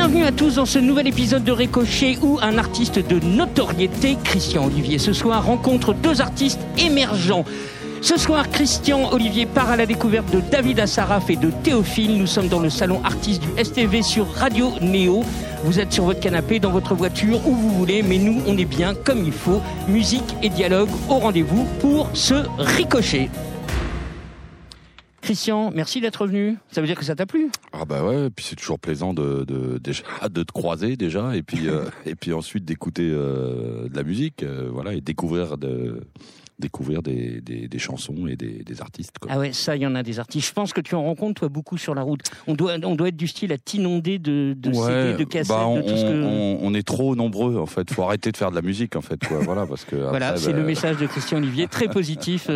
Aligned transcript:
Bienvenue 0.00 0.26
à 0.26 0.30
tous 0.30 0.54
dans 0.54 0.64
ce 0.64 0.78
nouvel 0.78 1.08
épisode 1.08 1.42
de 1.42 1.50
Ricochet 1.50 2.18
où 2.22 2.38
un 2.40 2.56
artiste 2.56 3.00
de 3.00 3.18
notoriété, 3.18 4.16
Christian 4.22 4.66
Olivier, 4.66 4.96
ce 4.96 5.12
soir 5.12 5.44
rencontre 5.44 5.92
deux 5.92 6.20
artistes 6.20 6.60
émergents. 6.78 7.44
Ce 8.00 8.16
soir, 8.16 8.48
Christian 8.48 9.12
Olivier 9.12 9.44
part 9.44 9.70
à 9.70 9.76
la 9.76 9.86
découverte 9.86 10.32
de 10.32 10.38
David 10.38 10.78
Assaraf 10.78 11.28
et 11.30 11.36
de 11.36 11.50
Théophile. 11.50 12.16
Nous 12.16 12.28
sommes 12.28 12.46
dans 12.46 12.60
le 12.60 12.70
salon 12.70 13.02
artiste 13.02 13.42
du 13.42 13.64
STV 13.64 14.02
sur 14.02 14.32
Radio 14.34 14.70
Néo. 14.80 15.24
Vous 15.64 15.80
êtes 15.80 15.92
sur 15.92 16.04
votre 16.04 16.20
canapé, 16.20 16.60
dans 16.60 16.70
votre 16.70 16.94
voiture, 16.94 17.40
où 17.44 17.52
vous 17.52 17.70
voulez, 17.70 18.04
mais 18.04 18.18
nous, 18.18 18.40
on 18.46 18.56
est 18.56 18.64
bien 18.64 18.94
comme 18.94 19.24
il 19.26 19.32
faut. 19.32 19.60
Musique 19.88 20.36
et 20.44 20.48
dialogue 20.48 20.90
au 21.08 21.14
rendez-vous 21.14 21.66
pour 21.80 22.08
ce 22.14 22.34
ricochet. 22.56 23.30
Christian, 25.28 25.70
merci 25.74 26.00
d'être 26.00 26.26
venu. 26.26 26.56
Ça 26.70 26.80
veut 26.80 26.86
dire 26.86 26.96
que 26.96 27.04
ça 27.04 27.14
t'a 27.14 27.26
plu 27.26 27.50
Ah 27.74 27.84
bah 27.84 28.02
ouais, 28.02 28.30
puis 28.30 28.46
c'est 28.48 28.56
toujours 28.56 28.78
plaisant 28.78 29.12
de, 29.12 29.44
de 29.44 29.76
déjà 29.76 30.02
de 30.30 30.42
te 30.42 30.52
croiser 30.52 30.96
déjà 30.96 31.36
et 31.36 31.42
puis 31.42 31.68
euh, 31.68 31.84
et 32.06 32.14
puis 32.14 32.32
ensuite 32.32 32.64
d'écouter 32.64 33.10
euh, 33.12 33.90
de 33.90 33.94
la 33.94 34.04
musique, 34.04 34.42
euh, 34.42 34.70
voilà 34.72 34.94
et 34.94 35.02
découvrir 35.02 35.58
de 35.58 36.00
découvrir 36.58 37.02
des, 37.02 37.42
des, 37.42 37.68
des 37.68 37.78
chansons 37.78 38.26
et 38.26 38.36
des, 38.36 38.64
des 38.64 38.80
artistes. 38.80 39.18
Quoi. 39.20 39.30
Ah 39.32 39.38
ouais, 39.38 39.52
ça, 39.52 39.76
il 39.76 39.82
y 39.82 39.86
en 39.86 39.94
a 39.94 40.02
des 40.02 40.18
artistes. 40.18 40.48
Je 40.48 40.52
pense 40.54 40.72
que 40.72 40.80
tu 40.80 40.94
en 40.94 41.04
rencontres, 41.04 41.40
toi, 41.40 41.48
beaucoup 41.48 41.76
sur 41.76 41.94
la 41.94 42.02
route. 42.02 42.22
On 42.48 42.54
doit, 42.54 42.74
on 42.82 42.96
doit 42.96 43.08
être 43.08 43.16
du 43.16 43.28
style 43.28 43.52
à 43.52 43.58
t'inonder 43.58 44.18
de, 44.18 44.56
de 44.56 44.70
Ouais, 44.70 45.12
CD, 45.12 45.24
de 45.24 45.24
cassettes, 45.24 45.48
bah, 45.56 45.66
on, 45.68 45.76
de 45.76 45.82
tout 45.82 45.96
ce 45.96 46.02
que... 46.02 46.24
on, 46.24 46.58
on 46.60 46.74
est 46.74 46.86
trop 46.86 47.14
nombreux 47.14 47.58
en 47.58 47.66
fait. 47.66 47.92
Faut 47.92 48.02
arrêter 48.02 48.32
de 48.32 48.36
faire 48.38 48.50
de 48.50 48.56
la 48.56 48.62
musique 48.62 48.96
en 48.96 49.02
fait. 49.02 49.22
Quoi. 49.24 49.38
Voilà 49.40 49.66
parce 49.66 49.84
que 49.84 49.94
Voilà, 50.08 50.36
c'est 50.38 50.52
bah, 50.52 50.58
le 50.58 50.64
message 50.64 50.96
de 50.96 51.06
Christian 51.06 51.36
Olivier, 51.36 51.68
très 51.68 51.86
positif. 51.86 52.50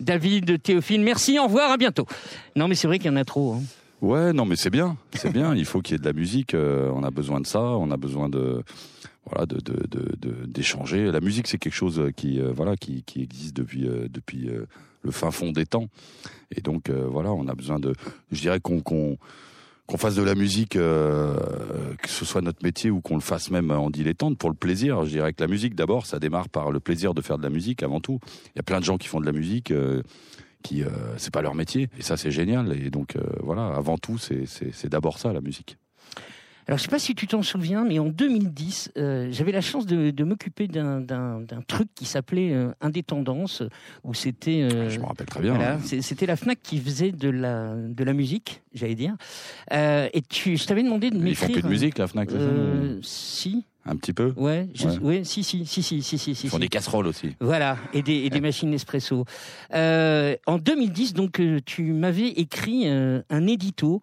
David, 0.00 0.62
Théophile, 0.62 1.00
merci, 1.02 1.38
au 1.38 1.44
revoir, 1.44 1.70
à 1.72 1.76
bientôt. 1.76 2.06
Non, 2.56 2.68
mais 2.68 2.74
c'est 2.74 2.86
vrai 2.86 2.98
qu'il 2.98 3.10
y 3.10 3.14
en 3.14 3.16
a 3.16 3.24
trop. 3.24 3.54
hein. 3.54 3.62
Ouais, 4.00 4.32
non, 4.32 4.44
mais 4.44 4.54
c'est 4.54 4.70
bien, 4.70 4.96
c'est 5.14 5.32
bien. 5.32 5.56
Il 5.56 5.64
faut 5.64 5.80
qu'il 5.80 5.94
y 5.94 5.96
ait 5.96 5.98
de 5.98 6.04
la 6.04 6.12
musique. 6.12 6.54
euh, 6.54 6.88
on 6.94 7.02
a 7.02 7.10
besoin 7.10 7.40
de 7.40 7.46
ça. 7.46 7.60
On 7.60 7.90
a 7.90 7.96
besoin 7.96 8.28
de 8.28 8.62
voilà, 9.28 9.44
de 9.44 9.58
d'échanger. 10.46 11.10
La 11.10 11.20
musique, 11.20 11.48
c'est 11.48 11.58
quelque 11.58 11.74
chose 11.74 12.00
qui 12.16 12.40
euh, 12.40 12.52
voilà 12.54 12.76
qui, 12.76 13.02
qui 13.02 13.22
existe 13.22 13.56
depuis 13.56 13.88
euh, 13.88 14.06
depuis 14.08 14.48
le 15.02 15.10
fin 15.10 15.32
fond 15.32 15.50
des 15.50 15.66
temps. 15.66 15.88
Et 16.54 16.60
donc 16.60 16.90
voilà, 16.90 17.32
on 17.32 17.48
a 17.48 17.54
besoin 17.54 17.80
de. 17.80 17.92
Je 18.30 18.40
dirais 18.40 18.60
qu'on 18.60 19.18
qu'on 19.88 19.96
fasse 19.96 20.14
de 20.14 20.22
la 20.22 20.34
musique, 20.34 20.76
euh, 20.76 21.34
que 22.00 22.08
ce 22.08 22.24
soit 22.24 22.42
notre 22.42 22.62
métier 22.62 22.90
ou 22.90 23.00
qu'on 23.00 23.14
le 23.14 23.22
fasse 23.22 23.50
même 23.50 23.70
en 23.70 23.88
dilettante 23.90 24.36
pour 24.36 24.50
le 24.50 24.54
plaisir. 24.54 25.04
Je 25.04 25.10
dirais 25.10 25.32
que 25.32 25.42
la 25.42 25.48
musique, 25.48 25.74
d'abord, 25.74 26.04
ça 26.04 26.18
démarre 26.18 26.50
par 26.50 26.70
le 26.70 26.78
plaisir 26.78 27.14
de 27.14 27.22
faire 27.22 27.38
de 27.38 27.42
la 27.42 27.48
musique 27.48 27.82
avant 27.82 27.98
tout. 27.98 28.20
Il 28.54 28.58
y 28.58 28.60
a 28.60 28.62
plein 28.62 28.80
de 28.80 28.84
gens 28.84 28.98
qui 28.98 29.08
font 29.08 29.18
de 29.18 29.26
la 29.26 29.32
musique. 29.32 29.70
euh, 29.70 30.02
qui 30.62 30.82
euh, 30.82 30.88
c'est 31.18 31.32
pas 31.32 31.42
leur 31.42 31.54
métier 31.54 31.88
et 31.98 32.02
ça 32.02 32.16
c'est 32.16 32.32
génial 32.32 32.72
et 32.72 32.90
donc 32.90 33.16
euh, 33.16 33.22
voilà 33.40 33.68
avant 33.68 33.96
tout 33.96 34.18
c'est 34.18 34.88
d'abord 34.88 35.18
ça 35.18 35.32
la 35.32 35.40
musique 35.40 35.78
Alors, 36.68 36.76
je 36.76 36.82
sais 36.82 36.90
pas 36.90 36.98
si 36.98 37.14
tu 37.14 37.26
t'en 37.26 37.42
souviens, 37.42 37.82
mais 37.84 37.98
en 37.98 38.04
2010, 38.10 38.92
euh, 38.98 39.28
j'avais 39.32 39.52
la 39.52 39.62
chance 39.62 39.86
de, 39.86 40.10
de 40.10 40.24
m'occuper 40.24 40.68
d'un- 40.68 41.00
d'un 41.00 41.40
d'un 41.40 41.62
truc 41.66 41.88
qui 41.94 42.04
s'appelait 42.04 42.52
euh, 42.52 42.72
Indépendance, 42.82 43.62
où 44.04 44.12
c'était... 44.12 44.68
euh, 44.70 44.90
je 44.90 45.00
me 45.00 45.06
rappelle 45.06 45.26
très 45.26 45.40
bien 45.40 45.54
Voilà, 45.54 45.76
hein. 45.76 45.78
c'était 46.02 46.26
la 46.26 46.36
Fnac 46.36 46.58
qui 46.62 46.78
faisait 46.78 47.10
de 47.10 47.30
la 47.30 47.74
de 47.74 48.04
la 48.04 48.12
musique, 48.12 48.60
j'allais 48.74 48.94
dire. 48.96 49.16
Euh, 49.72 50.08
et 50.12 50.20
tu, 50.20 50.58
je 50.58 50.66
t'avais 50.66 50.82
demandé 50.82 51.08
de 51.10 51.16
ils 51.16 51.34
font 51.34 51.46
m'écrire. 51.46 51.52
plus 51.52 51.62
de 51.62 51.68
musique 51.68 51.96
la 51.96 52.06
Fnac 52.06 52.30
c'est 52.30 52.38
ça 52.38 52.44
si, 53.00 53.64
un 53.90 53.96
petit 53.96 54.12
peu? 54.12 54.32
Ouais, 54.36 54.68
je- 54.74 54.86
Ouais. 54.88 54.98
ouais, 54.98 55.24
si, 55.24 55.42
si, 55.42 55.64
si, 55.66 55.82
si, 55.82 56.02
si, 56.02 56.18
si, 56.18 56.34
si. 56.34 56.46
ils 56.46 56.50
font 56.50 56.56
si. 56.56 56.60
des 56.60 56.68
casseroles 56.68 57.06
aussi 57.06 57.34
Voilà, 57.40 57.76
et 57.92 58.02
des, 58.02 58.14
et 58.24 58.30
des 58.30 58.40
machines 58.40 58.70
Nespresso. 58.70 59.24
Euh, 59.74 60.36
en 60.46 60.58
2010, 60.58 61.14
donc, 61.14 61.40
euh, 61.40 61.60
tu 61.64 61.92
m'avais 61.92 62.28
écrit 62.28 62.82
euh, 62.88 63.22
un 63.30 63.46
édito, 63.46 64.00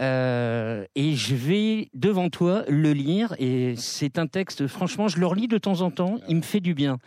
euh, 0.00 0.84
et 0.94 1.14
je 1.14 1.34
vais 1.34 1.88
devant 1.94 2.28
toi 2.30 2.64
le 2.68 2.92
lire, 2.92 3.34
et 3.38 3.74
c'est 3.76 4.18
un 4.18 4.26
texte, 4.26 4.66
franchement, 4.66 5.08
je 5.08 5.18
le 5.18 5.26
relis 5.26 5.48
de 5.48 5.58
temps 5.58 5.80
en 5.80 5.90
temps, 5.90 6.18
il 6.28 6.36
me 6.36 6.42
fait 6.42 6.60
du 6.60 6.74
bien. 6.74 6.98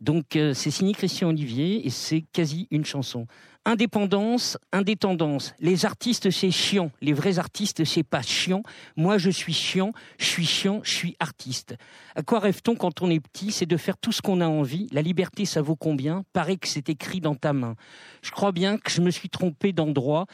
Donc, 0.00 0.36
euh, 0.36 0.54
c'est 0.54 0.70
signé 0.70 0.92
Christian 0.94 1.28
Olivier, 1.30 1.86
et 1.86 1.90
c'est 1.90 2.22
quasi 2.32 2.68
une 2.70 2.84
chanson. 2.84 3.26
Indépendance, 3.68 4.56
indépendance. 4.72 5.52
Les 5.60 5.84
artistes, 5.84 6.30
c'est 6.30 6.50
chiant. 6.50 6.90
Les 7.02 7.12
vrais 7.12 7.38
artistes, 7.38 7.84
c'est 7.84 8.02
pas 8.02 8.22
chiant. 8.22 8.62
Moi, 8.96 9.18
je 9.18 9.28
suis 9.28 9.52
chiant, 9.52 9.92
je 10.18 10.24
suis 10.24 10.46
chiant, 10.46 10.80
je 10.82 10.94
suis 10.94 11.16
artiste. 11.20 11.76
À 12.14 12.22
quoi 12.22 12.38
rêve-t-on 12.38 12.76
quand 12.76 13.02
on 13.02 13.10
est 13.10 13.20
petit? 13.20 13.52
C'est 13.52 13.66
de 13.66 13.76
faire 13.76 13.98
tout 13.98 14.10
ce 14.10 14.22
qu'on 14.22 14.40
a 14.40 14.46
envie. 14.46 14.88
La 14.90 15.02
liberté, 15.02 15.44
ça 15.44 15.60
vaut 15.60 15.76
combien? 15.76 16.24
Paraît 16.32 16.56
que 16.56 16.66
c'est 16.66 16.88
écrit 16.88 17.20
dans 17.20 17.34
ta 17.34 17.52
main. 17.52 17.74
Je 18.22 18.30
crois 18.30 18.52
bien 18.52 18.78
que 18.78 18.90
je 18.90 19.02
me 19.02 19.10
suis 19.10 19.28
trompé 19.28 19.74
d'endroit. 19.74 20.24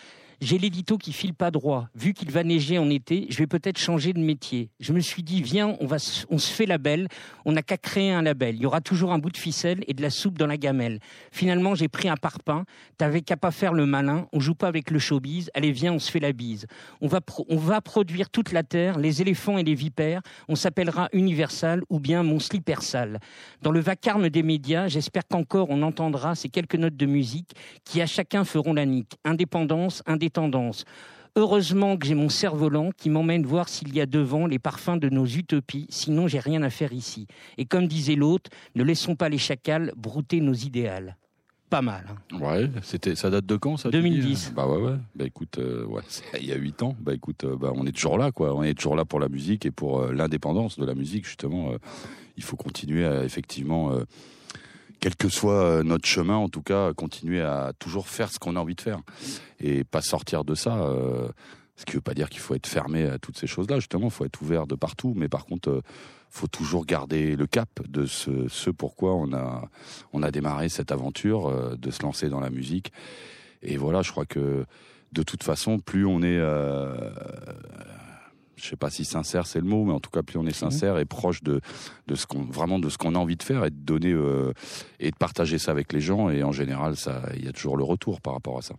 J'ai 0.45 0.59
l'édito 0.59 0.99
qui 0.99 1.15
file 1.15 1.33
pas 1.33 1.51
droit. 1.51 1.89
Vu 1.95 2.13
qu'il 2.13 2.31
va 2.31 2.45
neiger 2.45 2.77
en 2.77 2.91
été, 2.91 3.27
je 3.31 3.39
vais 3.39 3.47
peut-être 3.47 3.79
changer 3.79 4.13
de 4.13 4.19
métier. 4.19 4.69
Je 4.79 4.93
me 4.93 5.01
suis 5.01 5.23
dit, 5.23 5.41
viens, 5.41 5.75
on, 5.81 5.87
va, 5.87 5.97
on 6.29 6.37
se 6.37 6.53
fait 6.53 6.67
label. 6.67 7.09
On 7.47 7.53
n'a 7.53 7.63
qu'à 7.63 7.79
créer 7.79 8.11
un 8.13 8.21
label. 8.21 8.57
Il 8.57 8.61
y 8.61 8.67
aura 8.67 8.83
toujours 8.83 9.15
un 9.15 9.19
bout 9.19 9.31
de 9.31 9.39
ficelle 9.39 9.83
et 9.87 9.95
de 9.95 10.03
la 10.03 10.11
soupe 10.11 10.37
dans 10.37 10.47
la 10.47 10.59
gamelle. 10.59 11.01
Finalement, 11.33 11.75
j'ai 11.75 11.89
pris 11.89 12.11
un 12.11 12.17
parpaing. 12.17 12.67
T'avais 12.99 13.23
qu'à 13.23 13.39
pas 13.39 13.53
faire 13.53 13.73
le 13.73 13.87
malin. 13.87 14.29
On 14.35 14.41
joue 14.41 14.55
pas 14.55 14.69
avec 14.69 14.91
le 14.91 14.99
showbiz. 14.99 15.51
Allez, 15.55 15.73
viens, 15.73 15.95
on 15.95 15.99
se 15.99 16.11
fait 16.11 16.21
la 16.21 16.35
bise. 16.35 16.67
On 17.01 17.07
va, 17.07 17.21
on 17.49 17.57
va 17.57 17.81
produire 17.81 18.29
toute 18.29 18.53
la 18.53 18.65
terre, 18.65 18.99
les 18.99 19.23
éléphants 19.23 19.57
et 19.57 19.65
les 19.65 19.75
vipères. 19.75 20.21
On 20.49 20.57
s'appellera 20.57 21.09
Universal 21.15 21.81
ou 21.89 22.01
bien 22.01 22.23
mon 22.23 22.39
slipper 22.39 22.83
sale. 22.83 23.19
Dans 23.63 23.71
le 23.71 23.81
vacarme 23.81 24.29
des 24.29 24.43
médias, 24.43 24.89
j'espère 24.89 25.27
qu'encore 25.27 25.71
on 25.71 25.81
entendra 25.81 26.35
ces 26.35 26.51
quelques 26.51 26.77
notes 26.77 26.97
de 26.97 27.07
musique 27.07 27.53
qui 27.85 28.03
à 28.03 28.07
chacun 28.07 28.45
feront 28.45 28.75
la 28.75 28.85
nique. 28.85 29.17
Indépendance, 29.25 30.03
indépendance. 30.05 30.34
Heureusement 31.37 31.97
que 31.97 32.07
j'ai 32.07 32.15
mon 32.15 32.29
cerf-volant 32.29 32.91
qui 32.97 33.11
m'emmène 33.11 33.45
voir 33.45 33.69
s'il 33.69 33.93
y 33.93 34.01
a 34.01 34.07
devant 34.07 34.47
les 34.47 34.61
parfums 34.61 34.99
de 35.01 35.09
nos 35.09 35.27
utopies, 35.27 35.87
sinon 35.91 36.29
j'ai 36.29 36.39
rien 36.39 36.63
à 36.63 36.71
faire 36.71 36.93
ici. 36.93 37.27
Et 37.59 37.65
comme 37.65 37.89
disait 37.89 38.15
l'autre, 38.15 38.51
ne 38.77 38.85
laissons 38.85 39.17
pas 39.17 39.29
les 39.29 39.39
chacals 39.39 39.93
brouter 39.97 40.41
nos 40.41 40.53
idéales. 40.55 41.17
Pas 41.71 41.83
mal. 41.83 42.05
hein. 42.33 42.39
ouais 42.39 42.71
c'était 42.83 43.17
ça 43.17 43.31
date 43.31 43.47
de 43.47 43.57
quand 43.57 43.77
ça 43.79 43.91
tu 43.91 44.01
dis? 44.01 44.11
2010. 44.11 44.53
bah 44.55 44.69
ouais 44.69 44.81
ouais 44.81 44.97
bah 45.17 45.25
écoute 45.25 45.59
euh, 45.59 45.85
ouais 45.87 46.03
il 46.41 46.47
y 46.47 46.53
a 46.53 46.57
huit 46.57 46.81
ans 46.85 46.95
bah 47.01 47.15
écoute 47.15 47.43
euh, 47.43 47.57
bah 47.57 47.73
on 47.75 47.85
est 47.85 47.91
toujours 47.91 48.17
là 48.17 48.31
quoi 48.31 48.55
on 48.55 48.63
est 48.63 48.75
toujours 48.75 48.95
là 48.95 49.05
pour 49.05 49.19
la 49.19 49.29
musique 49.29 49.67
et 49.67 49.73
pour 49.73 50.03
euh, 50.03 50.13
l'indépendance 50.13 50.79
de 50.79 50.85
la 50.85 50.95
musique 50.95 51.27
justement 51.27 51.71
il 52.37 52.45
faut 52.45 52.55
continuer 52.57 53.05
à 53.07 53.25
effectivement 53.25 53.91
quel 55.01 55.17
que 55.17 55.29
soit 55.29 55.63
euh, 55.63 55.83
notre 55.83 56.07
chemin, 56.07 56.37
en 56.37 56.49
tout 56.49 56.63
cas, 56.63 56.93
continuer 56.95 57.43
à 57.43 57.73
toujours 57.79 58.09
faire 58.09 58.31
ce 58.31 58.39
qu'on 58.39 58.57
a 58.57 58.61
envie 58.61 58.75
de 58.75 58.81
faire 58.81 59.01
et 59.61 59.85
pas 59.85 60.01
sortir 60.03 60.45
de 60.45 60.55
ça. 60.55 60.79
euh, 60.79 61.29
ce 61.77 61.85
qui 61.85 61.93
veut 61.93 62.01
pas 62.01 62.15
dire 62.15 62.31
qu'il 62.31 62.41
faut 62.41 62.55
être 62.55 62.67
fermé 62.67 63.05
à 63.05 63.19
toutes 63.19 63.39
ces 63.39 63.47
choses-là. 63.47 63.77
Justement, 63.77 64.07
il 64.07 64.13
faut 64.13 64.25
être 64.25 64.41
ouvert 64.43 64.67
de 64.67 64.75
partout, 64.75 65.13
mais 65.17 65.29
par 65.29 65.45
contre, 65.45 65.71
euh, 65.71 65.83
faut 66.31 66.47
toujours 66.47 66.85
garder 66.85 67.37
le 67.37 67.47
cap 67.47 67.69
de 67.89 68.07
ce, 68.07 68.49
ce 68.49 68.71
pourquoi 68.71 69.15
on 69.15 69.33
a 69.33 69.69
on 70.13 70.23
a 70.23 70.31
démarré 70.31 70.69
cette 70.69 70.93
aventure, 70.93 71.47
euh, 71.49 71.77
de 71.77 71.91
se 71.91 72.03
lancer 72.03 72.29
dans 72.29 72.41
la 72.41 72.51
musique. 72.51 72.93
Et 73.63 73.77
voilà, 73.77 74.03
je 74.03 74.11
crois 74.11 74.27
que 74.27 74.65
de 75.13 75.23
toute 75.23 75.45
façon, 75.45 75.79
plus 75.79 76.05
on 76.07 76.23
est 76.23 76.39
euh, 76.39 77.11
je 78.57 78.67
sais 78.69 78.77
pas 78.77 78.91
si 78.91 79.05
sincère 79.05 79.47
c'est 79.47 79.61
le 79.61 79.67
mot, 79.67 79.85
mais 79.85 79.93
en 79.93 80.01
tout 80.01 80.11
cas 80.11 80.23
plus 80.23 80.39
on 80.39 80.47
est 80.47 80.53
sincère 80.53 80.99
et 80.99 81.05
proche 81.05 81.43
de 81.43 81.61
de 82.07 82.15
ce 82.15 82.27
qu'on 82.27 82.43
vraiment 82.45 82.79
de 82.79 82.89
ce 82.89 82.99
qu'on 82.99 83.15
a 83.15 83.19
envie 83.19 83.37
de 83.37 83.43
faire 83.43 83.65
et 83.65 83.71
de 83.71 83.77
donner 83.77 84.13
euh, 84.13 84.53
et 85.01 85.11
de 85.11 85.17
partager 85.17 85.59
ça 85.59 85.71
avec 85.73 85.93
les 85.93 86.01
gens 86.01 86.31
et 86.31 86.43
en 86.43 86.53
général 86.53 86.97
ça 86.97 87.23
il 87.37 87.45
y 87.45 87.49
a 87.49 87.53
toujours 87.53 87.77
le 87.77 87.85
retour 87.85 88.21
par 88.21 88.35
rapport 88.35 88.59
à 88.59 88.63
ça. 88.63 88.75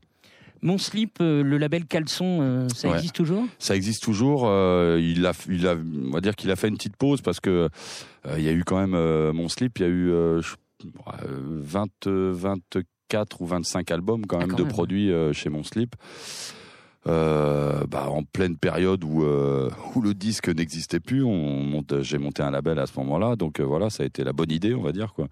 Mon 0.62 0.78
slip, 0.80 1.18
euh, 1.22 1.44
le 1.44 1.58
label 1.58 1.86
Caleçon, 1.86 2.40
euh, 2.42 2.70
ça 2.70 2.88
Ouais. 2.88 2.96
existe 2.96 3.14
toujours? 3.16 3.46
Ça 3.60 3.76
existe 3.76 4.02
toujours. 4.02 4.46
euh, 4.48 4.98
il 5.00 5.26
a, 5.28 5.34
il 5.50 5.68
a, 5.68 5.76
on 5.76 6.10
va 6.12 6.22
dire 6.22 6.36
qu'il 6.36 6.50
a 6.50 6.56
fait 6.56 6.70
une 6.70 6.78
petite 6.78 6.96
pause 6.96 7.22
parce 7.22 7.40
que 7.40 7.70
euh, 8.26 8.36
il 8.38 8.44
y 8.44 8.48
a 8.50 8.54
eu 8.54 8.64
quand 8.64 8.80
même 8.84 9.32
mon 9.34 9.48
slip. 9.50 9.78
Il 9.78 9.82
y 9.82 9.86
a 9.86 9.90
eu 9.90 10.10
euh, 10.12 10.42
je- 10.42 10.56
euh, 11.24 11.60
20, 11.62 11.88
euh, 12.08 12.32
24 12.34 13.42
ou 13.42 13.46
25 13.46 13.92
albums 13.92 14.26
quand 14.26 14.38
Ah, 14.38 14.40
même 14.42 14.52
quand 14.52 14.58
de 14.58 14.64
même. 14.64 14.72
produits 14.72 15.12
chez 15.34 15.50
mon 15.50 15.64
slip. 15.64 15.96
Euh, 17.08 17.86
bah, 17.86 18.10
en 18.10 18.24
pleine 18.24 18.58
période 18.58 19.04
où 19.04 19.24
euh, 19.24 19.70
où 19.94 20.02
le 20.02 20.16
disque 20.16 20.50
n'existait 20.50 21.00
plus, 21.00 21.24
on 21.24 21.62
monte, 21.64 22.02
j'ai 22.02 22.18
monté 22.18 22.42
un 22.42 22.50
label 22.50 22.80
à 22.80 22.88
ce 22.88 22.98
moment-là, 23.00 23.36
donc 23.36 23.60
euh, 23.60 23.64
voilà, 23.64 23.92
ça 23.92 24.02
a 24.02 24.06
été 24.08 24.24
la 24.24 24.34
bonne 24.34 24.52
idée, 24.52 24.74
on 24.74 24.82
va 24.82 24.92
dire 24.92 25.14
quoi. 25.14 25.28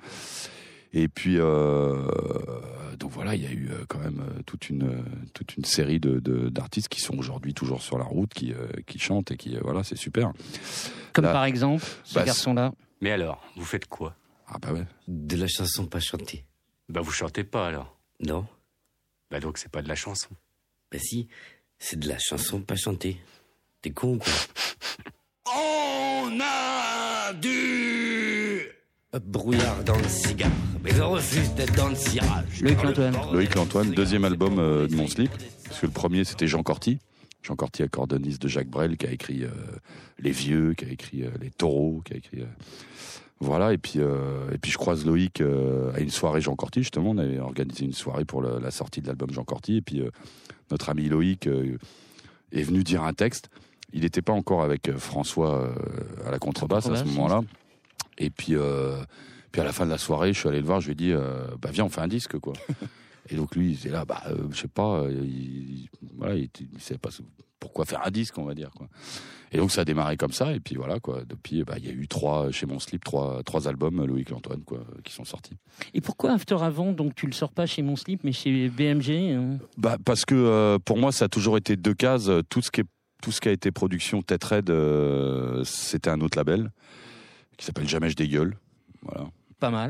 Et 0.94 1.08
puis 1.08 1.38
euh, 1.40 2.06
donc 3.00 3.10
voilà, 3.10 3.34
il 3.34 3.42
y 3.42 3.48
a 3.48 3.52
eu 3.52 3.72
quand 3.88 3.98
même 3.98 4.22
toute 4.46 4.70
une 4.70 5.04
toute 5.34 5.58
une 5.58 5.66
série 5.66 6.00
de 6.00 6.20
de- 6.20 6.50
d'artistes 6.50 6.90
qui 6.90 7.02
sont 7.02 7.18
aujourd'hui 7.18 7.56
toujours 7.56 7.82
sur 7.82 7.98
la 7.98 8.04
route, 8.06 8.32
qui 8.36 8.54
euh, 8.54 8.68
qui 8.86 9.00
chantent 9.00 9.32
et 9.32 9.38
qui 9.38 9.58
voilà, 9.60 9.84
c'est 9.84 9.98
super. 9.98 10.32
Comme 11.12 11.26
Là- 11.26 11.32
par 11.34 11.46
exemple 11.46 11.84
ce 12.04 12.14
Bah, 12.14 12.24
garçon-là. 12.26 12.72
Mais 13.02 13.10
alors, 13.10 13.42
vous 13.56 13.66
faites 13.66 13.88
quoi? 13.88 14.16
Ah 14.48 14.58
bah 14.62 14.74
ouais. 14.74 14.86
De 15.08 15.36
la 15.38 15.48
chanson 15.48 15.88
pas 15.88 16.00
chantée. 16.00 16.46
Bah 16.90 17.02
vous 17.02 17.12
chantez 17.12 17.44
pas 17.44 17.66
alors? 17.68 17.98
Non 18.20 18.46
Bah 19.32 19.40
donc 19.40 19.58
c'est 19.58 19.72
pas 19.72 19.82
de 19.82 19.88
la 19.88 19.96
chanson. 19.96 20.30
Bah 20.92 21.00
si, 21.00 21.28
c'est 21.86 22.00
de 22.00 22.08
la 22.08 22.18
chanson 22.18 22.62
pas 22.62 22.76
chantée. 22.78 23.18
T'es 23.82 23.90
con 23.92 24.14
ou 24.14 24.18
quoi 24.20 24.34
On 25.54 26.40
a 26.40 27.34
du 27.34 28.62
Un 29.12 29.20
Brouillard 29.20 29.84
dans 29.84 29.98
le 29.98 30.08
cigare, 30.08 30.50
mais 30.82 31.00
on 31.02 31.12
refuse 31.12 31.54
d'être 31.56 31.76
dans 31.76 31.90
le 31.90 31.96
cirage. 31.96 32.62
Loïc 32.62 32.80
Antoine. 32.86 33.16
Loïc 33.34 33.58
Antoine, 33.58 33.92
deuxième 33.92 34.24
album 34.24 34.60
euh, 34.60 34.88
de 34.88 34.96
mon 34.96 35.08
slip, 35.08 35.32
parce 35.66 35.80
que 35.82 35.86
le 35.88 35.92
premier 35.92 36.24
c'était 36.24 36.48
Jean 36.48 36.64
Corty. 36.64 37.00
Jean 37.42 37.58
Corti, 37.58 37.84
accordoniste 37.84 38.42
de 38.42 38.48
Jacques 38.48 38.70
Brel, 38.70 38.96
qui 38.96 39.06
a 39.06 39.12
écrit 39.12 39.44
euh, 39.44 39.50
Les 40.20 40.32
Vieux, 40.32 40.74
qui 40.76 40.86
a 40.86 40.90
écrit 40.90 41.24
euh, 41.24 41.30
Les 41.42 41.50
Taureaux, 41.50 42.02
qui 42.06 42.14
a 42.14 42.16
écrit. 42.16 42.40
euh, 42.42 42.46
voilà, 43.42 43.74
et 43.74 43.78
puis, 43.78 43.96
euh, 43.98 44.50
et 44.54 44.58
puis 44.58 44.72
je 44.72 44.78
croise 44.78 45.06
Loïc 45.06 45.42
euh, 45.42 45.92
à 45.94 46.00
une 46.00 46.10
soirée 46.10 46.40
Jean 46.40 46.56
Corti, 46.56 46.80
justement. 46.80 47.10
On 47.10 47.18
avait 47.18 47.40
organisé 47.40 47.84
une 47.84 47.92
soirée 47.92 48.24
pour 48.24 48.42
le- 48.42 48.60
la 48.60 48.72
sortie 48.72 49.02
de 49.02 49.08
l'album 49.08 49.30
Jean 49.32 49.44
Corti. 49.44 49.76
Et 49.76 49.82
puis 49.82 50.00
euh, 50.00 50.10
notre 50.72 50.90
ami 50.90 51.08
Loïc 51.10 51.48
euh, 51.48 51.78
est 52.52 52.64
venu 52.64 52.84
dire 52.84 53.04
un 53.04 53.14
texte. 53.14 53.50
Il 53.92 54.02
n'était 54.02 54.22
pas 54.22 54.34
encore 54.34 54.64
avec 54.64 54.90
euh, 54.90 54.98
François 54.98 55.64
euh, 55.64 56.28
à 56.28 56.32
la 56.32 56.40
contrebasse 56.40 56.88
à 56.88 56.96
ce 56.96 57.04
moment-là. 57.06 57.42
Et 58.18 58.30
puis, 58.30 58.56
puis 59.52 59.62
à 59.62 59.64
la 59.64 59.72
fin 59.72 59.86
de 59.86 59.92
la 59.92 59.98
soirée, 59.98 60.34
je 60.34 60.40
suis 60.40 60.50
allé 60.50 60.60
le 60.60 60.66
voir, 60.66 60.82
je 60.82 60.88
lui 60.88 60.92
ai 60.92 60.96
dit 60.96 61.14
Bah 61.60 61.70
viens, 61.72 61.86
on 61.86 61.90
fait 61.90 62.02
un 62.02 62.08
disque, 62.08 62.38
quoi. 62.38 62.54
Et 63.30 63.36
donc 63.36 63.56
lui, 63.56 63.72
il 63.72 63.74
était 63.76 63.90
là, 63.90 64.06
bah, 64.06 64.22
euh, 64.28 64.48
je 64.52 64.62
sais 64.62 64.68
pas, 64.68 65.02
euh, 65.02 65.12
il, 65.24 65.90
voilà, 66.18 66.36
il, 66.36 66.50
il 66.60 66.82
savait 66.82 66.98
pas 66.98 67.10
pourquoi 67.64 67.86
faire 67.86 68.06
un 68.06 68.12
disque, 68.12 68.38
on 68.38 68.44
va 68.44 68.54
dire, 68.54 68.72
quoi. 68.76 68.90
Et 69.54 69.58
donc 69.58 69.72
ça 69.72 69.82
a 69.82 69.86
démarré 69.86 70.18
comme 70.18 70.34
ça, 70.34 70.52
et 70.52 70.60
puis 70.60 70.76
voilà, 70.76 71.00
quoi. 71.00 71.24
Depuis, 71.26 71.64
bah, 71.64 71.76
il 71.78 71.86
y 71.86 71.90
a 71.90 71.94
eu 71.94 72.10
trois, 72.10 72.52
chez 72.52 72.66
Mon 72.66 72.78
Slip, 72.78 73.06
trois, 73.06 73.42
trois 73.44 73.70
albums, 73.70 74.06
Loïc 74.06 74.32
et 74.32 74.34
Antoine, 74.34 74.64
quoi, 74.64 74.80
qui 75.06 75.14
sont 75.14 75.24
sortis. 75.24 75.56
Et 75.94 76.02
pourquoi 76.02 76.34
After 76.34 76.58
Avant, 76.60 76.92
donc 76.92 77.16
tu 77.16 77.26
le 77.26 77.32
sors 77.32 77.54
pas 77.54 77.66
chez 77.66 77.82
Mon 77.82 77.96
Slip, 77.96 78.26
mais 78.26 78.34
chez 78.34 78.68
BMG 78.68 79.34
hein? 79.34 79.60
Bah, 79.78 79.98
parce 80.04 80.26
que 80.26 80.36
euh, 80.36 80.78
pour 80.84 80.98
moi, 80.98 81.14
ça 81.14 81.26
a 81.26 81.30
toujours 81.30 81.56
été 81.56 81.78
deux 81.78 81.94
cases. 81.94 82.30
Tout 82.50 82.62
ce 82.62 82.70
qui, 82.70 82.82
est, 82.82 82.88
tout 83.22 83.32
ce 83.32 83.40
qui 83.40 83.48
a 83.48 83.54
été 83.54 83.72
production 83.72 84.22
Tête 84.22 84.44
Red, 84.44 84.70
euh, 84.70 85.64
c'était 85.64 86.10
un 86.10 86.20
autre 86.20 86.38
label 86.38 86.70
qui 87.58 87.66
s'appelle 87.66 87.88
Jamais 87.88 88.10
je 88.10 88.16
dégueule. 88.18 88.58
Voilà. 89.04 89.30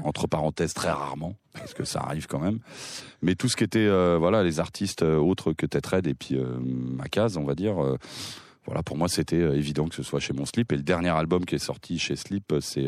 Entre 0.03 0.27
parenthèses 0.27 0.73
très 0.73 0.91
rarement 0.91 1.35
parce 1.53 1.73
que 1.73 1.83
ça 1.83 2.01
arrive 2.01 2.27
quand 2.27 2.39
même. 2.39 2.59
Mais 3.21 3.35
tout 3.35 3.49
ce 3.49 3.55
qui 3.55 3.63
était 3.63 3.79
euh, 3.79 4.17
voilà 4.17 4.43
les 4.43 4.59
artistes 4.59 5.03
euh, 5.03 5.17
autres 5.17 5.53
que 5.53 5.65
Tête 5.65 5.85
Red 5.85 6.07
et 6.07 6.13
puis 6.13 6.35
euh, 6.35 6.57
ma 6.59 7.05
case 7.05 7.37
on 7.37 7.43
va 7.43 7.55
dire 7.55 7.83
euh, 7.83 7.97
voilà 8.65 8.83
pour 8.83 8.97
moi 8.97 9.07
c'était 9.07 9.39
évident 9.39 9.87
que 9.87 9.95
ce 9.95 10.03
soit 10.03 10.19
chez 10.19 10.33
mon 10.33 10.45
slip. 10.45 10.71
Et 10.71 10.75
le 10.75 10.83
dernier 10.83 11.09
album 11.09 11.45
qui 11.45 11.55
est 11.55 11.59
sorti 11.59 11.99
chez 11.99 12.15
Slip 12.15 12.53
c'est 12.61 12.87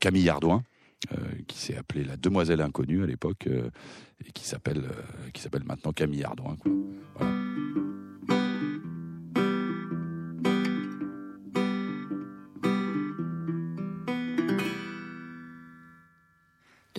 Camille 0.00 0.28
Ardouin 0.28 0.62
qui 1.48 1.58
s'est 1.58 1.76
appelé 1.76 2.04
La 2.04 2.16
Demoiselle 2.16 2.60
Inconnue 2.60 3.02
à 3.02 3.06
l'époque 3.06 3.46
et 3.46 4.32
qui 4.32 4.46
s'appelle 4.46 4.84
qui 5.32 5.40
s'appelle 5.40 5.64
maintenant 5.64 5.92
Camille 5.92 6.24
Ardouin. 6.24 6.56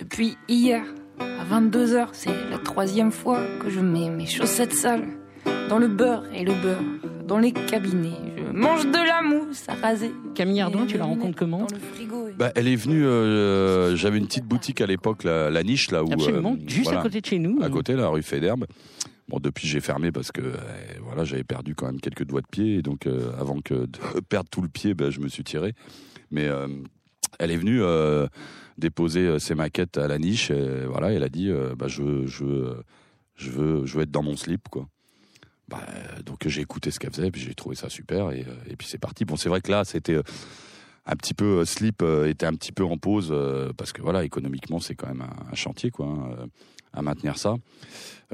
Depuis 0.08 0.36
hier, 0.48 0.84
à 1.18 1.44
22h, 1.44 2.10
c'est 2.12 2.30
la 2.48 2.58
troisième 2.58 3.10
fois 3.10 3.40
que 3.60 3.68
je 3.70 3.80
mets 3.80 4.08
mes 4.08 4.26
chaussettes 4.26 4.72
sales 4.72 5.02
dans 5.68 5.78
le 5.78 5.88
beurre 5.88 6.22
et 6.32 6.44
le 6.44 6.52
beurre, 6.62 6.80
dans 7.26 7.38
les 7.38 7.50
cabinets. 7.50 8.12
Je 8.36 8.52
mange 8.56 8.86
de 8.86 8.92
la 9.04 9.20
mousse 9.22 9.68
à 9.68 9.74
raser. 9.74 10.12
Camille 10.36 10.60
Ardouin, 10.60 10.86
tu 10.86 10.96
la 10.96 11.06
rencontres 11.06 11.36
comment 11.36 11.58
dans 11.66 11.74
le 11.74 11.80
frigo 11.80 12.28
et- 12.28 12.34
Bah, 12.38 12.52
elle 12.54 12.68
est 12.68 12.76
venue 12.76 13.04
euh, 13.04 13.96
j'avais 13.96 14.18
une 14.18 14.26
petite 14.26 14.44
boutique 14.44 14.80
à 14.80 14.86
l'époque 14.86 15.24
la, 15.24 15.50
la 15.50 15.62
niche 15.64 15.90
là 15.90 16.04
où 16.04 16.12
Absolument, 16.12 16.52
euh, 16.54 16.64
juste 16.68 16.84
voilà. 16.84 17.00
à 17.00 17.02
côté 17.02 17.20
de 17.20 17.26
chez 17.26 17.40
nous. 17.40 17.58
à 17.60 17.68
côté, 17.68 17.94
la 17.94 18.06
rue 18.08 18.22
Féderbe. 18.22 18.66
Bon, 19.28 19.40
depuis, 19.40 19.66
j'ai 19.66 19.80
fermé 19.80 20.12
parce 20.12 20.30
que 20.30 20.40
euh, 20.40 20.54
voilà, 21.04 21.24
j'avais 21.24 21.42
perdu 21.42 21.74
quand 21.74 21.86
même 21.86 22.00
quelques 22.00 22.24
doigts 22.24 22.42
de 22.42 22.46
pied. 22.46 22.76
Et 22.76 22.82
donc, 22.82 23.08
euh, 23.08 23.32
avant 23.40 23.58
que 23.60 23.74
de 23.74 23.98
perdre 24.28 24.48
tout 24.50 24.62
le 24.62 24.68
pied, 24.68 24.94
ben, 24.94 25.10
je 25.10 25.18
me 25.18 25.26
suis 25.26 25.42
tiré. 25.42 25.74
Mais 26.30 26.46
euh, 26.46 26.68
elle 27.40 27.50
est 27.50 27.56
venue 27.56 27.82
euh, 27.82 28.28
déposer 28.78 29.20
euh, 29.26 29.38
ses 29.38 29.54
maquettes 29.54 29.98
à 29.98 30.08
la 30.08 30.18
niche. 30.18 30.50
Et, 30.50 30.84
voilà, 30.86 31.12
elle 31.12 31.22
a 31.22 31.28
dit 31.28 31.50
euh, 31.50 31.74
bah, 31.76 31.88
je, 31.88 32.02
veux- 32.02 32.26
je, 32.26 32.44
veux, 32.44 32.84
je, 33.34 33.50
veux, 33.50 34.02
être 34.02 34.10
dans 34.10 34.22
mon 34.22 34.36
slip. 34.36 34.68
quoi. 34.68 34.88
Bah, 35.68 35.80
euh, 35.88 36.22
donc, 36.22 36.46
j'ai 36.46 36.60
écouté 36.60 36.90
ce 36.90 36.98
qu'elle 36.98 37.12
faisait. 37.12 37.30
Puis, 37.30 37.40
j'ai 37.42 37.54
trouvé 37.54 37.76
ça 37.76 37.88
super. 37.88 38.30
Et, 38.32 38.42
euh, 38.46 38.74
puis, 38.78 38.86
c'est 38.88 38.98
parti. 38.98 39.24
Bon, 39.24 39.36
c'est 39.36 39.48
vrai 39.48 39.60
que 39.60 39.70
là, 39.70 39.84
c'était. 39.84 40.14
euh, 40.14 40.22
un 41.08 41.14
petit 41.14 41.34
peu 41.34 41.60
euh, 41.60 41.64
slip 41.64 42.02
euh, 42.02 42.28
était 42.28 42.46
un 42.46 42.54
petit 42.54 42.72
peu 42.72 42.82
en 42.84 42.98
pause 42.98 43.28
euh, 43.30 43.72
parce 43.76 43.92
que 43.92 44.02
voilà 44.02 44.24
économiquement 44.24 44.80
c'est 44.80 44.96
quand 44.96 45.06
même 45.06 45.22
un, 45.22 45.54
chantier 45.54 45.92
quoi 45.92 46.06
hein, 46.06 46.30
euh, 46.36 46.46
à 46.92 47.00
maintenir 47.00 47.38
ça 47.38 47.54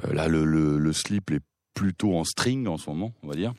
euh, 0.05 0.15
là, 0.15 0.29
le, 0.29 0.45
le, 0.45 0.79
le 0.79 0.93
slip 0.93 1.31
est 1.33 1.43
plutôt 1.75 2.17
en 2.17 2.25
string 2.25 2.67
en 2.67 2.79
ce 2.79 2.89
moment, 2.89 3.13
on 3.23 3.29
va 3.29 3.35
dire. 3.35 3.53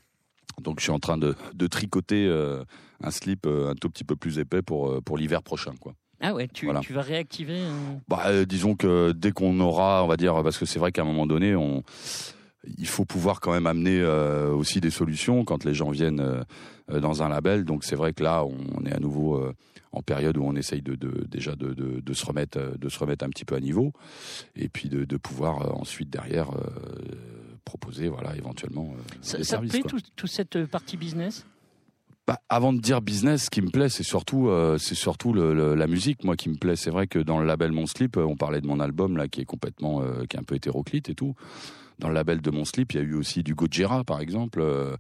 Donc, 0.62 0.80
je 0.80 0.84
suis 0.84 0.92
en 0.92 1.00
train 1.00 1.18
de, 1.18 1.36
de 1.54 1.68
tricoter 1.68 2.28
euh, 2.28 2.64
un 3.02 3.12
slip 3.12 3.46
euh, 3.46 3.70
un 3.72 3.76
tout 3.76 3.90
petit 3.90 4.04
peu 4.04 4.16
plus 4.16 4.40
épais 4.40 4.62
pour, 4.62 4.90
euh, 4.90 5.02
pour 5.02 5.18
l'hiver 5.18 5.42
prochain, 5.44 5.74
quoi. 5.80 5.94
Ah 6.22 6.34
ouais, 6.34 6.48
tu, 6.48 6.66
Voilà. 6.66 6.80
tu 6.80 6.94
vas 6.94 7.02
réactiver. 7.02 7.60
euh, 7.60 7.96
Bah, 8.08 8.24
euh, 8.28 8.46
disons 8.46 8.76
que 8.76 9.12
dès 9.12 9.32
qu'on 9.32 9.60
aura, 9.60 10.04
on 10.04 10.08
va 10.08 10.18
dire, 10.18 10.42
parce 10.44 10.58
que 10.58 10.66
c'est 10.66 10.80
vrai 10.80 10.92
qu'à 10.92 11.02
un 11.02 11.06
moment 11.06 11.26
donné, 11.28 11.56
on, 11.56 11.84
il 12.78 12.88
faut 12.88 13.04
pouvoir 13.06 13.42
quand 13.42 13.52
même 13.52 13.68
amener 13.68 14.00
euh, 14.00 14.52
aussi 14.54 14.80
des 14.80 14.90
solutions 14.92 15.44
quand 15.44 15.66
les 15.66 15.74
gens 15.74 15.90
viennent 15.90 16.44
dans 16.90 17.24
un 17.24 17.30
label. 17.30 17.66
Donc 17.66 17.84
c'est 17.84 17.96
vrai 17.98 18.14
que 18.14 18.24
là, 18.24 18.46
on, 18.46 18.86
est 18.86 18.94
à 18.94 19.00
nouveau 19.00 19.44
en 19.92 20.02
période 20.02 20.38
où 20.38 20.44
on 20.46 20.56
essaye 20.56 20.82
de, 20.82 20.96
de- 20.96 21.26
déjà 21.30 21.56
de, 21.56 21.74
de- 21.74 22.00
de 22.00 22.14
se 22.14 22.26
remettre, 22.26 22.78
de 22.78 22.90
se 22.90 22.98
remettre 23.00 23.26
un 23.26 23.30
petit 23.30 23.46
peu 23.46 23.56
à 23.56 23.60
niveau, 23.60 23.92
et 24.56 24.70
puis 24.70 24.88
de, 24.90 25.18
pouvoir 25.18 25.78
ensuite 25.78 26.10
derrière 26.10 26.50
proposer, 27.66 28.08
voilà, 28.08 28.36
éventuellement 28.36 28.94
Ça, 29.22 29.38
des 29.38 29.44
ça 29.44 29.58
te 29.58 29.68
services. 29.68 29.72
plaît 29.72 29.82
quoi. 29.82 29.90
tout- 29.92 30.02
toute 30.16 30.30
cette 30.30 30.66
partie 30.66 30.98
business? 30.98 31.46
Bah, 32.26 32.40
avant 32.48 32.72
de 32.72 32.80
dire 32.80 33.02
business, 33.02 33.46
ce 33.46 33.50
qui 33.50 33.62
me 33.62 33.70
plaît, 33.70 33.90
c'est 33.90 34.04
surtout, 34.04 34.48
euh, 34.48 34.78
c'est 34.78 34.96
surtout 34.96 35.34
le- 35.34 35.54
le- 35.54 35.76
la 35.76 35.88
musique, 35.88 36.24
moi, 36.24 36.38
qui 36.38 36.48
me 36.50 36.56
plaît. 36.56 36.78
C'est 36.78 36.90
vrai 36.90 37.06
que 37.06 37.20
dans 37.20 37.38
le 37.38 37.46
label 37.46 37.74
Mon 37.74 37.86
Slip, 37.86 38.16
euh, 38.16 38.24
on 38.24 38.38
parlait 38.38 38.62
de 38.62 38.68
mon 38.68 38.80
album 38.80 39.18
là, 39.18 39.28
qui 39.28 39.42
est 39.42 39.46
complètement, 39.46 40.02
euh, 40.02 40.24
qui 40.30 40.38
est 40.38 40.40
un 40.40 40.44
peu 40.44 40.56
hétéroclite 40.56 41.10
et 41.10 41.16
tout. 41.16 41.36
Dans 42.00 42.08
le 42.08 42.14
label 42.14 42.40
de 42.42 42.50
Mon 42.50 42.64
Slip, 42.64 42.94
il 42.94 42.96
y 42.96 43.00
a 43.00 43.04
eu 43.04 43.14
aussi 43.16 43.44
du 43.44 43.56
Gojira, 43.56 44.06
par 44.06 44.22
exemple, 44.22 44.62
euh, 44.62 44.96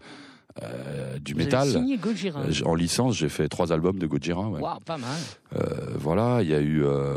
euh, 0.61 1.17
du 1.19 1.31
Vous 1.31 1.39
métal. 1.39 1.69
signé 1.69 1.95
Gojira. 1.97 2.41
En 2.65 2.75
licence, 2.75 3.15
j'ai 3.15 3.29
fait 3.29 3.47
trois 3.47 3.71
albums 3.71 3.97
de 3.99 4.05
Gojira. 4.05 4.49
ouais. 4.49 4.59
Waouh, 4.59 4.79
pas 4.85 4.97
mal. 4.97 5.17
Euh, 5.55 5.95
voilà, 5.97 6.43
il 6.43 6.49
y 6.49 6.53
a 6.53 6.59
eu, 6.59 6.83
euh, 6.83 7.15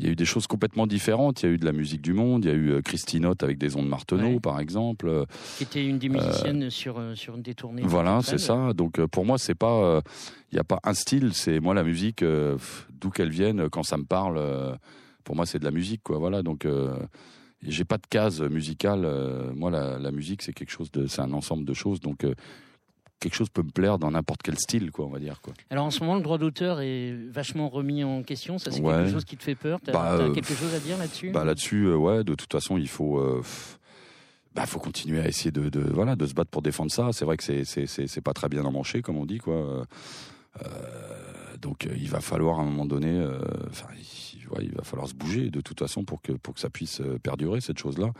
il 0.00 0.06
y 0.06 0.08
a 0.08 0.12
eu 0.12 0.16
des 0.16 0.24
choses 0.24 0.46
complètement 0.46 0.86
différentes. 0.86 1.42
Il 1.42 1.46
y 1.46 1.48
a 1.50 1.52
eu 1.52 1.58
de 1.58 1.64
la 1.66 1.72
musique 1.72 2.00
du 2.00 2.14
monde. 2.14 2.44
Il 2.44 2.48
y 2.48 2.50
a 2.50 2.56
eu 2.56 2.70
euh, 2.70 2.80
Christinotte 2.80 3.42
avec 3.42 3.58
des 3.58 3.76
ondes 3.76 3.86
Marteneau, 3.88 4.28
Ouais. 4.34 4.40
par 4.40 4.58
exemple. 4.58 5.08
Euh, 5.08 5.24
Qui 5.58 5.64
était 5.64 5.84
une 5.86 5.98
des 5.98 6.08
musiciennes 6.08 6.70
sur, 6.70 6.98
euh, 6.98 7.14
sur 7.14 7.36
une 7.36 7.42
des 7.42 7.54
tournées. 7.54 7.82
voilà, 7.84 8.20
c'est 8.22 8.38
ça. 8.38 8.72
Donc 8.72 9.04
pour 9.06 9.24
moi, 9.26 9.36
c'est 9.38 9.54
pas, 9.54 10.00
il 10.50 10.54
n'y 10.54 10.58
a 10.60 10.64
pas 10.64 10.80
un 10.84 10.94
style. 10.94 11.32
C'est 11.34 11.60
moi 11.60 11.74
la 11.74 11.84
musique, 11.84 12.24
d'où 12.24 13.10
qu'elle 13.10 13.30
vienne, 13.30 13.68
quand 13.68 13.82
ça 13.82 13.96
me 13.98 14.04
parle. 14.04 14.78
pour 15.24 15.36
moi, 15.36 15.44
c'est 15.46 15.58
de 15.58 15.64
la 15.64 15.70
musique, 15.70 16.02
quoi. 16.02 16.18
Voilà. 16.18 16.42
Donc 16.42 16.66
j'ai 17.62 17.84
pas 17.84 17.98
de 17.98 18.06
case 18.08 18.40
musicale. 18.40 19.06
moi, 19.54 19.70
la, 19.70 19.98
la 19.98 20.10
musique, 20.12 20.42
c'est 20.42 20.52
quelque 20.54 20.72
chose 20.72 20.90
de, 20.90 21.06
c'est 21.06 21.20
un 21.20 21.32
ensemble 21.34 21.64
de 21.64 21.74
choses. 21.74 22.00
Donc 22.00 22.24
quelque 23.20 23.34
chose 23.34 23.48
peut 23.50 23.62
me 23.62 23.70
plaire 23.70 23.98
dans 23.98 24.10
n'importe 24.10 24.40
quel 24.42 24.58
style, 24.58 24.90
quoi, 24.90 25.04
on 25.04 25.10
va 25.10 25.18
dire, 25.18 25.40
quoi. 25.42 25.52
Alors 25.70 25.84
en 25.84 25.90
ce 25.90 26.00
moment, 26.00 26.16
le 26.16 26.22
droit 26.22 26.38
d'auteur 26.38 26.80
est 26.80 27.12
vachement 27.30 27.68
remis 27.68 28.02
en 28.02 28.22
question. 28.22 28.58
Ça, 28.58 28.70
c'est 28.70 28.80
Ouais. 28.80 28.94
quelque 28.94 29.12
chose 29.12 29.24
qui 29.24 29.36
te 29.36 29.42
fait 29.44 29.54
peur? 29.54 29.78
T'as 29.84 29.92
Bah, 29.92 30.14
t'as 30.16 30.24
euh, 30.24 30.32
quelque 30.32 30.54
chose 30.54 30.74
à 30.74 30.80
dire 30.80 30.96
là-dessus? 30.98 31.30
Bah 31.30 31.44
là-dessus, 31.44 31.84
euh, 31.84 31.96
ouais, 31.96 32.24
de 32.24 32.34
toute 32.34 32.50
façon, 32.50 32.78
il 32.78 32.88
faut, 32.88 33.18
euh, 33.20 33.42
bah, 34.54 34.66
faut 34.66 34.80
continuer 34.80 35.20
à 35.20 35.28
essayer 35.28 35.50
de, 35.50 35.68
de, 35.68 35.80
voilà, 35.80 36.16
de 36.16 36.26
se 36.26 36.34
battre 36.34 36.50
pour 36.50 36.62
défendre 36.62 36.90
ça. 36.90 37.10
C'est 37.12 37.24
vrai 37.26 37.36
que 37.36 37.44
c'est, 37.44 37.64
c'est, 37.64 38.20
pas 38.22 38.32
très 38.32 38.48
bien 38.48 38.64
emmanché, 38.64 39.02
comme 39.02 39.18
on 39.18 39.26
dit, 39.26 39.38
quoi. 39.38 39.54
Euh, 39.54 40.66
donc, 41.60 41.86
il 41.94 42.08
va 42.08 42.20
falloir 42.20 42.58
à 42.58 42.62
un 42.62 42.64
moment 42.64 42.86
donné, 42.86 43.22
enfin, 43.68 43.86
il, 43.98 44.48
ouais, 44.48 44.64
il 44.64 44.72
va 44.74 44.82
falloir 44.82 45.08
se 45.08 45.14
bouger 45.14 45.50
de 45.50 45.60
toute 45.60 45.78
façon 45.78 46.04
pour 46.04 46.22
que, 46.22 46.32
pour 46.32 46.54
que 46.54 46.60
ça 46.60 46.70
puisse 46.70 47.02
perdurer 47.22 47.60
cette 47.60 47.78
chose-là. 47.78 48.12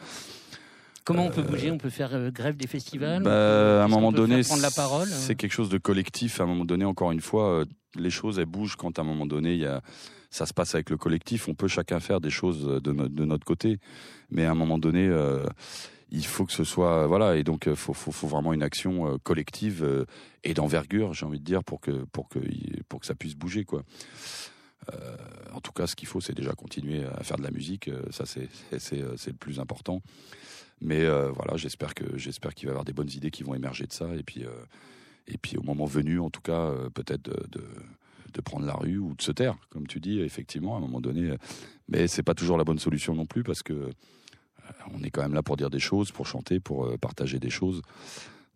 Comment 1.05 1.27
on 1.27 1.31
peut 1.31 1.43
bouger 1.43 1.71
On 1.71 1.79
peut 1.79 1.91
faire 1.91 2.15
euh, 2.15 2.31
grève 2.31 2.57
des 2.57 2.67
festivals 2.67 3.23
Bah, 3.23 3.83
à 3.83 3.85
un 3.85 3.89
moment 3.89 4.13
donné, 4.13 4.43
faire 4.43 4.47
prendre 4.49 4.63
la 4.63 4.71
parole 4.71 5.09
c'est 5.09 5.35
quelque 5.35 5.53
chose 5.53 5.69
de 5.71 5.79
collectif. 5.79 6.41
À 6.41 6.45
un 6.45 6.47
moment 6.47 6.65
donné, 6.65 6.85
encore 6.85 7.11
une 7.13 7.21
fois, 7.21 7.61
euh, 7.61 7.65
les 7.97 8.11
choses 8.11 8.39
elles 8.39 8.47
bougent 8.47 8.77
quand 8.77 8.99
à 8.99 9.03
un 9.03 9.05
moment 9.05 9.27
donné, 9.27 9.55
il 9.55 9.61
y 9.61 9.67
a, 9.67 9.83
ça 10.31 10.47
se 10.47 10.55
passe 10.55 10.75
avec 10.75 10.91
le 10.91 10.97
collectif. 10.97 11.49
On 11.49 11.55
peut 11.55 11.69
chacun 11.69 12.01
faire 12.01 12.21
des 12.21 12.31
choses 12.31 12.65
de, 12.83 12.93
no- 12.93 13.09
de 13.09 13.25
notre 13.25 13.45
côté, 13.45 13.79
mais 14.31 14.45
à 14.45 14.53
un 14.53 14.55
moment 14.55 14.79
donné, 14.79 15.07
euh, 15.09 15.45
il 16.13 16.25
faut 16.27 16.45
que 16.45 16.53
ce 16.53 16.65
soit 16.65 17.07
voilà. 17.07 17.37
Et 17.37 17.45
donc, 17.45 17.65
il 17.67 17.77
faut, 17.77 17.95
faut, 17.95 18.13
faut 18.13 18.27
vraiment 18.29 18.53
une 18.53 18.63
action 18.63 19.07
euh, 19.09 19.17
collective 19.23 19.83
euh, 19.83 20.05
et 20.45 20.55
d'envergure, 20.55 21.15
j'ai 21.15 21.27
envie 21.27 21.41
de 21.41 21.45
dire, 21.45 21.65
pour 21.65 21.81
que 21.81 22.05
pour 22.13 22.29
que 22.29 22.39
pour 22.89 23.01
que 23.01 23.07
ça 23.07 23.15
puisse 23.15 23.35
bouger, 23.35 23.65
quoi. 23.65 23.83
Euh, 24.93 25.17
en 25.53 25.61
tout 25.61 25.73
cas, 25.73 25.87
ce 25.87 25.97
qu'il 25.97 26.09
faut, 26.09 26.21
c'est 26.21 26.35
déjà 26.35 26.53
continuer 26.53 27.05
à 27.05 27.23
faire 27.23 27.37
de 27.37 27.43
la 27.43 27.51
musique. 27.51 27.89
euh, 27.89 28.03
Ça, 28.11 28.25
euh, 28.37 29.15
c'est 29.17 29.31
le 29.31 29.37
plus 29.37 29.61
important. 29.61 30.03
Mais 30.83 31.05
voilà, 31.07 31.57
j'espère 31.57 31.93
que 31.93 32.17
j'espère 32.17 32.55
qu'il 32.55 32.67
va 32.67 32.71
y 32.71 32.73
avoir 32.73 32.87
des 32.87 32.95
bonnes 32.95 33.11
idées 33.11 33.31
qui 33.31 33.43
vont 33.43 33.55
émerger 33.55 33.87
de 33.87 33.93
ça. 33.93 34.07
Et 34.15 34.23
puis, 34.23 34.45
et 35.27 35.37
puis 35.37 35.59
au 35.59 35.63
moment 35.63 35.85
venu, 35.85 36.21
en 36.21 36.31
tout 36.31 36.41
cas, 36.41 36.73
peut-être 36.95 37.23
de, 37.23 38.41
prendre 38.41 38.65
la 38.65 38.73
rue 38.73 38.97
ou 38.97 39.15
de 39.15 39.21
se 39.21 39.31
taire, 39.31 39.59
comme 39.69 39.87
tu 39.87 40.01
dis, 40.01 40.21
effectivement, 40.21 40.77
à 40.77 40.79
un 40.79 40.81
moment 40.81 41.03
donné. 41.03 41.35
Mais 41.89 42.09
c'est 42.09 42.23
pas 42.23 42.33
toujours 42.33 42.57
la 42.57 42.65
bonne 42.65 42.79
solution 42.79 43.15
non 43.15 43.27
plus 43.27 43.43
parce 43.43 43.63
que 43.63 43.91
on 44.95 45.03
est 45.03 45.11
quand 45.11 45.21
même 45.21 45.35
là 45.35 45.43
pour 45.43 45.59
dire 45.59 45.69
des 45.69 45.81
choses, 45.81 46.13
pour 46.13 46.27
chanter, 46.27 46.61
pour 46.61 46.99
partager 46.99 47.39
des 47.39 47.51
choses. 47.51 47.83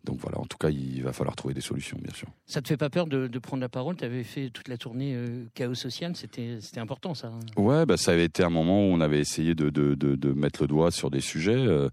Donc 0.05 0.19
voilà, 0.19 0.39
en 0.39 0.45
tout 0.45 0.57
cas, 0.57 0.69
il 0.69 1.01
va 1.03 1.11
falloir 1.13 1.35
trouver 1.35 1.53
des 1.53 1.61
solutions, 1.61 1.97
bien 2.01 2.13
sûr. 2.13 2.27
Ça 2.45 2.61
te 2.61 2.67
fait 2.67 2.77
pas 2.77 2.89
peur 2.89 3.07
de, 3.07 3.27
de 3.27 3.39
prendre 3.39 3.61
la 3.61 3.69
parole? 3.69 3.95
Tu 3.95 4.05
avais 4.05 4.23
fait 4.23 4.49
toute 4.51 4.67
la 4.67 4.77
tournée 4.77 5.13
euh, 5.15 5.45
Chaos 5.55 5.73
Social, 5.75 6.15
c'était 6.15 6.79
important 6.79 7.13
ça. 7.15 7.27
hein? 7.27 7.39
Ouais, 7.61 7.85
bah, 7.85 7.97
ça 7.97 8.11
avait 8.11 8.25
été 8.25 8.43
un 8.43 8.49
moment 8.49 8.79
où 8.81 8.91
on 8.93 9.01
avait 9.01 9.19
essayé 9.19 9.55
de, 9.55 9.69
de, 9.69 9.95
de, 9.95 10.33
mettre 10.33 10.61
le 10.61 10.67
doigt 10.67 10.91
sur 10.91 11.09
des 11.09 11.21
sujets. 11.21 11.55
euh, 11.55 11.89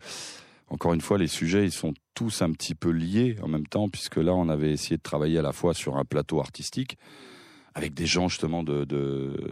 encore 0.68 0.94
une 0.94 1.00
fois, 1.00 1.18
les 1.18 1.26
sujets, 1.26 1.64
ils 1.64 1.72
sont 1.72 1.92
tous 2.14 2.40
un 2.42 2.50
petit 2.52 2.74
peu 2.74 2.90
liés 2.90 3.36
en 3.42 3.48
même 3.48 3.66
temps, 3.66 3.88
puisque 3.88 4.16
là, 4.16 4.34
on 4.34 4.48
avait 4.48 4.72
essayé 4.72 4.96
de 4.96 5.02
travailler 5.02 5.38
à 5.38 5.42
la 5.42 5.52
fois 5.52 5.74
sur 5.74 5.96
un 5.96 6.04
plateau 6.04 6.40
artistique, 6.40 6.96
avec 7.74 7.94
des 7.94 8.06
gens 8.06 8.28
justement 8.28 8.62
de, 8.62 8.84
de, 8.84 9.50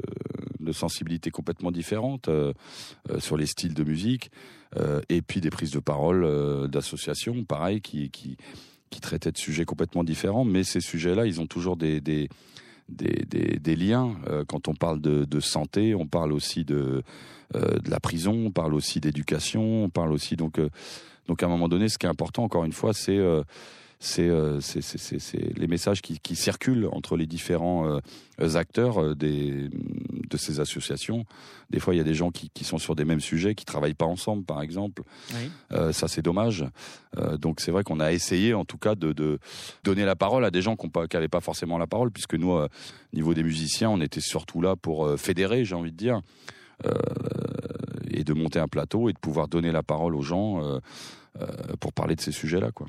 de 0.60 0.72
sensibilités 0.72 1.30
complètement 1.30 1.72
différentes 1.72 2.28
euh, 2.28 2.52
euh, 3.10 3.18
sur 3.20 3.36
les 3.36 3.46
styles 3.46 3.74
de 3.74 3.84
musique, 3.84 4.30
et 5.08 5.22
puis 5.22 5.40
des 5.40 5.50
prises 5.50 5.72
de 5.72 5.80
parole 5.80 6.24
euh, 6.24 6.68
d'associations, 6.68 7.44
pareil, 7.44 7.80
qui, 7.80 8.10
traitaient 9.00 9.32
de 9.32 9.38
sujets 9.38 9.64
complètement 9.64 10.04
différents, 10.04 10.44
mais 10.44 10.62
ces 10.62 10.80
sujets-là, 10.80 11.26
ils 11.26 11.40
ont 11.40 11.46
toujours 11.46 11.76
des, 11.76 12.00
liens. 13.66 14.16
Euh, 14.28 14.44
quand 14.46 14.68
on 14.68 14.74
parle 14.74 15.00
de, 15.00 15.40
santé, 15.40 15.94
on 15.94 16.06
parle 16.06 16.32
aussi 16.32 16.64
de, 16.64 17.02
euh, 17.56 17.78
la 17.86 17.98
prison, 17.98 18.46
on 18.46 18.50
parle 18.50 18.74
aussi 18.74 19.00
d'éducation, 19.00 19.84
on 19.84 19.88
parle 19.88 20.12
aussi 20.12 20.36
donc 20.36 20.58
euh, 20.58 20.70
donc 21.26 21.42
à 21.42 21.46
un 21.46 21.48
moment 21.48 21.68
donné, 21.68 21.88
ce 21.88 21.96
qui 21.98 22.06
est 22.06 22.08
important, 22.08 22.42
encore 22.42 22.64
une 22.64 22.72
fois, 22.72 22.92
c'est 22.92 23.16
euh, 23.16 23.42
c'est 24.02 24.28
euh, 24.28 24.60
c'est- 24.60 25.58
les 25.58 25.66
messages 25.66 26.00
qui, 26.00 26.18
qui 26.18 26.34
circulent 26.34 26.88
entre 26.90 27.16
les 27.18 27.26
différents 27.26 27.86
euh, 28.40 28.56
acteurs 28.56 28.98
euh, 29.02 29.14
des, 29.14 29.68
de 29.68 30.36
ces 30.38 30.58
associations. 30.58 31.26
Des 31.68 31.80
fois, 31.80 31.94
il 31.94 31.98
y 31.98 32.00
a 32.00 32.04
des 32.04 32.14
gens 32.14 32.30
qui, 32.30 32.48
qui 32.48 32.64
sont 32.64 32.78
sur 32.78 32.96
des 32.96 33.04
mêmes 33.04 33.20
sujets, 33.20 33.54
qui 33.54 33.66
travaillent 33.66 33.92
pas 33.94 34.06
ensemble, 34.06 34.44
par 34.44 34.62
exemple. 34.62 35.02
Oui. 35.34 35.50
Euh, 35.72 35.92
ça, 35.92 36.08
c'est 36.08 36.22
dommage. 36.22 36.64
Euh, 37.18 37.36
donc, 37.36 37.60
c'est 37.60 37.70
vrai 37.70 37.84
qu'on 37.84 38.00
a 38.00 38.10
essayé, 38.12 38.54
en 38.54 38.64
tout 38.64 38.78
cas, 38.78 38.94
de, 38.94 39.12
de 39.12 39.38
donner 39.84 40.06
la 40.06 40.16
parole 40.16 40.46
à 40.46 40.50
des 40.50 40.62
gens 40.62 40.76
qui 40.76 40.88
n'avaient 41.12 41.28
pas 41.28 41.40
forcément 41.40 41.76
la 41.76 41.86
parole, 41.86 42.10
puisque 42.10 42.34
nous, 42.34 42.54
euh, 42.56 42.68
niveau 43.12 43.34
des 43.34 43.42
musiciens, 43.42 43.90
on 43.90 44.00
était 44.00 44.22
surtout 44.22 44.62
là 44.62 44.76
pour 44.76 45.04
euh, 45.06 45.16
fédérer, 45.18 45.66
j'ai 45.66 45.74
envie 45.74 45.92
de 45.92 45.96
dire, 45.98 46.22
euh, 46.86 46.92
et 48.10 48.24
de 48.24 48.32
monter 48.32 48.58
un 48.60 48.68
plateau 48.68 49.10
et 49.10 49.12
de 49.12 49.18
pouvoir 49.18 49.46
donner 49.46 49.72
la 49.72 49.82
parole 49.82 50.14
aux 50.16 50.22
gens 50.22 50.64
euh, 50.64 50.78
euh, 51.40 51.46
pour 51.78 51.92
parler 51.92 52.16
de 52.16 52.20
ces 52.22 52.32
sujets-là, 52.32 52.72
quoi. 52.72 52.86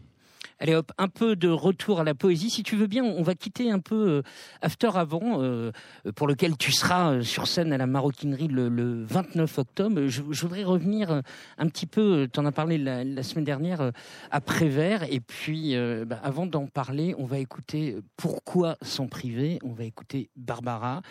Allez 0.62 0.76
hop, 0.76 0.92
un 1.00 1.08
peu 1.08 1.36
de 1.36 1.50
retour 1.50 2.02
à 2.02 2.04
la 2.04 2.14
poésie. 2.14 2.52
Si 2.52 2.62
tu 2.62 2.76
veux 2.76 2.86
bien, 2.86 3.04
on 3.04 3.24
va 3.24 3.34
quitter 3.34 3.72
un 3.72 3.80
peu 3.80 3.96
euh, 3.96 4.22
After 4.62 4.92
Avant, 4.94 5.42
euh, 5.42 5.72
pour 6.16 6.28
lequel 6.28 6.56
tu 6.56 6.72
seras 6.72 7.14
euh, 7.14 7.22
sur 7.24 7.48
scène 7.48 7.74
à 7.74 7.80
la 7.80 7.88
maroquinerie 7.88 8.48
le, 8.48 8.70
le 8.70 9.04
29 9.04 9.58
octobre. 9.58 10.06
Je, 10.06 10.22
voudrais 10.22 10.64
revenir 10.64 11.24
un 11.58 11.68
petit 11.68 11.88
peu, 11.88 12.28
tu 12.32 12.40
en 12.40 12.46
as 12.46 12.52
parlé 12.52 12.78
la, 12.78 13.24
semaine 13.24 13.44
dernière, 13.44 13.92
à 14.30 14.40
Prévert. 14.40 15.02
Et 15.12 15.20
puis, 15.20 15.76
bah, 16.06 16.20
avant 16.22 16.46
d'en 16.46 16.68
parler, 16.68 17.16
on 17.18 17.26
va 17.26 17.40
écouter 17.40 17.98
Pourquoi 18.16 18.78
s'en 18.84 19.08
priver? 19.08 19.58
On 19.64 19.74
va 19.74 19.86
écouter 19.86 20.30
Barbara, 20.36 21.02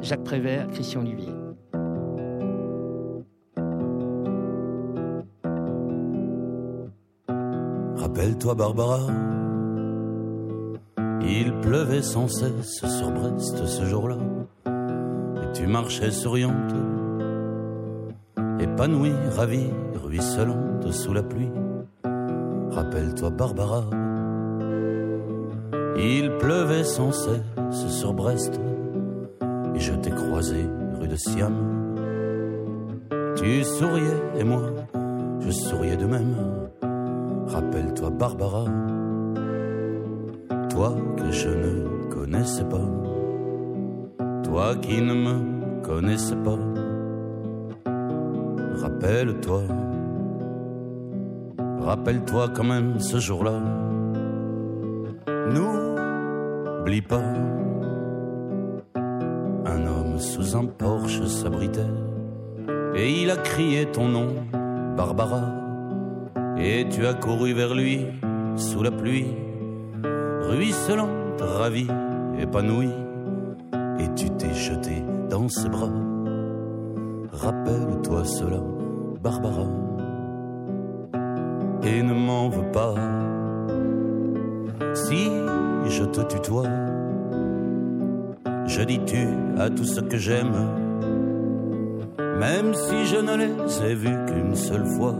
Jacques 0.00 0.22
Prévert, 0.22 0.68
Christian 0.70 1.00
Olivier. 1.00 1.32
Rappelle-toi 8.14 8.54
Barbara, 8.54 9.00
il 11.22 11.50
pleuvait 11.62 12.02
sans 12.02 12.28
cesse 12.28 12.84
sur 12.84 13.10
Brest 13.10 13.64
ce 13.64 13.86
jour-là, 13.86 14.18
et 14.66 15.52
tu 15.54 15.66
marchais 15.66 16.10
souriante, 16.10 16.74
épanouie, 18.60 19.14
ravie, 19.34 19.70
ruisselante 19.94 20.92
sous 20.92 21.14
la 21.14 21.22
pluie. 21.22 21.48
Rappelle-toi 22.70 23.30
Barbara, 23.30 23.84
il 25.96 26.36
pleuvait 26.38 26.84
sans 26.84 27.12
cesse 27.12 27.86
sur 27.88 28.12
Brest, 28.12 28.60
et 29.74 29.80
je 29.80 29.94
t'ai 29.94 30.10
croisé 30.10 30.68
rue 31.00 31.08
de 31.08 31.16
Siam. 31.16 31.54
Tu 33.36 33.64
souriais 33.64 34.22
et 34.36 34.44
moi, 34.44 34.64
je 35.40 35.50
souriais 35.50 35.96
de 35.96 36.04
même. 36.04 36.34
Rappelle-toi 37.46 38.10
Barbara, 38.10 38.64
toi 40.70 40.94
que 41.16 41.30
je 41.30 41.48
ne 41.48 42.10
connaissais 42.10 42.64
pas, 42.64 42.80
toi 44.42 44.74
qui 44.76 45.02
ne 45.02 45.14
me 45.14 45.82
connaissais 45.82 46.36
pas. 46.36 46.58
Rappelle-toi, 48.80 49.62
rappelle-toi 51.80 52.48
quand 52.54 52.64
même 52.64 52.98
ce 52.98 53.18
jour-là. 53.18 53.60
N'oublie 55.52 57.02
pas, 57.02 57.22
un 59.66 59.86
homme 59.86 60.18
sous 60.18 60.56
un 60.56 60.66
porche 60.66 61.22
s'abritait 61.26 61.80
et 62.94 63.22
il 63.22 63.30
a 63.30 63.36
crié 63.36 63.86
ton 63.86 64.08
nom, 64.08 64.28
Barbara. 64.96 65.61
Et 66.64 66.86
tu 66.88 67.04
as 67.06 67.14
couru 67.14 67.54
vers 67.54 67.74
lui 67.74 68.06
sous 68.54 68.84
la 68.84 68.92
pluie, 68.92 69.26
ruisselante, 70.42 71.40
ravie, 71.40 71.88
épanouie, 72.38 72.92
et 73.98 74.14
tu 74.14 74.30
t'es 74.30 74.54
jeté 74.54 75.02
dans 75.28 75.48
ses 75.48 75.68
bras. 75.68 75.90
Rappelle-toi 77.32 78.24
cela, 78.24 78.60
Barbara, 79.20 79.66
et 81.82 82.00
ne 82.00 82.14
m'en 82.14 82.48
veux 82.48 82.70
pas. 82.70 82.94
Si 84.94 85.28
je 85.88 86.04
te 86.04 86.20
tutoie, 86.20 86.68
je 88.66 88.82
dis 88.82 89.00
tu 89.04 89.26
à 89.58 89.68
tout 89.68 89.84
ce 89.84 90.00
que 90.00 90.16
j'aime, 90.16 90.54
même 92.38 92.72
si 92.72 93.04
je 93.06 93.16
ne 93.16 93.36
les 93.36 93.84
ai 93.84 93.94
vus 93.96 94.16
qu'une 94.26 94.54
seule 94.54 94.86
fois. 94.86 95.16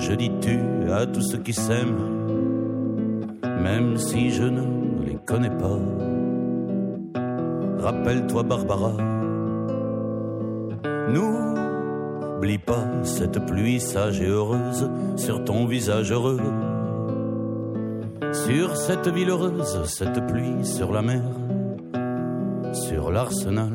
Je 0.00 0.14
dis 0.14 0.30
tu 0.40 0.58
à 0.90 1.04
tous 1.04 1.20
ceux 1.20 1.38
qui 1.38 1.52
s'aiment, 1.52 2.24
même 3.62 3.98
si 3.98 4.30
je 4.30 4.44
ne 4.44 5.04
les 5.04 5.18
connais 5.26 5.50
pas. 5.50 5.78
Rappelle-toi 7.78 8.42
Barbara, 8.44 8.92
n'oublie 11.12 12.58
pas 12.58 12.84
cette 13.02 13.44
pluie 13.44 13.78
sage 13.78 14.22
et 14.22 14.26
heureuse 14.26 14.90
sur 15.16 15.44
ton 15.44 15.66
visage 15.66 16.10
heureux. 16.10 16.40
Sur 18.32 18.76
cette 18.76 19.08
ville 19.08 19.28
heureuse, 19.28 19.84
cette 19.84 20.26
pluie 20.28 20.64
sur 20.64 20.92
la 20.92 21.02
mer, 21.02 21.22
sur 22.72 23.10
l'arsenal, 23.10 23.74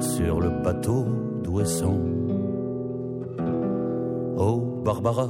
sur 0.00 0.40
le 0.40 0.50
bateau 0.64 1.06
d'Ouessant. 1.44 2.19
Barbara, 4.90 5.28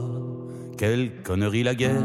quelle 0.79 1.23
connerie 1.23 1.63
la 1.63 1.75
guerre. 1.75 2.03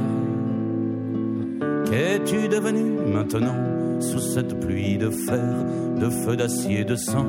Qu'es-tu 1.86 2.50
devenu 2.50 2.84
maintenant 3.14 4.02
sous 4.02 4.20
cette 4.20 4.60
pluie 4.60 4.98
de 4.98 5.10
fer, 5.10 5.64
de 5.98 6.10
feu 6.10 6.36
d'acier, 6.36 6.84
de 6.84 6.98
sang? 6.98 7.26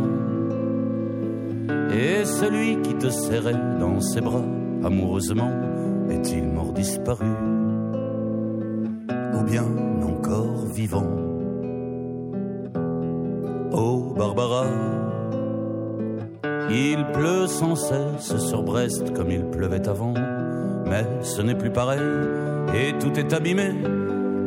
Et 1.93 2.25
celui 2.25 2.83
qui 2.83 2.95
te 2.95 3.09
serrait 3.09 3.79
dans 3.79 4.01
ses 4.01 4.21
bras 4.21 4.43
amoureusement, 4.83 5.53
est-il 6.11 6.43
mort 6.43 6.73
disparu? 6.73 7.31
Ou 9.33 9.45
bien 9.45 9.69
encore 10.03 10.67
vivant? 10.75 11.07
Oh 13.71 14.13
Barbara, 14.17 14.65
il 16.71 17.05
pleut 17.13 17.47
sans 17.47 17.77
cesse 17.77 18.37
sur 18.39 18.63
Brest 18.63 19.13
comme 19.15 19.31
il 19.31 19.45
pleuvait 19.45 19.89
avant, 19.89 20.15
mais 20.87 21.07
ce 21.23 21.43
n'est 21.43 21.55
plus 21.55 21.71
pareil 21.71 22.01
et 22.75 22.93
tout 22.99 23.19
est 23.19 23.33
abîmé. 23.33 23.73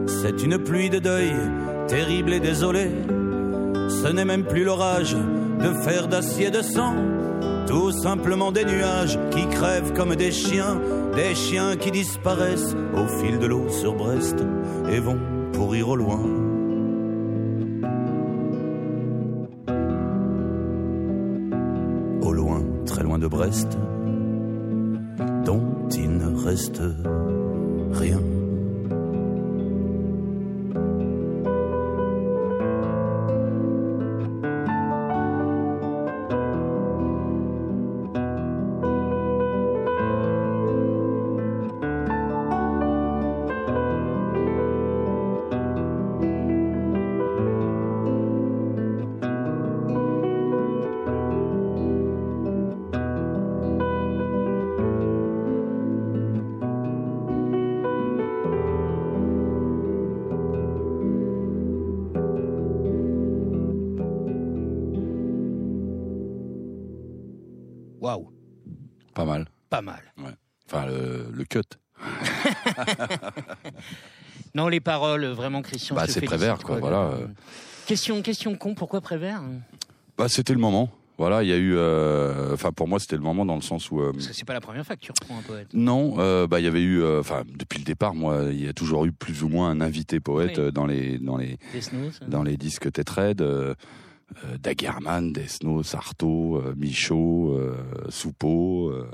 C'est 0.07 0.43
une 0.43 0.57
pluie 0.57 0.89
de 0.89 0.99
deuil, 0.99 1.33
terrible 1.87 2.33
et 2.33 2.39
désolée. 2.39 2.91
Ce 3.89 4.07
n'est 4.07 4.25
même 4.25 4.43
plus 4.43 4.63
l'orage 4.63 5.15
de 5.15 5.73
fer 5.83 6.07
d'acier 6.07 6.51
de 6.51 6.61
sang, 6.61 6.95
tout 7.67 7.91
simplement 7.91 8.51
des 8.51 8.65
nuages 8.65 9.19
qui 9.31 9.47
crèvent 9.47 9.93
comme 9.93 10.15
des 10.15 10.31
chiens, 10.31 10.79
des 11.15 11.35
chiens 11.35 11.75
qui 11.77 11.91
disparaissent 11.91 12.75
au 12.95 13.07
fil 13.21 13.39
de 13.39 13.47
l'eau 13.47 13.69
sur 13.69 13.93
Brest 13.93 14.37
et 14.91 14.99
vont 14.99 15.19
pourrir 15.53 15.89
au 15.89 15.95
loin. 15.95 16.48
Brest, 23.29 23.77
dont 25.45 25.87
il 25.95 26.17
ne 26.17 26.35
reste 26.35 26.81
rien. 27.91 28.28
Pas 69.79 69.93
mal. 69.93 70.35
Enfin, 70.67 70.85
le, 70.87 71.27
le 71.31 71.43
cut. 71.45 71.61
Non, 74.55 74.67
les 74.67 74.79
paroles, 74.79 75.25
vraiment, 75.27 75.61
Christian. 75.61 75.95
Bah, 75.95 76.05
c'est 76.07 76.21
Prévert, 76.21 76.57
quoi, 76.59 76.79
voilà. 76.79 77.11
Question, 77.85 78.21
question 78.21 78.55
con, 78.55 78.73
pourquoi 78.73 78.99
Prévert 78.99 79.41
Bah, 80.17 80.27
c'était 80.27 80.53
le 80.53 80.59
moment. 80.59 80.89
Voilà, 81.19 81.43
il 81.43 81.49
y 81.49 81.53
a 81.53 81.57
eu. 81.57 81.75
euh, 81.75 82.53
Enfin, 82.53 82.71
pour 82.71 82.87
moi, 82.87 82.99
c'était 82.99 83.15
le 83.15 83.21
moment 83.21 83.45
dans 83.45 83.55
le 83.55 83.61
sens 83.61 83.91
où. 83.91 84.01
euh, 84.01 84.11
Parce 84.11 84.27
que 84.27 84.33
c'est 84.33 84.45
pas 84.45 84.53
la 84.53 84.61
première 84.61 84.85
fois 84.85 84.95
que 84.95 85.01
tu 85.01 85.11
reprends 85.11 85.37
un 85.37 85.41
poète. 85.43 85.67
non, 85.73 86.15
euh, 86.17 86.47
bah, 86.47 86.59
il 86.59 86.63
y 86.63 86.67
avait 86.67 86.81
eu. 86.81 87.01
euh, 87.01 87.19
Enfin, 87.19 87.43
depuis 87.57 87.77
le 87.79 87.85
départ, 87.85 88.15
moi, 88.15 88.45
il 88.49 88.63
y 88.63 88.67
a 88.67 88.73
toujours 88.73 89.05
eu 89.05 89.11
plus 89.11 89.43
ou 89.43 89.49
moins 89.49 89.69
un 89.69 89.81
invité 89.81 90.19
poète 90.19 90.57
Oui. 90.57 90.63
euh, 90.63 90.71
dans 90.71 90.85
les 90.87 91.19
dans 91.19 91.37
les 91.37 91.57
Note, 91.93 92.19
dans 92.27 92.43
les 92.43 92.57
disques 92.57 92.91
Tetred. 92.91 93.41
Euh, 93.41 93.75
euh, 94.45 94.57
Dagerman, 94.59 95.31
Desno, 95.33 95.83
Sarto, 95.83 96.57
euh, 96.57 96.73
Michaud, 96.77 97.53
euh, 97.57 97.75
Soupeau, 98.09 98.89
euh, 98.89 99.09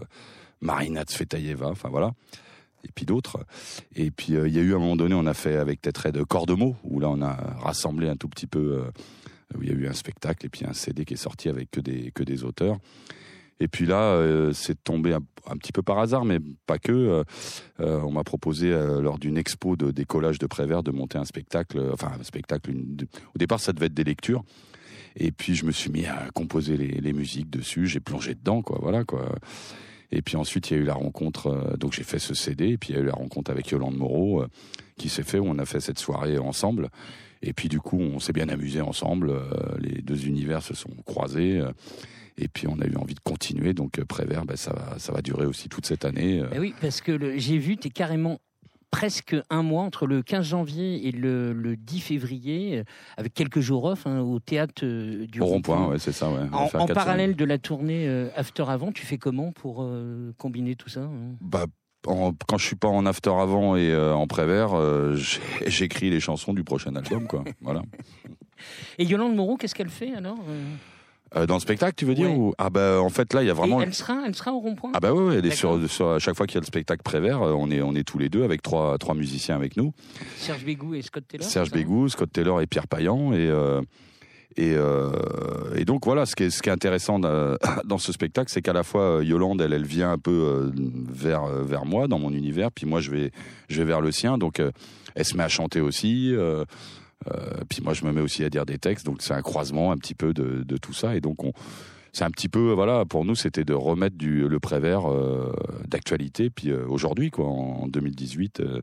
Marina 0.65 1.03
Tsvetaeva, 1.03 1.67
enfin 1.67 1.89
voilà. 1.89 2.11
Et 2.83 2.89
puis 2.93 3.05
d'autres. 3.05 3.45
Et 3.95 4.11
puis 4.11 4.35
euh, 4.35 4.47
il 4.47 4.55
y 4.55 4.59
a 4.59 4.61
eu 4.61 4.73
à 4.73 4.75
un 4.75 4.79
moment 4.79 4.95
donné, 4.95 5.15
on 5.15 5.25
a 5.25 5.33
fait 5.33 5.55
avec 5.55 5.81
Tetred 5.81 6.23
Corps 6.25 6.45
de 6.45 6.53
mots, 6.53 6.75
où 6.83 6.99
là 6.99 7.09
on 7.09 7.21
a 7.21 7.33
rassemblé 7.59 8.09
un 8.09 8.15
tout 8.15 8.27
petit 8.29 8.47
peu, 8.47 8.83
euh, 8.83 8.91
où 9.57 9.63
il 9.63 9.69
y 9.69 9.71
a 9.71 9.75
eu 9.75 9.87
un 9.87 9.93
spectacle 9.93 10.45
et 10.45 10.49
puis 10.49 10.65
un 10.65 10.73
CD 10.73 11.05
qui 11.05 11.13
est 11.15 11.17
sorti 11.17 11.49
avec 11.49 11.71
que 11.71 11.79
des, 11.79 12.11
que 12.11 12.23
des 12.23 12.43
auteurs. 12.43 12.77
Et 13.59 13.67
puis 13.67 13.85
là, 13.85 14.01
euh, 14.01 14.51
c'est 14.53 14.83
tombé 14.83 15.13
un, 15.13 15.57
petit 15.57 15.71
peu 15.71 15.81
par 15.81 15.99
hasard, 15.99 16.25
mais 16.25 16.39
pas 16.65 16.77
que. 16.77 16.91
Euh, 16.91 17.23
euh, 17.79 18.01
on 18.01 18.11
m'a 18.11 18.23
proposé 18.23 18.71
euh, 18.71 19.01
lors 19.01 19.17
d'une 19.17 19.37
expo 19.37 19.75
de 19.77 19.91
décollage 19.91 20.39
de 20.39 20.47
Prévert 20.47 20.83
de 20.83 20.91
monter 20.91 21.17
un 21.17 21.25
spectacle. 21.25 21.77
euh, 21.77 21.93
enfin, 21.93 22.11
un 22.19 22.23
spectacle. 22.23 22.71
au 22.71 23.37
départ, 23.37 23.59
ça 23.59 23.71
devait 23.71 23.85
être 23.85 23.93
des 23.93 24.03
lectures. 24.03 24.43
Et 25.15 25.31
puis 25.31 25.55
je 25.55 25.65
me 25.65 25.71
suis 25.71 25.89
mis 25.89 26.05
à 26.05 26.27
composer 26.33 26.75
les, 26.75 26.99
les 26.99 27.13
musiques 27.13 27.49
dessus. 27.49 27.87
J'ai 27.87 28.01
plongé 28.01 28.35
dedans, 28.35 28.61
quoi. 28.61 28.79
Voilà, 28.81 29.05
quoi. 29.05 29.33
Et 30.11 30.21
puis 30.21 30.37
ensuite, 30.37 30.69
il 30.69 30.77
y 30.77 30.79
a 30.79 30.81
eu 30.81 30.85
la 30.85 30.93
rencontre. 30.93 31.47
euh, 31.47 31.77
donc 31.77 31.93
j'ai 31.93 32.03
fait 32.03 32.19
ce 32.19 32.33
CD. 32.33 32.69
Et 32.69 32.77
puis 32.77 32.89
il 32.91 32.95
y 32.95 32.99
a 32.99 33.01
eu 33.01 33.05
la 33.05 33.13
rencontre 33.13 33.51
avec 33.51 33.69
Yolande 33.69 33.97
Moreau 33.97 34.41
euh, 34.41 34.47
qui 34.97 35.09
s'est 35.09 35.23
fait 35.23 35.39
où 35.39 35.45
on 35.45 35.57
a 35.59 35.65
fait 35.65 35.79
cette 35.79 35.99
soirée 35.99 36.37
ensemble. 36.37 36.89
Et 37.41 37.53
puis 37.53 37.69
du 37.69 37.79
coup, 37.79 37.99
on 37.99 38.19
s'est 38.19 38.33
bien 38.33 38.49
amusé 38.49 38.81
ensemble. 38.81 39.29
euh, 39.29 39.41
les 39.79 40.01
deux 40.01 40.27
univers 40.27 40.63
se 40.63 40.73
sont 40.73 40.91
croisés. 41.05 41.61
et 42.37 42.47
puis 42.47 42.67
on 42.67 42.79
a 42.79 42.85
eu 42.85 42.95
envie 42.95 43.15
de 43.15 43.19
continuer. 43.19 43.73
Donc 43.73 44.01
Prévert, 44.03 44.45
ben, 44.45 44.55
ça, 44.55 44.73
va, 44.73 45.21
durer 45.21 45.45
aussi 45.45 45.69
toute 45.69 45.85
cette 45.85 46.05
année. 46.05 46.41
Eh 46.53 46.59
oui, 46.59 46.73
parce 46.81 47.01
que 47.01 47.37
j'ai 47.37 47.57
vu, 47.57 47.77
tu 47.77 47.87
es 47.87 47.91
carrément 47.91 48.39
presque 48.91 49.35
un 49.49 49.63
mois 49.63 49.83
entre 49.83 50.07
le 50.07 50.21
15 50.21 50.45
janvier 50.45 51.07
et 51.07 51.11
le, 51.11 51.53
le 51.53 51.75
10 51.75 51.99
février, 51.99 52.77
euh, 52.79 52.83
avec 53.17 53.33
quelques 53.33 53.59
jours 53.59 53.83
off 53.85 54.07
hein, 54.07 54.19
au 54.21 54.39
théâtre 54.39 54.83
euh, 54.83 55.25
du 55.27 55.41
Au 55.41 55.45
rond-point, 55.45 55.87
ouais, 55.87 55.99
c'est 55.99 56.11
ça. 56.11 56.29
Ouais. 56.29 56.39
En, 56.51 56.67
parallèle 56.87 57.31
semaines. 57.31 57.35
de 57.37 57.45
la 57.45 57.57
tournée 57.57 58.07
euh, 58.07 58.29
After 58.35 58.63
Avant, 58.67 58.91
tu 58.91 59.05
fais 59.05 59.17
comment 59.17 59.51
pour 59.51 59.83
euh, 59.83 60.33
combiner 60.37 60.75
tout 60.75 60.89
ça 60.89 61.01
hein? 61.01 61.35
Bah, 61.41 61.65
en- 62.07 62.33
quand 62.47 62.57
je 62.57 62.65
suis 62.67 62.75
pas 62.75 62.87
en 62.87 63.05
after 63.05 63.31
avant 63.31 63.75
et 63.75 63.89
euh, 63.91 64.13
en 64.13 64.27
prévert, 64.27 64.73
euh, 64.75 65.15
j'écris 65.65 66.09
les 66.09 66.19
chansons 66.19 66.53
du 66.53 66.63
prochain 66.63 66.95
album, 66.95 67.27
quoi. 67.27 67.43
voilà. 67.61 67.81
Et 68.97 69.03
Yolande 69.03 69.35
Moreau, 69.35 69.57
qu'est-ce 69.57 69.75
qu'elle 69.75 69.89
fait 69.89 70.13
alors 70.13 70.37
euh 71.35 71.45
dans 71.45 71.55
le 71.55 71.59
spectacle, 71.59 71.93
tu 71.97 72.05
veux 72.05 72.13
dire 72.15 72.29
Ouais. 72.29 72.35
ou... 72.37 72.53
Ah 72.57 72.69
bah 72.69 72.99
en 73.01 73.09
fait 73.09 73.33
là, 73.33 73.43
il 73.43 73.47
y 73.47 73.49
a 73.49 73.53
vraiment. 73.53 73.81
Et 73.81 73.83
elle 73.83 73.93
sera, 73.93 74.23
elle 74.25 74.35
sera 74.35 74.51
au 74.53 74.59
rond-point 74.59 74.91
Ah 74.93 74.99
bah 74.99 75.13
ouais, 75.13 75.21
ouais, 75.23 75.35
elle 75.37 75.45
est 75.45 75.55
sur, 75.55 75.89
sur- 75.89 76.11
à 76.11 76.19
chaque 76.19 76.35
fois 76.35 76.45
qu'il 76.47 76.55
y 76.55 76.57
a 76.57 76.61
le 76.61 76.65
spectacle 76.65 77.01
prévert, 77.03 77.41
euh, 77.41 77.53
on 77.53 77.69
est 77.71 77.81
on 77.81 77.93
est 77.95 78.03
tous 78.03 78.17
les 78.17 78.29
deux 78.29 78.43
avec 78.43 78.61
trois 78.61 78.97
trois 78.97 79.15
musiciens 79.15 79.55
avec 79.55 79.75
nous. 79.77 79.93
Serge 80.37 80.63
Bégou 80.65 80.93
et 80.95 81.01
Scott 81.01 81.23
Taylor 81.27 81.47
Serge 81.47 81.71
Bégou, 81.71 82.07
Scott 82.09 82.31
Taylor 82.31 82.61
et 82.61 82.67
Pierre 82.67 82.87
Payan 82.87 83.33
et 83.33 83.47
euh, 83.49 83.81
et, 84.57 84.73
euh, 84.73 85.11
et 85.75 85.83
donc 85.83 86.05
voilà, 86.05 86.25
ce 86.25 86.33
qui 86.33 86.43
est, 86.43 86.49
ce 86.49 86.61
qui 86.61 86.69
est 86.69 86.71
intéressant 86.71 87.19
dans, 87.19 87.97
ce 87.97 88.13
spectacle, 88.13 88.49
c'est 88.49 88.61
qu'à 88.61 88.71
la 88.71 88.83
fois 88.83 89.19
Yolande, 89.21 89.59
elle, 89.59 89.73
elle 89.73 89.85
vient 89.85 90.13
un 90.13 90.17
peu 90.17 90.71
vers 91.09 91.47
vers 91.47 91.85
moi 91.85 92.07
dans 92.07 92.19
mon 92.19 92.31
univers, 92.31 92.71
puis 92.71 92.85
moi 92.85 93.01
je 93.01 93.11
vais 93.11 93.31
je 93.67 93.77
vais 93.81 93.85
vers 93.85 93.99
le 93.99 94.13
sien, 94.13 94.37
donc 94.37 94.61
elle 95.15 95.25
se 95.25 95.35
met 95.35 95.43
à 95.43 95.49
chanter 95.49 95.81
aussi. 95.81 96.33
Euh, 97.27 97.63
puis 97.69 97.81
moi 97.81 97.93
je 97.93 98.05
me 98.05 98.11
mets 98.11 98.21
aussi 98.21 98.43
à 98.43 98.49
dire 98.49 98.65
des 98.65 98.77
textes, 98.77 99.05
donc 99.05 99.21
c'est 99.21 99.33
un 99.33 99.41
croisement 99.41 99.91
un 99.91 99.97
petit 99.97 100.15
peu 100.15 100.33
de, 100.33 100.63
de 100.63 100.77
tout 100.77 100.93
ça, 100.93 101.15
et 101.15 101.21
donc 101.21 101.43
on 101.43 101.53
c'est 102.13 102.23
un 102.23 102.31
petit 102.31 102.47
peu 102.49 102.71
voilà 102.71 103.03
pour 103.05 103.25
nous 103.25 103.35
c'était 103.35 103.65
de 103.65 103.73
remettre 103.73 104.17
du 104.17 104.47
le 104.47 104.59
prévert 104.59 105.11
euh, 105.11 105.53
d'actualité, 105.87 106.49
puis 106.49 106.69
euh, 106.69 106.85
aujourd'hui 106.87 107.31
quoi 107.31 107.45
en 107.45 107.87
2018, 107.87 108.59
euh, 108.59 108.81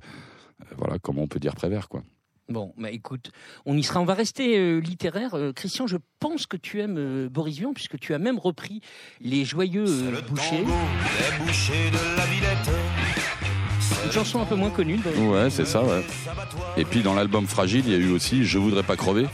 voilà 0.76 0.98
comment 0.98 1.22
on 1.22 1.28
peut 1.28 1.40
dire 1.40 1.54
prévert 1.54 1.88
quoi. 1.88 2.02
Bon, 2.48 2.74
bah 2.76 2.90
écoute, 2.90 3.30
on 3.66 3.76
y 3.76 3.82
sera. 3.82 4.00
On 4.00 4.04
va 4.04 4.14
rester 4.14 4.58
euh, 4.58 4.78
littéraire. 4.78 5.34
Euh, 5.34 5.52
Christian, 5.52 5.86
je 5.86 5.96
pense 6.18 6.46
que 6.46 6.56
tu 6.56 6.80
aimes 6.80 6.98
euh, 6.98 7.28
Boris 7.30 7.58
Vian, 7.58 7.72
puisque 7.72 7.98
tu 7.98 8.14
as 8.14 8.18
même 8.18 8.38
repris 8.38 8.80
les 9.20 9.44
joyeux 9.44 9.86
euh, 9.86 10.20
bouchers. 10.28 10.58
les 10.58 11.44
bouchers 11.44 11.90
de 11.90 12.16
la 12.16 12.26
Villette. 12.26 13.41
Une 14.12 14.18
chanson 14.18 14.42
un 14.42 14.44
peu 14.44 14.56
moins 14.56 14.68
connue. 14.68 14.98
donc. 14.98 15.32
Ouais, 15.32 15.48
c'est 15.48 15.64
ça, 15.64 15.82
ouais. 15.82 16.04
Et 16.76 16.84
puis 16.84 17.02
dans 17.02 17.14
l'album 17.14 17.46
Fragile, 17.46 17.82
il 17.86 17.92
y 17.92 17.94
a 17.94 17.98
eu 17.98 18.10
aussi 18.12 18.44
Je 18.44 18.58
voudrais 18.58 18.82
pas 18.82 18.94
crever. 18.94 19.26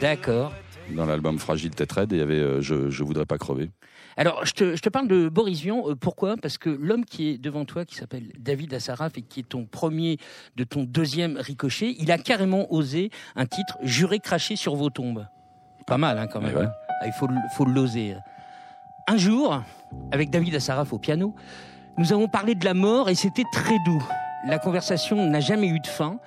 D'accord. 0.00 0.52
Dans 0.90 1.04
l'album 1.04 1.38
Fragile 1.38 1.70
Tête 1.72 1.92
Raide, 1.92 2.12
il 2.12 2.18
y 2.18 2.22
avait 2.22 2.38
euh, 2.38 2.62
je, 2.62 2.88
je 2.88 3.04
voudrais 3.04 3.26
pas 3.26 3.36
crever. 3.36 3.70
Alors, 4.16 4.46
je 4.46 4.52
te, 4.52 4.74
je 4.74 4.80
te 4.80 4.88
parle 4.88 5.08
de 5.08 5.28
Boris 5.28 5.60
Vian. 5.60 5.82
euh, 5.90 5.94
pourquoi? 5.94 6.36
Parce 6.40 6.56
que 6.56 6.70
l'homme 6.70 7.04
qui 7.04 7.28
est 7.28 7.38
devant 7.38 7.66
toi, 7.66 7.84
qui 7.84 7.96
s'appelle 7.96 8.32
David 8.38 8.72
Assaraf 8.72 9.18
et 9.18 9.22
qui 9.22 9.40
est 9.40 9.48
ton 9.48 9.66
premier 9.66 10.16
de 10.56 10.64
ton 10.64 10.84
deuxième 10.84 11.36
ricochet, 11.36 11.94
il 11.98 12.10
a 12.10 12.16
carrément 12.16 12.72
osé 12.72 13.10
un 13.34 13.44
titre 13.44 13.76
Juré 13.82 14.18
cracher 14.20 14.56
sur 14.56 14.76
vos 14.76 14.88
tombes. 14.88 15.26
Pas 15.86 15.98
mal, 15.98 16.16
hein, 16.18 16.26
quand 16.32 16.40
même. 16.40 16.56
Ouais. 16.56 16.66
Ah, 17.02 17.06
il 17.06 17.12
faut, 17.12 17.28
faut 17.54 17.66
l'oser. 17.66 18.14
Un 19.08 19.18
jour, 19.18 19.62
avec 20.10 20.30
David 20.30 20.54
Assaraf 20.54 20.92
au 20.94 20.98
piano, 20.98 21.34
nous 21.98 22.12
avons 22.12 22.28
parlé 22.28 22.54
de 22.54 22.64
la 22.64 22.74
mort 22.74 23.08
et 23.08 23.14
c'était 23.14 23.44
très 23.52 23.78
doux. 23.84 24.02
La 24.46 24.58
conversation 24.58 25.26
n'a 25.26 25.40
jamais 25.40 25.68
eu 25.68 25.80
de 25.80 25.86
fin. 25.86 26.18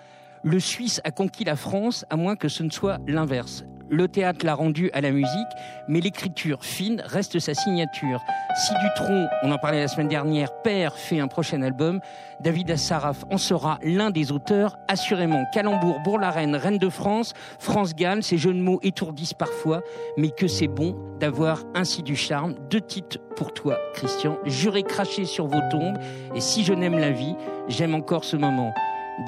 Le 0.43 0.60
Suisse 0.60 0.99
a 1.03 1.12
conquis 1.12 1.43
la 1.43 1.55
France, 1.55 2.05
à 2.10 2.15
moins 2.15 2.36
que 2.36 2.47
ce 2.47 2.63
ne 2.63 2.69
soit 2.69 2.99
l'inverse. 3.08 3.65
Le 3.89 4.08
théâtre 4.08 4.45
l'a 4.45 4.54
rendu 4.54 4.89
à 4.93 5.02
la 5.02 5.12
musique, 5.12 5.47
mais 5.88 5.99
l'écriture 5.99 6.63
fine 6.63 7.02
reste 7.06 7.39
sa 7.39 7.54
signature. 7.54 8.21
Si 8.56 8.73
Dutronc, 8.82 9.28
on 9.43 9.52
en 9.52 9.58
parlait 9.58 9.82
la 9.82 9.88
semaine 9.88 10.08
dernière, 10.08 10.54
père 10.62 10.95
fait 10.95 11.19
un 11.19 11.28
prochain 11.28 11.62
album, 11.62 11.99
David 12.39 12.71
Assaraf 12.71 13.25
en 13.32 13.38
sera 13.38 13.80
l'un 13.82 14.12
des 14.12 14.32
auteurs, 14.32 14.78
assurément. 14.88 15.43
Calembour, 15.54 15.99
Bourg-la-Reine, 16.02 16.56
Reine 16.56 16.78
de 16.78 16.89
France, 16.89 17.34
France-Galles, 17.60 18.23
ces 18.23 18.38
jeux 18.38 18.54
de 18.54 18.62
mots 18.62 18.80
étourdissent 18.84 19.34
parfois, 19.34 19.82
mais 20.17 20.30
que 20.30 20.47
c'est 20.47 20.67
bon 20.67 20.95
d'avoir 21.19 21.63
ainsi 21.73 22.04
du 22.04 22.15
charme. 22.15 22.56
Deux 22.69 22.82
titres 22.82 23.17
pour 23.36 23.54
toi, 23.54 23.78
Christian. 23.93 24.38
Jurez 24.45 24.84
cracher 24.84 25.25
sur 25.25 25.47
vos 25.47 25.62
tombes, 25.71 25.97
et 26.36 26.41
si 26.41 26.63
je 26.63 26.73
n'aime 26.73 26.97
la 26.97 27.12
vie, 27.12 27.36
j'aime 27.67 27.95
encore 27.95 28.23
ce 28.23 28.38
moment. 28.38 28.73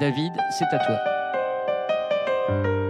David, 0.00 0.32
c'est 0.58 0.72
à 0.72 0.78
toi. 0.78 2.81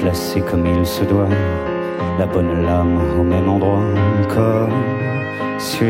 Replacé 0.00 0.40
comme 0.40 0.64
il 0.66 0.86
se 0.86 1.04
doit 1.04 1.28
la 2.18 2.24
bonne 2.24 2.62
lame 2.62 2.98
au 3.18 3.22
même 3.22 3.48
endroit 3.48 3.84
comme 4.28 4.72
sur 5.58 5.80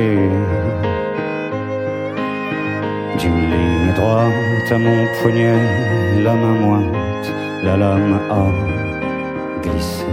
d'une 3.19 3.43
ligne 3.53 3.93
droite 3.95 4.73
à 4.73 4.79
mon 4.79 5.07
poignet, 5.21 5.55
la 6.25 6.35
main 6.35 6.57
moite, 6.65 7.33
la 7.63 7.77
lame 7.77 8.19
a 8.31 8.47
glissé. 9.63 10.05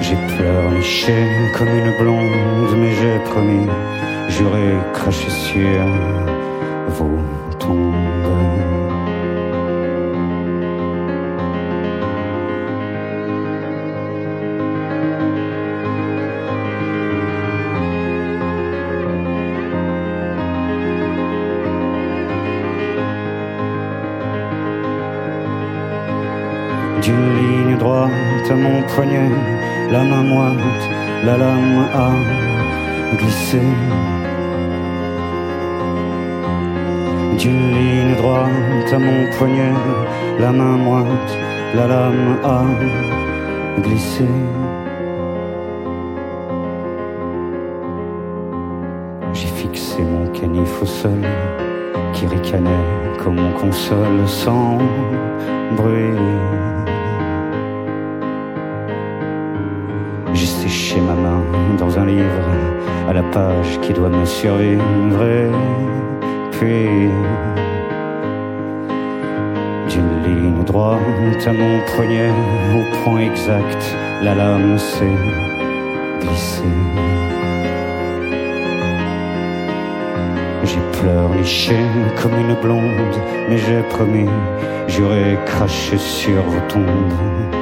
J'ai 0.00 0.18
pleurniché 0.36 1.16
comme 1.56 1.68
une 1.68 1.96
blonde, 1.98 2.76
mais 2.76 2.92
j'ai 2.92 3.18
promis, 3.30 3.68
j'aurais 4.28 4.76
craché 4.92 5.30
sur 5.30 6.33
à 28.50 28.54
mon 28.54 28.82
poignet, 28.82 29.30
la 29.90 30.02
main 30.02 30.22
moite, 30.22 30.84
la 31.24 31.36
lame 31.36 31.86
a 31.94 32.10
glissé. 33.16 33.60
D'une 37.38 37.72
ligne 37.72 38.14
droite 38.16 38.92
à 38.92 38.98
mon 38.98 39.30
poignet, 39.38 39.72
la 40.38 40.52
main 40.52 40.76
moite, 40.76 41.38
la 41.74 41.86
lame 41.86 42.36
a 42.44 42.62
glissé. 43.80 44.26
J'ai 49.32 49.48
fixé 49.48 50.02
mon 50.02 50.26
canif 50.32 50.82
au 50.82 50.86
sol, 50.86 51.22
qui 52.12 52.26
ricanait 52.26 52.86
comme 53.22 53.36
mon 53.36 53.52
console 53.52 54.26
sans 54.26 54.78
bruit. 55.76 56.33
Qui 63.86 63.92
doit 63.92 64.08
me 64.08 64.24
survivre. 64.24 64.82
Puis, 66.52 67.10
d'une 69.90 70.22
ligne 70.24 70.64
droite 70.64 71.00
à 71.46 71.52
mon 71.52 71.80
poignet, 71.94 72.30
au 72.74 73.04
point 73.04 73.20
exact, 73.20 73.96
la 74.22 74.34
lame 74.34 74.78
s'est 74.78 75.18
glissée. 76.20 76.62
J'ai 80.64 80.98
pleurniché 80.98 81.76
comme 82.20 82.34
une 82.34 82.54
blonde, 82.54 83.16
mais 83.48 83.58
j'ai 83.58 83.82
promis, 83.90 84.28
j'aurais 84.88 85.38
craché 85.44 85.98
sur 85.98 86.42
vos 86.42 86.60
tombes. 86.68 87.53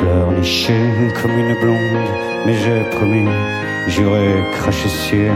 J'ai 0.00 0.06
pleurniché 0.06 0.74
comme 1.20 1.32
une 1.32 1.54
blonde, 1.60 2.08
mais 2.46 2.54
j'ai 2.54 2.84
promis, 2.90 3.28
j'aurais 3.88 4.50
craché 4.52 4.88
sur 4.88 5.34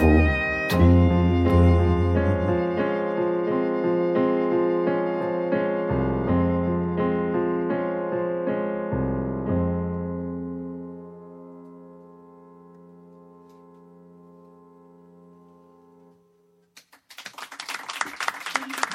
vos 0.00 0.20
tombes. 0.68 1.20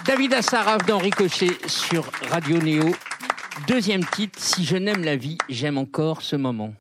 David 0.06 0.34
Assaraf 0.34 0.86
d'Henri 0.86 1.10
Cochet 1.12 1.58
sur 1.67 2.04
Radio 2.30 2.58
Néo. 2.58 2.91
Deuxième 3.68 4.06
titre, 4.06 4.38
Si 4.38 4.65
je 4.65 4.76
n'aime 4.76 5.04
la 5.04 5.15
vie, 5.15 5.38
j'aime 5.50 5.78
encore 5.78 6.22
ce 6.22 6.36
moment. 6.36 6.74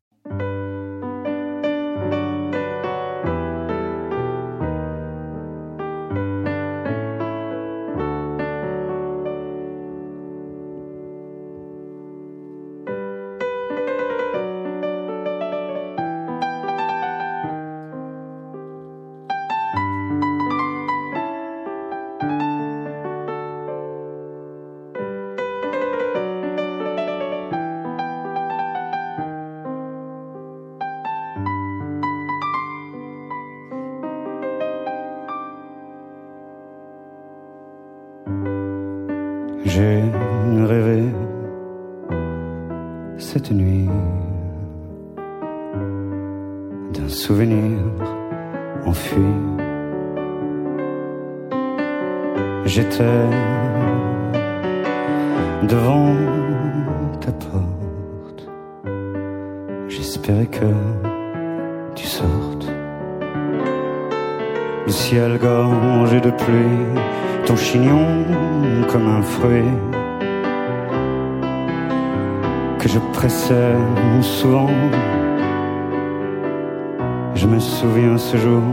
Je 77.35 77.47
me 77.47 77.59
souviens 77.59 78.17
ce 78.17 78.37
jour, 78.37 78.63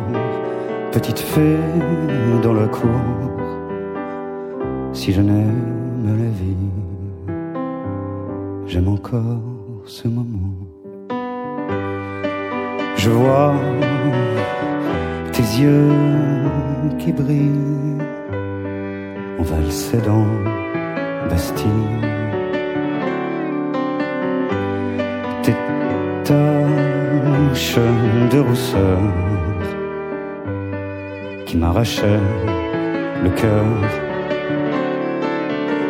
petite 0.93 1.19
fée 1.19 1.59
dans 2.43 2.55
la 2.55 2.69
cour. 2.69 2.91
Si 4.93 5.13
je 5.13 5.21
n'aime 5.21 6.17
la 6.23 6.31
vie, 6.41 6.71
j'aime 8.67 8.89
encore 8.89 9.43
ce 9.85 10.09
moment. 10.09 10.55
Je 12.97 13.11
vois 13.11 13.55
tes 15.33 15.43
yeux 15.43 15.91
qui 16.99 17.13
brillent 17.13 17.83
on 19.43 19.45
valsait 19.45 20.01
dans 20.03 20.27
Bastille. 21.29 21.69
Tes 25.43 25.57
de 27.81 28.39
rousseur 28.39 28.99
qui 31.47 31.57
m'arrachaient 31.57 32.27
le 33.23 33.31
cœur. 33.31 33.65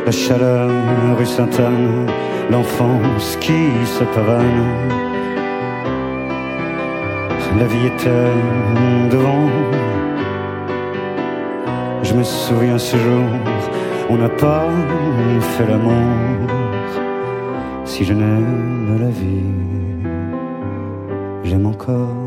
La 0.06 0.12
chaleur 0.12 0.70
rue 1.18 1.26
Sainte-Anne, 1.26 2.06
l'enfance 2.50 3.36
qui 3.40 3.70
se 3.84 4.04
pavane. 4.14 4.66
La 7.58 7.66
vie 7.66 7.86
était 7.86 9.10
devant 9.10 9.48
je 12.12 12.18
me 12.18 12.24
souviens 12.24 12.78
ce 12.78 12.96
jour, 12.96 13.26
on 14.10 14.16
n'a 14.16 14.28
pas 14.28 14.68
fait 15.40 15.66
l'amour. 15.66 15.92
Si 17.86 18.04
je 18.04 18.12
n'aime 18.12 18.98
la 19.00 19.08
vie, 19.08 19.91
j'aime 21.52 21.66
encore 21.66 22.21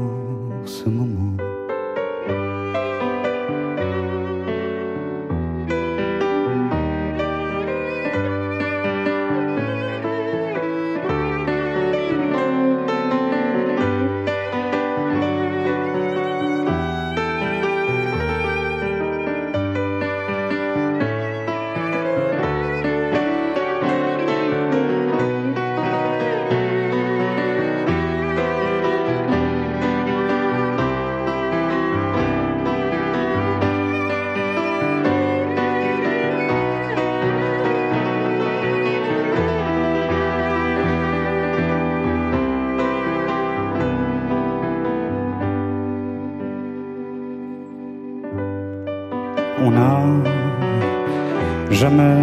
jamais 51.71 52.15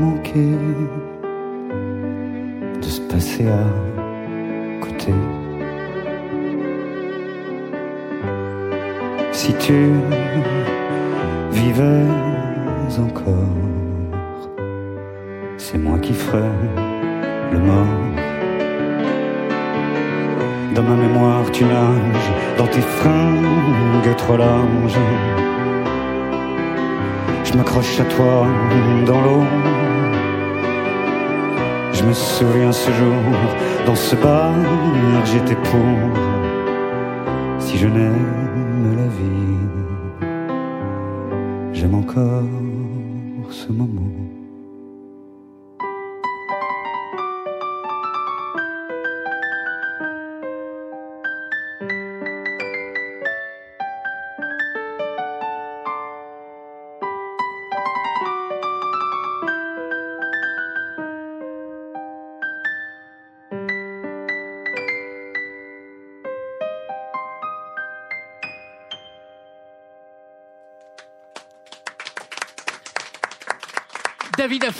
manqué 0.00 0.46
de 2.80 2.84
se 2.84 3.00
passer 3.02 3.46
à 3.46 4.84
côté. 4.84 5.12
Si 9.32 9.52
tu 9.54 9.90
vivais 11.52 12.06
encore, 12.98 13.34
c'est 15.56 15.78
moi 15.78 15.98
qui 15.98 16.12
ferais 16.12 16.50
le 17.52 17.58
mort. 17.58 17.86
Dans 20.74 20.82
ma 20.82 20.96
mémoire, 20.96 21.50
tu 21.52 21.64
nages 21.64 22.32
dans 22.56 22.66
tes 22.66 22.80
fringues 22.80 24.16
trop 24.16 24.36
larges. 24.36 25.41
Je 27.52 27.58
m'accroche 27.58 28.00
à 28.00 28.04
toi 28.04 28.46
dans 29.04 29.20
l'eau. 29.20 29.44
Je 31.92 32.02
me 32.02 32.14
souviens 32.14 32.72
ce 32.72 32.90
jour, 32.92 33.22
dans 33.84 33.94
ce 33.94 34.16
bar, 34.16 34.54
j'étais 35.26 35.56
pour. 35.56 35.98
Si 37.58 37.76
je 37.76 37.88
n'aime 37.88 38.96
la 38.96 39.06
vie, 39.18 39.58
j'aime 41.74 41.94
encore 41.94 42.42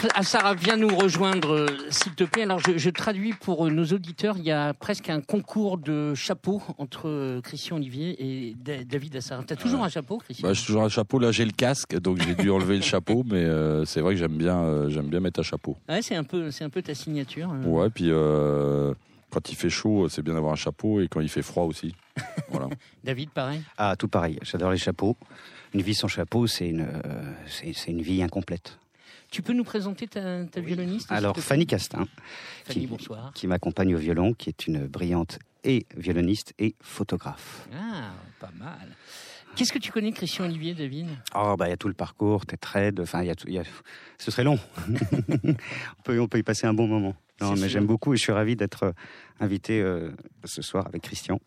David 0.03 0.12
Assara 0.17 0.55
vient 0.55 0.77
nous 0.77 0.88
rejoindre, 0.97 1.65
s'il 1.91 2.15
te 2.15 2.25
plaît. 2.25 2.43
Alors, 2.43 2.59
je, 2.59 2.77
je 2.77 2.91
traduis 2.91 3.35
pour 3.35 3.71
nos 3.71 3.85
auditeurs. 3.87 4.35
Il 4.37 4.43
y 4.45 4.51
a 4.51 4.75
presque 4.75 5.09
un 5.11 5.21
concours 5.21 5.79
de 5.79 6.12
chapeaux 6.15 6.61
entre 6.79 7.41
Christian 7.43 7.77
Olivier 7.77 8.17
et 8.19 8.55
Da- 8.55 8.83
David 8.83 9.15
Assara. 9.17 9.45
T'as 9.47 9.55
toujours 9.55 9.85
un 9.85 9.88
chapeau, 9.88 10.19
Christian 10.19 10.49
Bah, 10.49 10.55
j'ai 10.55 10.65
toujours 10.67 10.83
un 10.83 10.88
chapeau. 10.88 11.21
Là, 11.21 11.31
j'ai 11.31 11.45
le 11.45 11.53
casque, 11.53 11.97
donc 12.01 12.21
j'ai 12.21 12.35
dû 12.35 12.51
enlever 12.51 12.77
le 12.77 12.83
chapeau, 12.83 13.23
mais 13.31 13.45
euh, 13.45 13.85
c'est 13.85 14.01
vrai 14.01 14.15
que 14.15 14.19
j'aime 14.21 14.37
bien, 14.37 14.59
euh, 14.59 14.88
j'aime 14.91 15.07
bien 15.09 15.21
mettre 15.21 15.38
un 15.38 15.45
chapeau. 15.45 15.77
Ouais, 15.88 16.03
c'est 16.03 16.17
un 16.17 16.25
peu, 16.25 16.51
c'est 16.51 16.65
un 16.65 16.71
peu 16.71 16.83
ta 16.83 16.95
signature. 16.95 17.53
euh. 17.53 17.65
Ouais, 17.65 17.88
puis 17.88 18.09
euh, 18.11 18.93
quand 19.31 19.51
il 19.51 19.55
fait 19.55 19.71
chaud, 19.71 20.09
c'est 20.09 20.23
bien 20.23 20.35
d'avoir 20.35 20.53
un 20.53 20.57
chapeau, 20.57 21.01
et 21.01 21.07
quand 21.07 21.21
il 21.21 21.29
fait 21.29 21.43
froid 21.43 21.65
aussi. 21.65 21.95
Voilà. 22.51 22.69
David, 23.05 23.31
pareil. 23.31 23.62
Ah, 23.79 23.95
tout 23.97 24.09
pareil. 24.09 24.38
J'adore 24.43 24.73
les 24.73 24.77
chapeaux. 24.79 25.17
Une 25.73 25.81
vie 25.81 25.95
sans 25.95 26.09
chapeau, 26.09 26.47
c'est 26.47 26.69
une, 26.69 26.83
euh, 26.83 27.33
c'est 27.47 27.91
une 27.91 28.03
vie 28.03 28.23
incomplète. 28.23 28.79
Tu 29.33 29.40
peux 29.42 29.55
nous 29.55 29.64
présenter 29.64 30.07
ta, 30.07 30.45
ta 30.45 30.61
violoniste 30.61 31.11
Alors, 31.11 31.37
Fanny 31.38 31.66
Castin, 31.66 32.07
Fanny, 32.64 32.81
qui- 32.81 32.87
bonsoir. 32.87 33.33
qui 33.35 33.47
m'accompagne 33.47 33.95
au 33.95 33.99
violon, 33.99 34.35
qui 34.35 34.51
est 34.51 34.66
une 34.66 34.87
brillante 34.87 35.38
et 35.64 35.87
violoniste 35.97 36.53
et 36.59 36.75
photographe. 36.83 37.66
Ah, 37.75 38.11
pas 38.38 38.51
mal. 38.59 38.88
Qu'est-ce 39.57 39.73
que 39.73 39.79
tu 39.79 39.90
connais 39.90 40.12
Christian 40.12 40.45
Olivier, 40.45 40.75
David? 40.75 41.09
Oh, 41.35 41.57
bah, 41.59 41.66
il 41.66 41.71
y 41.71 41.73
a 41.73 41.77
tout 41.79 41.88
le 41.88 41.95
parcours, 41.95 42.45
t'es 42.45 42.59
trade, 42.59 43.01
enfin, 43.01 43.23
il 43.23 43.27
y 43.29 43.31
a 43.31 43.35
tout, 43.35 43.49
il 43.49 43.55
y 43.55 43.59
a- 43.59 43.64
ce 44.18 44.31
serait 44.31 44.45
long. 44.45 44.59
on, 45.45 46.03
peut, 46.05 46.21
on 46.21 46.29
peut 46.29 46.38
y 46.38 46.42
passer 46.42 46.66
un 46.66 46.75
bon 46.75 46.87
moment. 46.87 47.16
Non, 47.40 47.55
mais 47.55 47.68
j'aime 47.71 47.87
beaucoup 47.87 48.12
et 48.12 48.16
je 48.18 48.23
suis 48.23 48.33
ravi 48.33 48.55
d'être 48.55 48.83
euh, 48.85 48.92
invité 49.40 49.81
euh, 49.81 50.11
ce 50.45 50.61
soir 50.62 50.87
avec 50.87 51.03
Christian. 51.03 51.40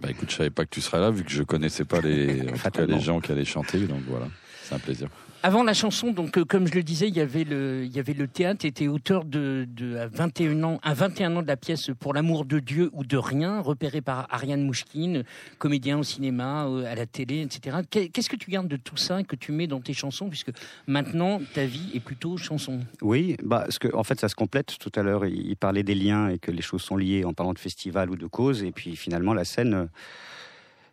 Bah 0.00 0.08
écoute, 0.10 0.30
je 0.30 0.36
savais 0.36 0.50
pas 0.50 0.64
que 0.64 0.70
tu 0.70 0.80
serais 0.80 1.00
là, 1.00 1.10
vu 1.10 1.24
que 1.24 1.30
je 1.30 1.42
connaissais 1.42 1.84
pas 1.84 2.00
les, 2.00 2.42
en 2.42 2.44
tout 2.44 2.50
cas, 2.52 2.56
Fatalement. 2.56 2.96
les 2.96 3.02
gens 3.02 3.20
qui 3.20 3.32
allaient 3.32 3.44
chanter, 3.44 3.86
donc 3.86 4.02
voilà, 4.06 4.28
c'est 4.62 4.74
un 4.74 4.78
plaisir. 4.78 5.08
Avant 5.44 5.64
la 5.64 5.74
chanson, 5.74 6.12
donc 6.12 6.38
euh, 6.38 6.44
comme 6.44 6.68
je 6.68 6.74
le 6.74 6.84
disais, 6.84 7.08
il 7.08 7.16
y 7.16 7.20
avait 7.20 7.42
le, 7.42 8.26
théâtre. 8.28 8.60
Tu 8.60 8.68
étais 8.68 8.86
auteur 8.86 9.24
de, 9.24 9.66
à 9.98 10.06
21 10.06 10.62
ans, 10.62 10.78
à 10.84 10.94
21 10.94 11.34
ans 11.34 11.42
de 11.42 11.48
la 11.48 11.56
pièce 11.56 11.90
Pour 11.98 12.14
l'amour 12.14 12.44
de 12.44 12.60
Dieu 12.60 12.90
ou 12.92 13.04
de 13.04 13.16
rien, 13.16 13.60
repéré 13.60 14.00
par 14.02 14.28
Ariane 14.30 14.62
Mouchkine, 14.62 15.24
comédien 15.58 15.98
au 15.98 16.04
cinéma, 16.04 16.66
euh, 16.66 16.84
à 16.84 16.94
la 16.94 17.06
télé, 17.06 17.40
etc. 17.42 17.78
Qu'est- 17.90 18.08
Qu'est-ce 18.10 18.30
que 18.30 18.36
tu 18.36 18.52
gardes 18.52 18.68
de 18.68 18.76
tout 18.76 18.96
ça 18.96 19.24
que 19.24 19.34
tu 19.34 19.50
mets 19.50 19.66
dans 19.66 19.80
tes 19.80 19.94
chansons, 19.94 20.28
puisque 20.28 20.52
maintenant 20.86 21.40
ta 21.54 21.64
vie 21.66 21.90
est 21.92 22.00
plutôt 22.00 22.36
chanson? 22.36 22.78
Oui, 23.00 23.36
bah, 23.42 23.62
parce 23.64 23.80
que, 23.80 23.92
en 23.96 24.04
fait, 24.04 24.20
ça 24.20 24.28
se 24.28 24.36
complète. 24.36 24.76
Tout 24.78 24.92
à 24.94 25.02
l'heure, 25.02 25.26
il 25.26 25.42
il 25.52 25.56
parlait 25.56 25.82
des 25.82 25.96
liens 25.96 26.28
et 26.28 26.38
que 26.38 26.52
les 26.52 26.62
choses 26.62 26.82
sont 26.82 26.96
liées 26.96 27.24
en 27.24 27.32
parlant 27.32 27.52
de 27.52 27.58
festival 27.58 28.10
ou 28.10 28.16
de 28.16 28.26
cause. 28.26 28.62
Et 28.62 28.70
puis, 28.70 28.94
finalement, 28.94 29.34
la 29.34 29.44
scène, 29.44 29.74
euh, 29.74 29.86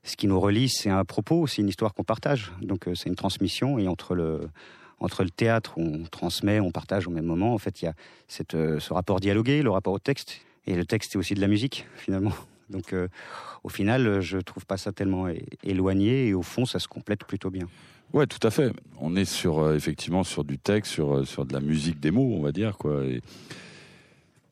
ce 0.09 0.17
qui 0.17 0.27
nous 0.27 0.39
relie, 0.39 0.69
c'est 0.69 0.89
un 0.89 1.05
propos, 1.05 1.45
c'est 1.45 1.61
une 1.61 1.69
histoire 1.69 1.93
qu'on 1.93 2.03
partage. 2.03 2.51
Donc, 2.61 2.87
euh, 2.87 2.95
c'est 2.95 3.09
une 3.09 3.15
transmission. 3.15 3.77
Et 3.77 3.87
entre 3.87 4.15
le, 4.15 4.49
théâtre 5.35 5.73
on 5.77 6.03
transmet, 6.09 6.59
on 6.59 6.71
partage 6.71 7.07
au 7.07 7.11
même 7.11 7.25
moment, 7.25 7.53
en 7.53 7.57
fait, 7.59 7.81
il 7.81 7.85
y 7.85 7.87
a 7.87 7.93
euh, 8.55 8.79
ce 8.79 8.93
rapport 8.93 9.19
dialogué, 9.19 9.61
le 9.61 9.69
rapport 9.69 9.93
au 9.93 9.99
texte. 9.99 10.41
Et 10.65 10.75
le 10.75 10.85
texte, 10.85 11.11
c'est 11.11 11.17
aussi 11.17 11.35
de 11.35 11.41
la 11.41 11.47
musique, 11.47 11.85
finalement. 11.95 12.33
Donc, 12.69 12.93
euh, 12.93 13.07
au 13.63 13.69
final, 13.69 14.19
je 14.21 14.37
trouve 14.39 14.65
pas 14.65 14.77
ça 14.77 14.91
tellement 14.91 15.27
éloigné. 15.63 16.27
Et 16.27 16.33
au 16.33 16.41
fond, 16.41 16.65
ça 16.65 16.79
se 16.79 16.87
complète 16.87 17.23
plutôt 17.23 17.51
bien. 17.51 17.67
Ouais, 18.11 18.25
tout 18.25 18.45
à 18.47 18.49
fait. 18.49 18.73
On 18.99 19.15
est 19.15 19.25
sur 19.25 19.71
effectivement 19.73 20.23
sur 20.23 20.43
du 20.43 20.57
texte, 20.57 20.93
sur 20.93 21.45
de 21.45 21.53
la 21.53 21.59
musique 21.59 21.99
des 21.99 22.09
mots, 22.09 22.33
on 22.35 22.41
va 22.41 22.51
dire 22.51 22.75
quoi. 22.77 23.03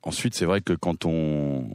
Ensuite, 0.04 0.36
c'est 0.36 0.46
vrai 0.46 0.62
que 0.62 0.74
quand 0.74 1.06
on 1.06 1.67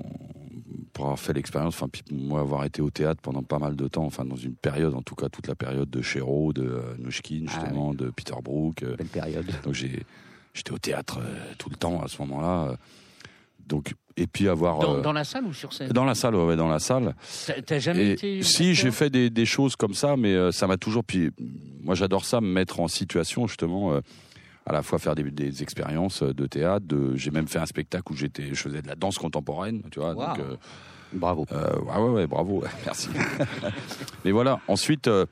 pour 0.92 1.04
avoir 1.06 1.18
fait 1.18 1.32
l'expérience, 1.32 1.74
enfin 1.74 1.88
puis 1.90 2.02
moi 2.12 2.40
avoir 2.40 2.64
été 2.64 2.82
au 2.82 2.90
théâtre 2.90 3.20
pendant 3.22 3.42
pas 3.42 3.58
mal 3.58 3.76
de 3.76 3.88
temps, 3.88 4.04
enfin 4.04 4.24
dans 4.24 4.36
une 4.36 4.54
période, 4.54 4.94
en 4.94 5.02
tout 5.02 5.14
cas 5.14 5.28
toute 5.28 5.46
la 5.46 5.54
période 5.54 5.88
de 5.88 6.02
Chéreau, 6.02 6.52
de 6.52 6.62
euh, 6.64 6.94
Nouchkine 6.98 7.46
Ah 7.48 7.52
justement, 7.52 7.94
de 7.94 8.10
Peter 8.10 8.34
Brook. 8.42 8.82
euh, 8.82 8.96
Belle 8.96 9.06
période. 9.06 9.46
donc 9.64 9.74
j'ai 9.74 10.02
j'étais 10.54 10.72
au 10.72 10.78
théâtre 10.78 11.18
euh, 11.22 11.52
tout 11.58 11.70
le 11.70 11.76
temps 11.76 12.02
à 12.02 12.08
ce 12.08 12.20
moment-là. 12.22 12.70
euh. 12.72 12.76
Donc 13.66 13.94
et 14.18 14.26
puis 14.26 14.48
avoir 14.48 14.80
Dans, 14.80 14.96
euh, 14.96 15.00
dans 15.00 15.12
la 15.14 15.24
salle 15.24 15.44
ou 15.46 15.54
sur 15.54 15.72
scène? 15.72 15.88
Dans 15.88 16.04
la 16.04 16.14
salle, 16.14 16.34
ouais, 16.34 16.56
dans 16.56 16.68
la 16.68 16.78
salle. 16.80 17.14
T'as- 17.64 17.78
jamais 17.78 18.02
Et 18.08 18.12
été. 18.12 18.42
si 18.42 18.74
j'ai 18.74 18.90
fait 18.90 19.08
des, 19.08 19.30
des 19.30 19.46
choses 19.46 19.74
comme 19.76 19.94
ça, 19.94 20.16
mais 20.18 20.34
euh, 20.34 20.52
ça 20.52 20.66
m'a 20.66 20.76
toujours. 20.76 21.04
Puis 21.04 21.30
moi, 21.82 21.94
j'adore 21.94 22.26
ça, 22.26 22.42
me 22.42 22.46
mettre 22.48 22.80
en 22.80 22.88
situation 22.88 23.46
justement, 23.46 23.94
euh, 23.94 24.00
à 24.66 24.72
la 24.72 24.82
fois 24.82 24.98
faire 24.98 25.14
des, 25.14 25.24
des 25.30 25.62
expériences 25.62 26.22
de 26.22 26.46
théâtre. 26.46 26.86
De, 26.86 27.16
j'ai 27.16 27.30
même 27.30 27.48
fait 27.48 27.58
un 27.58 27.66
spectacle 27.66 28.12
où 28.12 28.16
j'étais, 28.16 28.48
je 28.54 28.60
faisais 28.62 28.82
de 28.82 28.88
la 28.88 28.94
danse 28.94 29.18
contemporaine, 29.18 29.82
tu 29.90 29.98
vois. 30.00 30.14
Wow. 30.14 30.26
Donc, 30.26 30.38
euh, 30.38 30.56
Bravo. 31.12 31.46
euh, 31.52 31.78
ouais, 31.80 31.96
ouais, 31.98 32.10
ouais, 32.10 32.26
bravo, 32.26 32.64
merci. 32.86 33.08
mais 34.24 34.30
voilà. 34.30 34.60
Ensuite. 34.68 35.08
euh, 35.08 35.26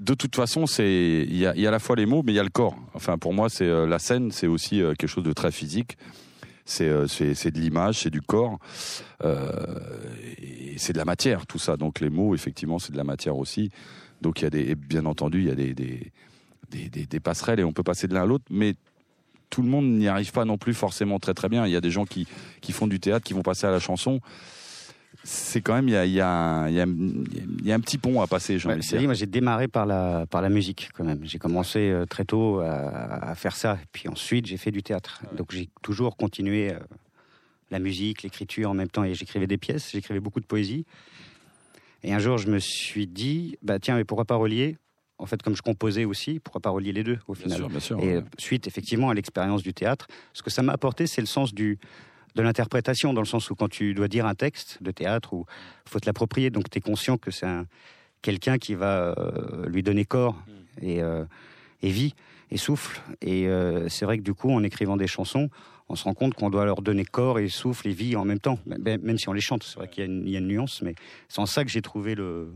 de 0.00 0.14
toute 0.14 0.36
façon, 0.36 0.66
c'est 0.66 1.26
il 1.28 1.36
y 1.36 1.44
a, 1.44 1.52
il 1.56 1.60
y 1.60 1.66
a 1.66 1.70
à 1.70 1.72
la 1.72 1.80
fois 1.80 1.96
les 1.96 2.06
mots, 2.06 2.22
mais 2.24 2.30
il 2.32 2.36
y 2.36 2.38
a 2.38 2.44
le 2.44 2.50
corps. 2.50 2.76
Enfin, 2.94 3.18
pour 3.18 3.34
moi, 3.34 3.48
c'est 3.48 3.66
euh, 3.66 3.84
la 3.84 3.98
scène, 3.98 4.30
c'est 4.30 4.46
aussi 4.46 4.78
quelque 4.96 5.08
chose 5.08 5.24
de 5.24 5.32
très 5.32 5.50
physique. 5.50 5.98
C'est 6.64 7.08
c'est 7.08 7.34
c'est 7.34 7.50
de 7.50 7.58
l'image, 7.58 8.00
c'est 8.00 8.10
du 8.10 8.20
corps, 8.20 8.58
euh, 9.24 9.80
et 10.38 10.74
c'est 10.76 10.92
de 10.92 10.98
la 10.98 11.04
matière, 11.06 11.46
tout 11.46 11.58
ça. 11.58 11.76
Donc 11.78 11.98
les 11.98 12.10
mots, 12.10 12.34
effectivement, 12.34 12.78
c'est 12.78 12.92
de 12.92 12.96
la 12.98 13.04
matière 13.04 13.36
aussi. 13.38 13.70
Donc 14.20 14.40
il 14.40 14.44
y 14.44 14.46
a 14.46 14.50
des, 14.50 14.70
et 14.70 14.74
bien 14.74 15.06
entendu, 15.06 15.38
il 15.40 15.46
y 15.46 15.50
a 15.50 15.54
des 15.54 15.72
des, 15.74 16.12
des, 16.70 16.88
des- 16.88 17.06
des 17.06 17.20
passerelles 17.20 17.60
et 17.60 17.64
on 17.64 17.72
peut 17.72 17.82
passer 17.82 18.08
de 18.08 18.14
l'un 18.14 18.22
à 18.22 18.26
l'autre, 18.26 18.44
mais 18.50 18.74
tout 19.50 19.62
le 19.62 19.68
monde 19.68 19.86
n'y 19.86 20.08
arrive 20.08 20.32
pas 20.32 20.44
non 20.44 20.58
plus 20.58 20.74
forcément 20.74 21.18
très 21.18 21.34
très 21.34 21.48
bien. 21.48 21.66
Il 21.66 21.72
y 21.72 21.76
a 21.76 21.80
des 21.80 21.90
gens 21.90 22.04
qui, 22.04 22.26
qui 22.60 22.72
font 22.72 22.86
du 22.86 23.00
théâtre, 23.00 23.24
qui 23.24 23.32
vont 23.34 23.42
passer 23.42 23.66
à 23.66 23.70
la 23.70 23.80
chanson. 23.80 24.20
C'est 25.24 25.62
quand 25.62 25.74
même, 25.74 25.88
il 25.88 25.92
y 25.92 25.96
a, 25.96 26.04
il 26.06 26.12
y, 26.12 26.20
a 26.20 26.28
un, 26.30 26.68
il 26.68 26.74
y, 26.74 26.80
a, 26.80 26.84
il 26.86 27.66
y 27.66 27.72
a 27.72 27.74
un 27.74 27.80
petit 27.80 27.98
pont 27.98 28.20
à 28.20 28.26
passer, 28.26 28.58
j'ai 28.58 28.68
Ouais, 28.68 28.74
envie 28.94 29.06
moi 29.06 29.14
j'ai 29.14 29.26
démarré 29.26 29.66
par 29.66 29.84
la, 29.86 30.26
par 30.26 30.42
la 30.42 30.48
musique 30.48 30.90
quand 30.94 31.02
même. 31.04 31.20
J'ai 31.24 31.38
commencé 31.38 31.90
euh, 31.90 32.04
très 32.06 32.24
tôt 32.24 32.60
à, 32.60 33.30
à 33.30 33.34
faire 33.34 33.56
ça. 33.56 33.78
Puis 33.92 34.08
ensuite 34.08 34.46
j'ai 34.46 34.58
fait 34.58 34.70
du 34.70 34.82
théâtre. 34.82 35.22
Donc 35.34 35.50
j'ai 35.52 35.68
toujours 35.82 36.16
continué 36.16 36.72
euh, 36.72 36.78
la 37.70 37.78
musique, 37.78 38.22
l'écriture 38.22 38.70
en 38.70 38.74
même 38.74 38.88
temps. 38.88 39.02
Et 39.04 39.14
j'écrivais 39.14 39.46
des 39.46 39.58
pièces, 39.58 39.90
j'écrivais 39.92 40.20
beaucoup 40.20 40.40
de 40.40 40.46
poésie. 40.46 40.84
Et 42.04 42.12
un 42.14 42.18
jour 42.20 42.38
je 42.38 42.48
me 42.48 42.58
suis 42.58 43.06
dit, 43.06 43.56
bah 43.62 43.78
tiens, 43.80 43.96
mais 43.96 44.04
pourquoi 44.04 44.24
pas 44.26 44.36
relier 44.36 44.76
En 45.18 45.26
fait, 45.26 45.42
comme 45.42 45.56
je 45.56 45.62
composais 45.62 46.04
aussi, 46.04 46.38
pourquoi 46.38 46.60
pas 46.60 46.70
relier 46.70 46.92
les 46.92 47.02
deux 47.02 47.18
au 47.26 47.34
Bien 47.34 47.42
final 47.44 47.58
sûr, 47.58 47.68
bien 47.68 47.80
sûr. 47.80 48.00
Et 48.00 48.18
ouais. 48.18 48.24
suite 48.38 48.66
effectivement 48.66 49.10
à 49.10 49.14
l'expérience 49.14 49.62
du 49.62 49.74
théâtre, 49.74 50.06
ce 50.32 50.42
que 50.42 50.50
ça 50.50 50.62
m'a 50.62 50.72
apporté, 50.72 51.06
c'est 51.06 51.20
le 51.20 51.26
sens 51.26 51.52
du 51.54 51.78
de 52.34 52.42
l'interprétation, 52.42 53.12
dans 53.12 53.20
le 53.20 53.26
sens 53.26 53.50
où 53.50 53.56
quand 53.56 53.68
tu 53.68 53.94
dois 53.94 54.06
dire 54.06 54.24
un 54.24 54.34
texte 54.34 54.80
de 54.80 54.92
théâtre, 54.92 55.32
ou 55.32 55.44
faut 55.86 55.98
te 55.98 56.06
l'approprier, 56.06 56.50
donc 56.50 56.70
tu 56.70 56.78
es 56.78 56.80
conscient 56.80 57.18
que 57.18 57.32
c'est 57.32 57.46
un, 57.46 57.66
quelqu'un 58.22 58.58
qui 58.58 58.74
va 58.74 59.14
euh, 59.18 59.66
lui 59.68 59.82
donner 59.82 60.04
corps 60.04 60.36
et, 60.80 61.02
euh, 61.02 61.24
et 61.82 61.90
vie 61.90 62.14
et 62.50 62.56
souffle. 62.56 63.00
Et 63.22 63.48
euh, 63.48 63.88
c'est 63.88 64.04
vrai 64.04 64.18
que 64.18 64.22
du 64.22 64.34
coup, 64.34 64.52
en 64.52 64.62
écrivant 64.62 64.96
des 64.96 65.08
chansons, 65.08 65.50
on 65.88 65.96
se 65.96 66.04
rend 66.04 66.14
compte 66.14 66.34
qu'on 66.34 66.50
doit 66.50 66.64
leur 66.64 66.82
donner 66.82 67.04
corps 67.04 67.38
et 67.38 67.48
souffle 67.48 67.88
et 67.88 67.92
vie 67.92 68.14
en 68.14 68.24
même 68.24 68.40
temps, 68.40 68.58
même 68.66 69.00
même 69.02 69.18
si 69.18 69.28
on 69.28 69.32
les 69.32 69.40
chante. 69.40 69.64
C'est 69.64 69.76
vrai 69.76 69.88
qu'il 69.88 70.04
y, 70.04 70.30
y 70.30 70.36
a 70.36 70.38
une 70.38 70.46
nuance, 70.48 70.82
mais 70.82 70.94
c'est 71.28 71.40
en 71.40 71.46
ça 71.46 71.64
que 71.64 71.70
j'ai 71.70 71.82
trouvé 71.82 72.14
le, 72.14 72.52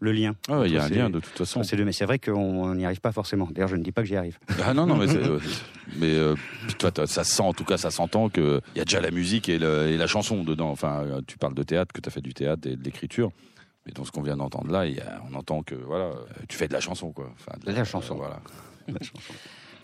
le 0.00 0.12
lien. 0.12 0.34
Ah 0.48 0.62
il 0.64 0.72
y 0.72 0.78
a 0.78 0.84
un 0.84 0.88
lien 0.88 1.10
de 1.10 1.18
toute 1.20 1.36
façon. 1.36 1.58
entre 1.60 1.68
ces 1.68 1.76
deux. 1.76 1.84
Mais 1.84 1.92
c'est 1.92 2.04
vrai 2.04 2.18
qu'on 2.18 2.74
n'y 2.74 2.84
arrive 2.84 3.00
pas 3.00 3.12
forcément. 3.12 3.48
D'ailleurs, 3.50 3.68
je 3.68 3.76
ne 3.76 3.82
dis 3.82 3.90
pas 3.92 4.02
que 4.02 4.08
j'y 4.08 4.16
arrive. 4.16 4.38
Ah 4.64 4.72
non, 4.74 4.86
non, 4.86 4.96
mais, 4.96 5.08
c'est- 5.08 5.16
euh, 5.26 5.40
mais 5.96 6.14
euh, 6.14 6.34
toi, 6.78 6.90
ça 7.06 7.24
sent, 7.24 7.42
en 7.42 7.52
tout 7.52 7.64
cas, 7.64 7.76
ça 7.78 7.90
s'entend 7.90 8.28
qu'il 8.28 8.60
y 8.76 8.80
a 8.80 8.84
déjà 8.84 9.00
la 9.00 9.10
musique 9.10 9.48
et, 9.48 9.58
le- 9.58 9.88
et 9.88 9.96
la 9.96 10.06
chanson 10.06 10.44
dedans. 10.44 10.70
Enfin, 10.70 11.02
euh, 11.04 11.20
tu 11.26 11.36
parles 11.38 11.54
de 11.54 11.62
théâtre, 11.64 11.92
que 11.92 12.00
tu 12.00 12.08
as 12.08 12.12
fait 12.12 12.20
du 12.20 12.34
théâtre 12.34 12.68
et 12.68 12.76
de 12.76 12.82
l'écriture. 12.84 13.30
Mais 13.86 13.92
dans 13.92 14.04
ce 14.04 14.12
qu'on 14.12 14.22
vient 14.22 14.36
d'entendre 14.36 14.70
là, 14.70 14.86
il 14.86 14.96
y 14.96 15.00
a- 15.00 15.22
on 15.30 15.34
entend 15.34 15.62
que 15.62 15.74
voilà, 15.74 16.10
tu 16.48 16.56
fais 16.56 16.68
de 16.68 16.72
la 16.74 16.80
chanson, 16.80 17.10
quoi. 17.12 17.30
Enfin, 17.34 17.58
De 17.66 17.72
la 17.72 17.84
chanson. 17.84 18.14
voilà. 18.16 18.40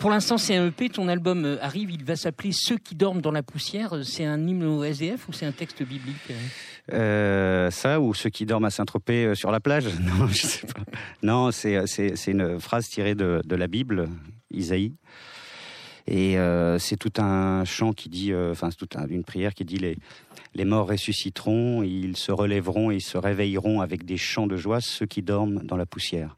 Pour 0.04 0.10
l'instant, 0.10 0.36
c'est 0.36 0.54
un 0.54 0.66
EP. 0.66 0.90
Ton 0.90 1.08
album 1.08 1.46
euh, 1.46 1.56
arrive. 1.62 1.90
Il 1.90 2.04
va 2.04 2.14
s'appeler 2.14 2.50
Ceux 2.52 2.76
qui 2.76 2.94
dorment 2.94 3.22
dans 3.22 3.30
la 3.30 3.42
poussière. 3.42 4.04
C'est 4.04 4.26
un 4.26 4.46
hymne 4.46 4.62
au 4.62 4.84
SDF 4.84 5.26
ou 5.30 5.32
c'est 5.32 5.46
un 5.46 5.52
texte 5.52 5.82
biblique 5.82 6.16
euh 6.28 6.34
Euh, 6.92 7.70
ça 7.70 7.98
ou 8.02 8.12
ceux 8.12 8.28
qui 8.28 8.44
dorment 8.44 8.66
à 8.66 8.70
Saint-Tropez 8.70 9.34
sur 9.34 9.50
la 9.50 9.60
plage 9.60 9.86
Non, 10.02 10.26
je 10.26 10.46
sais 10.46 10.66
pas. 10.66 10.82
Non, 11.22 11.50
c'est 11.52 11.78
une 12.26 12.60
phrase 12.60 12.86
tirée 12.86 13.14
de, 13.14 13.40
la 13.48 13.66
Bible, 13.66 14.10
Isaïe. 14.50 14.92
Et 16.06 16.36
c'est 16.78 16.98
tout 16.98 17.22
un 17.22 17.64
chant 17.64 17.94
qui 17.94 18.10
dit, 18.10 18.34
enfin 18.34 18.68
c'est 18.70 18.76
toute 18.76 18.96
un- 18.96 19.06
une 19.08 19.24
prière 19.24 19.54
qui 19.54 19.64
dit 19.64 19.78
les 19.78 19.96
les 20.54 20.66
morts 20.66 20.86
ressusciteront, 20.86 21.82
ils 21.82 22.16
se 22.16 22.30
relèveront, 22.30 22.90
ils 22.90 23.00
se 23.00 23.16
réveilleront 23.16 23.80
avec 23.80 24.04
des 24.04 24.18
chants 24.18 24.46
de 24.46 24.56
joie 24.56 24.80
ceux 24.82 25.06
qui 25.06 25.22
dorment 25.22 25.62
dans 25.64 25.78
la 25.78 25.86
poussière. 25.86 26.36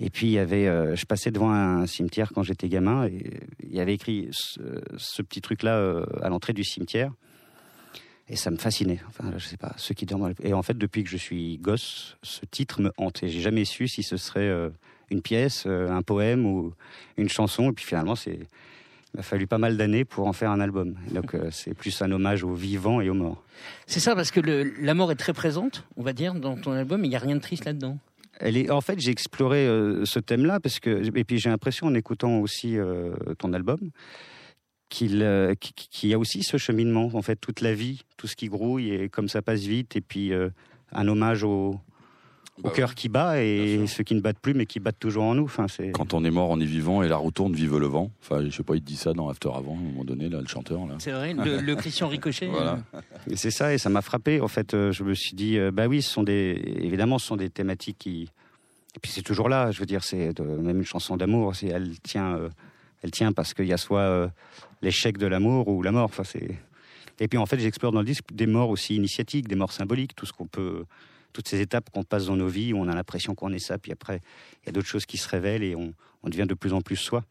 Et 0.00 0.10
puis 0.10 0.26
il 0.26 0.32
y 0.32 0.38
avait, 0.38 0.66
euh, 0.66 0.96
je 0.96 1.04
passais 1.06 1.30
devant 1.30 1.50
un 1.52 1.86
cimetière 1.86 2.32
quand 2.34 2.42
j'étais 2.42 2.68
gamin 2.68 3.06
et 3.06 3.22
il 3.62 3.74
y 3.74 3.80
avait 3.80 3.94
écrit 3.94 4.28
ce, 4.32 4.60
ce 4.96 5.22
petit 5.22 5.40
truc 5.40 5.62
là 5.62 6.02
à 6.22 6.28
l'entrée 6.28 6.52
du 6.52 6.64
cimetière. 6.64 7.12
Et 8.28 8.36
ça 8.36 8.50
me 8.50 8.56
fascinait. 8.56 9.00
Enfin, 9.08 9.30
je 9.36 9.44
sais 9.46 9.56
pas, 9.56 9.74
ceux 9.76 9.94
qui 9.94 10.06
dorment. 10.06 10.32
Et 10.42 10.54
en 10.54 10.62
fait, 10.62 10.78
depuis 10.78 11.04
que 11.04 11.10
je 11.10 11.16
suis 11.16 11.58
gosse, 11.58 12.16
ce 12.22 12.46
titre 12.46 12.80
me 12.80 12.90
hante. 12.96 13.22
Et 13.22 13.28
j'ai 13.28 13.40
jamais 13.40 13.64
su 13.64 13.88
si 13.88 14.02
ce 14.02 14.16
serait 14.16 14.40
euh, 14.48 14.70
une 15.10 15.20
pièce, 15.20 15.64
euh, 15.66 15.90
un 15.90 16.02
poème 16.02 16.46
ou 16.46 16.72
une 17.18 17.28
chanson. 17.28 17.70
Et 17.70 17.72
puis 17.72 17.84
finalement, 17.84 18.14
c'est. 18.14 18.38
Il 19.14 19.18
m'a 19.18 19.22
fallu 19.22 19.46
pas 19.46 19.58
mal 19.58 19.76
d'années 19.76 20.06
pour 20.06 20.26
en 20.26 20.32
faire 20.32 20.50
un 20.50 20.60
album. 20.60 20.96
Donc 21.10 21.34
euh, 21.34 21.48
c'est 21.50 21.74
plus 21.74 22.00
un 22.00 22.10
hommage 22.12 22.42
aux 22.44 22.54
vivants 22.54 23.02
et 23.02 23.10
aux 23.10 23.14
morts. 23.14 23.42
C'est 23.86 24.00
ça, 24.00 24.14
parce 24.14 24.30
que 24.30 24.40
le- 24.40 24.72
la 24.80 24.94
mort 24.94 25.12
est 25.12 25.16
très 25.16 25.34
présente, 25.34 25.84
on 25.96 26.02
va 26.02 26.14
dire, 26.14 26.32
dans 26.32 26.56
ton 26.56 26.72
album. 26.72 27.02
mais 27.02 27.08
Il 27.08 27.10
n'y 27.10 27.16
a 27.16 27.20
rien 27.20 27.36
de 27.36 27.40
triste 27.42 27.66
là-dedans. 27.66 27.98
Elle 28.42 28.56
est, 28.56 28.70
en 28.70 28.80
fait, 28.80 28.98
j'ai 28.98 29.12
exploré 29.12 29.66
euh, 29.66 30.04
ce 30.04 30.18
thème-là 30.18 30.58
parce 30.58 30.80
que, 30.80 31.16
et 31.16 31.24
puis 31.24 31.38
j'ai 31.38 31.48
l'impression 31.48 31.86
en 31.86 31.94
écoutant 31.94 32.40
aussi 32.40 32.76
euh, 32.76 33.14
ton 33.38 33.52
album, 33.52 33.78
qu'il 34.88 35.22
euh, 35.22 35.54
qu'il 35.54 36.10
y 36.10 36.14
a 36.14 36.18
aussi 36.18 36.42
ce 36.42 36.56
cheminement, 36.56 37.08
en 37.14 37.22
fait, 37.22 37.36
toute 37.36 37.60
la 37.60 37.72
vie, 37.72 38.02
tout 38.16 38.26
ce 38.26 38.34
qui 38.34 38.48
grouille 38.48 38.90
et 38.90 39.08
comme 39.08 39.28
ça 39.28 39.42
passe 39.42 39.62
vite, 39.62 39.94
et 39.94 40.00
puis 40.00 40.32
un 40.90 41.08
hommage 41.08 41.44
au, 41.44 41.76
au 42.58 42.62
Bah 42.64 42.70
cœur 42.70 42.94
qui 42.94 43.08
bat 43.08 43.42
et 43.42 43.86
ceux 43.86 44.04
qui 44.04 44.14
ne 44.14 44.20
battent 44.20 44.38
plus 44.38 44.52
mais 44.54 44.66
qui 44.66 44.78
battent 44.78 44.98
toujours 44.98 45.24
en 45.24 45.34
nous. 45.34 45.44
Enfin, 45.44 45.66
c'est 45.68 45.90
Quand 45.92 46.12
on 46.14 46.22
est 46.24 46.30
mort, 46.30 46.50
on 46.50 46.60
est 46.60 46.64
vivant 46.66 47.02
et 47.02 47.08
la 47.08 47.16
roue 47.16 47.30
tourne, 47.30 47.54
vive 47.54 47.76
le 47.78 47.86
vent. 47.86 48.10
Enfin, 48.22 48.44
je 48.44 48.50
sais 48.50 48.62
pas, 48.62 48.74
il 48.74 48.82
dit 48.82 48.96
ça 48.96 49.12
dans 49.14 49.28
After 49.28 49.48
Avant, 49.54 49.74
à 49.74 49.78
un 49.78 49.82
moment 49.82 50.04
donné, 50.04 50.28
là, 50.28 50.40
le 50.40 50.46
chanteur, 50.46 50.86
là. 50.86 50.96
C'est 50.98 51.12
vrai, 51.12 51.32
le, 51.34 51.60
le 51.60 51.76
Christian 51.76 52.08
Ricochet. 52.08 52.46
Voilà. 52.48 52.78
euh, 52.94 53.00
Et 53.30 53.36
c'est 53.36 53.50
ça, 53.50 53.72
et 53.72 53.78
ça 53.78 53.88
m'a 53.88 54.02
frappé. 54.02 54.40
En 54.40 54.48
fait, 54.48 54.74
euh, 54.74 54.92
je 54.92 55.02
me 55.02 55.14
suis 55.14 55.34
dit, 55.34 55.56
euh, 55.58 55.70
bah 55.70 55.86
oui, 55.86 56.02
ce 56.02 56.10
sont 56.10 56.22
des, 56.22 56.60
évidemment, 56.82 57.18
ce 57.18 57.26
sont 57.26 57.36
des 57.36 57.48
thématiques 57.48 57.96
qui, 57.98 58.28
et 58.94 58.98
puis 59.00 59.10
c'est 59.10 59.22
toujours 59.22 59.48
là. 59.48 59.70
Je 59.70 59.80
veux 59.80 59.86
dire, 59.86 60.04
c'est 60.04 60.34
de- 60.34 60.42
même 60.42 60.78
une 60.78 60.84
chanson 60.84 61.16
d'amour. 61.16 61.56
C'est, 61.56 61.68
elle 61.68 61.98
tient, 62.00 62.36
euh, 62.36 62.48
elle 63.02 63.10
tient 63.12 63.32
parce 63.32 63.54
qu'il 63.54 63.66
y 63.66 63.72
a 63.72 63.78
soit 63.78 64.00
euh, 64.00 64.28
l'échec 64.82 65.16
de 65.16 65.26
l'amour 65.26 65.68
ou 65.68 65.82
la 65.82 65.90
mort. 65.92 66.04
Enfin, 66.04 66.24
c'est. 66.24 66.50
Et 67.18 67.28
puis 67.28 67.38
en 67.38 67.46
fait, 67.46 67.58
j'explore 67.58 67.92
dans 67.92 68.00
le 68.00 68.04
disque 68.06 68.24
des 68.32 68.46
morts 68.46 68.68
aussi 68.68 68.94
initiatiques, 68.96 69.48
des 69.48 69.54
morts 69.54 69.72
symboliques, 69.72 70.14
tout 70.14 70.26
ce 70.26 70.32
qu'on 70.32 70.46
peut, 70.46 70.84
toutes 71.32 71.48
ces 71.48 71.60
étapes 71.60 71.90
qu'on 71.90 72.02
passe 72.04 72.26
dans 72.26 72.36
nos 72.36 72.48
vies 72.48 72.72
où 72.72 72.78
on 72.78 72.88
a 72.88 72.94
l'impression 72.94 73.34
qu'on 73.34 73.52
est 73.52 73.58
ça, 73.58 73.78
puis 73.78 73.92
après 73.92 74.20
il 74.62 74.66
y 74.66 74.68
a 74.68 74.72
d'autres 74.72 74.88
choses 74.88 75.06
qui 75.06 75.16
se 75.18 75.28
révèlent 75.28 75.62
et 75.62 75.74
on, 75.74 75.94
on 76.22 76.28
devient 76.28 76.46
de 76.48 76.54
plus 76.54 76.72
en 76.72 76.80
plus 76.80 76.96
soi. 76.96 77.24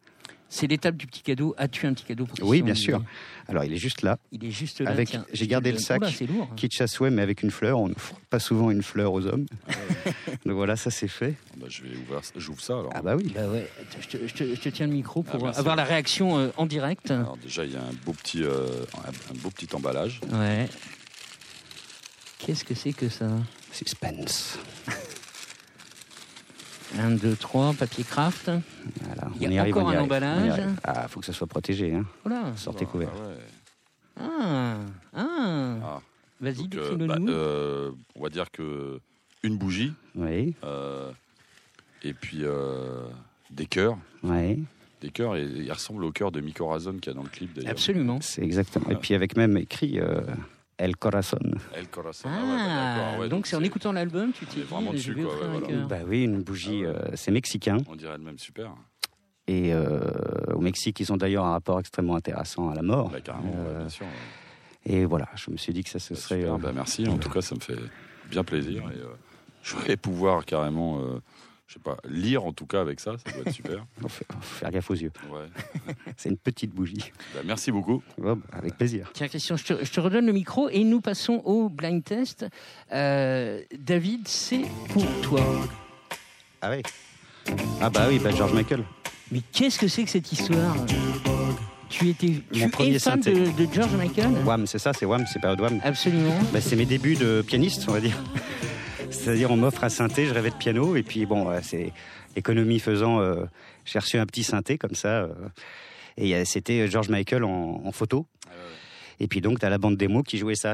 C'est 0.54 0.68
l'étape 0.68 0.98
du 0.98 1.08
petit 1.08 1.22
cadeau. 1.22 1.56
As-tu 1.58 1.88
un 1.88 1.94
petit 1.94 2.04
cadeau 2.04 2.26
pour 2.26 2.46
Oui, 2.46 2.62
bien 2.62 2.76
sûr. 2.76 3.02
Alors 3.48 3.64
il 3.64 3.72
est 3.72 3.78
juste 3.78 4.02
là. 4.02 4.18
Il 4.34 4.44
est 4.44 4.52
juste 4.52 4.82
là. 4.82 4.90
Avec- 4.92 5.18
j'ai 5.32 5.48
gardé 5.48 5.72
le 5.72 5.78
sac. 5.78 6.02
c'est 6.14 6.26
lourd. 6.28 6.54
Kitsch 6.58 6.82
à 6.82 6.88
souhait, 6.88 7.10
mais 7.10 7.22
avec 7.22 7.42
une 7.42 7.52
fleur. 7.52 7.80
On 7.80 7.88
n'offre 7.88 8.16
pas 8.30 8.40
souvent 8.40 8.70
une 8.70 8.84
fleur 8.84 9.14
aux 9.14 9.26
hommes. 9.28 9.46
Donc 10.46 10.56
voilà, 10.56 10.76
ça 10.76 10.92
c'est 10.92 11.08
fait. 11.08 11.36
Bah, 11.56 11.68
je 11.70 11.84
vais 11.84 11.96
ouvrir, 11.96 12.20
j'ouvre 12.36 12.60
ça 12.62 12.74
alors. 12.74 12.92
Ah 12.94 13.02
bah 13.02 13.16
oui. 13.16 13.32
Bah 13.34 13.48
ouais, 13.48 13.66
je 14.02 14.08
te, 14.18 14.28
je 14.28 14.34
te- 14.34 14.56
je 14.56 14.60
te 14.60 14.68
tiens 14.68 14.88
le 14.88 14.92
micro 14.94 15.24
pour 15.24 15.36
Ah, 15.36 15.44
merci. 15.46 15.60
avoir 15.62 15.78
la 15.78 15.86
réaction 15.86 16.38
euh, 16.38 16.50
en 16.58 16.66
direct. 16.66 17.12
Alors 17.12 17.38
déjà, 17.38 17.64
il 17.64 17.72
y 17.72 17.78
a 17.78 17.82
un 17.84 17.94
beau 18.06 18.12
petit, 18.12 18.44
euh, 18.44 18.68
un 19.06 19.34
beau 19.36 19.52
petit 19.52 19.74
emballage. 19.74 20.20
Ouais. 20.34 20.68
Qu'est-ce 22.46 22.66
que 22.66 22.74
c'est 22.76 22.94
que 22.94 23.10
ça? 23.10 23.28
Suspense. 23.72 24.58
1, 26.98 27.12
2, 27.12 27.36
3, 27.36 27.74
papier 27.74 28.04
craft. 28.04 28.52
Voilà, 29.02 29.30
Il 29.36 29.42
y 29.44 29.46
a 29.46 29.50
on 29.50 29.52
y 29.54 29.60
arrive, 29.60 29.78
encore 29.78 29.88
on 29.88 29.92
y 29.92 29.96
un 29.96 29.98
arrive, 30.00 30.06
emballage. 30.06 30.50
arrive. 30.60 30.76
Ah, 30.84 31.08
faut 31.08 31.20
que 31.22 31.26
ça 31.26 31.34
soit 31.34 31.48
protégé. 31.48 31.94
Hein. 31.94 32.06
Voilà. 32.26 32.52
Sortez 32.58 32.86
couvert. 32.86 33.10
Ah 33.16 33.28
ouais. 33.28 33.38
Ah, 34.20 34.76
ah. 35.16 35.76
Ah. 35.84 36.02
Vas-y, 36.42 36.68
euh, 36.76 36.96
bah, 37.08 37.18
nous. 37.20 37.32
euh, 37.32 37.92
on 38.16 38.24
va 38.24 38.30
dire 38.30 38.50
que 38.52 39.00
une 39.44 39.58
bougie 39.58 39.94
Oui, 40.16 40.54
euh, 40.64 41.12
et 42.04 42.14
puis 42.14 42.40
euh, 42.42 43.06
des 43.52 43.68
cœurs, 43.68 43.98
oui, 44.24 44.64
des 45.02 45.10
cœurs 45.12 45.36
et 45.36 45.44
il 45.44 45.72
ressemble 45.72 46.04
au 46.04 46.12
cœur 46.12 46.32
de 46.32 46.42
Miko 46.42 46.68
Razon 46.68 46.94
qu'il 46.94 47.08
y 47.08 47.10
a 47.12 47.14
dans 47.14 47.24
le 47.24 47.30
clip 47.30 47.54
d'ailleurs. 47.54 47.72
Absolument. 47.72 48.20
c'est 48.22 48.42
exactement. 48.44 48.90
Et 48.90 48.96
puis 48.96 49.14
avec 49.14 49.38
même 49.38 49.56
écrit 49.58 50.00
euh, 50.00 50.22
El 50.82 50.98
Corazon. 50.98 51.38
El 51.76 51.88
Corazon. 51.90 52.28
Ah, 52.28 52.42
ouais, 52.42 53.12
bah, 53.14 53.20
ouais, 53.20 53.30
donc 53.30 53.46
c'est 53.46 53.56
en 53.56 53.62
écoutant 53.62 53.92
l'album, 53.92 54.32
tu 54.34 54.48
t'es 54.48 54.62
vraiment 54.62 54.90
dit, 54.92 54.98
dessus, 54.98 55.10
je 55.12 55.14
vais 55.18 55.22
quoi, 55.24 55.36
ouais, 55.36 55.60
voilà. 55.60 55.86
Bah 55.86 55.98
oui, 56.08 56.24
une 56.24 56.42
bougie, 56.42 56.84
Ah 56.86 56.90
ouais. 56.90 56.96
euh, 57.12 57.12
c'est 57.16 57.30
mexicain. 57.30 57.78
On 57.88 57.96
dirait 57.96 58.18
le 58.18 58.24
même 58.24 58.40
super. 58.40 58.74
Et 59.48 59.74
euh, 59.76 60.00
au 60.56 60.60
Mexique, 60.60 61.00
ils 61.00 61.14
ont 61.14 61.18
d'ailleurs 61.18 61.46
un 61.46 61.52
rapport 61.52 61.80
extrêmement 61.80 62.16
intéressant 62.16 62.70
à 62.70 62.74
la 62.76 62.82
mort. 62.82 63.10
Bah, 63.10 63.22
carrément, 63.22 63.54
Euh, 63.56 63.74
ouais, 63.74 63.80
bien 63.82 63.90
sûr. 63.90 64.06
ouais. 64.08 64.92
Et 64.94 65.06
voilà, 65.06 65.28
je 65.36 65.52
me 65.52 65.58
suis 65.58 65.72
dit 65.72 65.84
que 65.84 65.90
ça 65.92 66.00
ce 66.00 66.16
Bah, 66.16 66.20
serait. 66.20 66.40
super, 66.40 66.56
euh, 66.56 66.58
bah, 66.58 66.72
merci. 66.74 67.08
En 67.08 67.18
tout 67.20 67.30
cas, 67.30 67.42
ça 67.42 67.54
me 67.54 67.60
fait 67.60 67.78
bien 68.32 68.44
plaisir. 68.44 68.84
Et, 68.92 68.98
euh, 68.98 69.06
je 69.62 69.76
vais 69.78 69.98
pouvoir 69.98 70.46
carrément, 70.46 71.00
euh, 71.02 71.20
je 71.72 71.76
sais 71.76 71.80
pas, 71.80 71.96
lire 72.10 72.44
en 72.44 72.52
tout 72.52 72.66
cas 72.66 72.82
avec 72.82 73.00
ça. 73.00 73.14
Ça 73.26 73.32
doit 73.32 73.44
être 73.46 73.54
super. 73.54 73.86
faut 74.02 74.10
faire- 74.10 74.72
gaffe 74.72 74.92
aux 74.92 74.96
yeux. 74.96 75.12
Ouais. 75.32 75.94
C'est 76.18 76.28
une 76.28 76.36
petite 76.38 76.72
bougie. 76.74 77.12
Bah, 77.34 77.40
merci 77.46 77.72
beaucoup. 77.72 78.04
Bon, 78.18 78.36
bah, 78.36 78.58
avec 78.58 78.76
plaisir. 78.78 79.10
Tiens, 79.14 79.30
Christian, 79.30 79.56
je 79.56 79.64
te, 79.64 79.86
je 79.86 79.90
te 79.92 80.02
redonne 80.02 80.26
le 80.26 80.34
micro 80.34 80.68
et 80.68 80.84
nous 80.84 81.00
passons 81.00 81.42
au 81.46 81.70
blind 81.70 82.04
test. 82.04 82.46
Euh, 82.92 83.62
David, 83.80 84.28
c'est 84.28 84.66
pour 84.90 85.06
toi. 85.22 85.42
Ah 86.62 86.72
oui. 86.72 86.82
Ah 87.80 87.90
bah 87.90 88.08
oui, 88.10 88.20
bah 88.20 88.32
George 88.32 88.52
Michael. 88.54 88.84
Mais 89.32 89.42
qu'est-ce 89.54 89.80
que 89.80 89.88
c'est 89.88 90.04
que 90.04 90.10
cette 90.10 90.30
histoire? 90.30 90.76
Tu 91.90 92.10
étais 92.10 92.42
Mon 92.54 92.66
tu 92.66 92.70
premier 92.70 92.96
es 92.96 93.00
fan 93.00 93.24
synthé. 93.24 93.34
de, 93.34 93.66
de 93.66 93.74
George 93.74 93.94
Michael? 93.96 94.32
Wham, 94.46 94.68
c'est 94.68 94.78
ça, 94.78 94.92
c'est 94.94 95.06
Wham, 95.06 95.26
c'est 95.32 95.40
période 95.40 95.60
Wham. 95.62 95.80
Absolument. 95.84 96.38
Bah, 96.52 96.60
c'est 96.60 96.76
mes 96.76 96.86
débuts 96.86 97.16
de 97.16 97.42
pianiste, 97.46 97.86
on 97.88 97.94
va 97.94 98.02
dire. 98.02 98.18
C'est-à-dire, 99.12 99.52
on 99.52 99.58
m'offre 99.58 99.84
un 99.84 99.90
synthé, 99.90 100.26
je 100.26 100.34
rêvais 100.34 100.50
de 100.50 100.56
piano, 100.56 100.96
et 100.96 101.04
puis 101.04 101.26
bon, 101.26 101.50
euh, 101.50 101.60
c'est 101.62 101.94
économie 102.36 102.80
faisant, 102.80 103.20
euh, 103.20 103.46
j'ai 103.86 104.00
reçu 104.00 104.18
un 104.18 104.26
petit 104.26 104.44
synthé 104.44 104.78
comme 104.78 104.96
ça, 104.96 105.24
euh, 105.24 105.34
et 106.18 106.36
euh, 106.36 106.44
c'était 106.46 106.88
George 106.88 107.10
Michael 107.10 107.44
en, 107.44 107.82
en 107.86 107.92
photo. 107.92 108.26
Et 109.22 109.28
puis 109.28 109.40
donc, 109.40 109.60
tu 109.60 109.66
as 109.68 109.70
la 109.70 109.78
bande 109.78 109.98
démo 109.98 110.24
qui 110.24 110.40
jouait 110.40 110.56
ça 110.56 110.74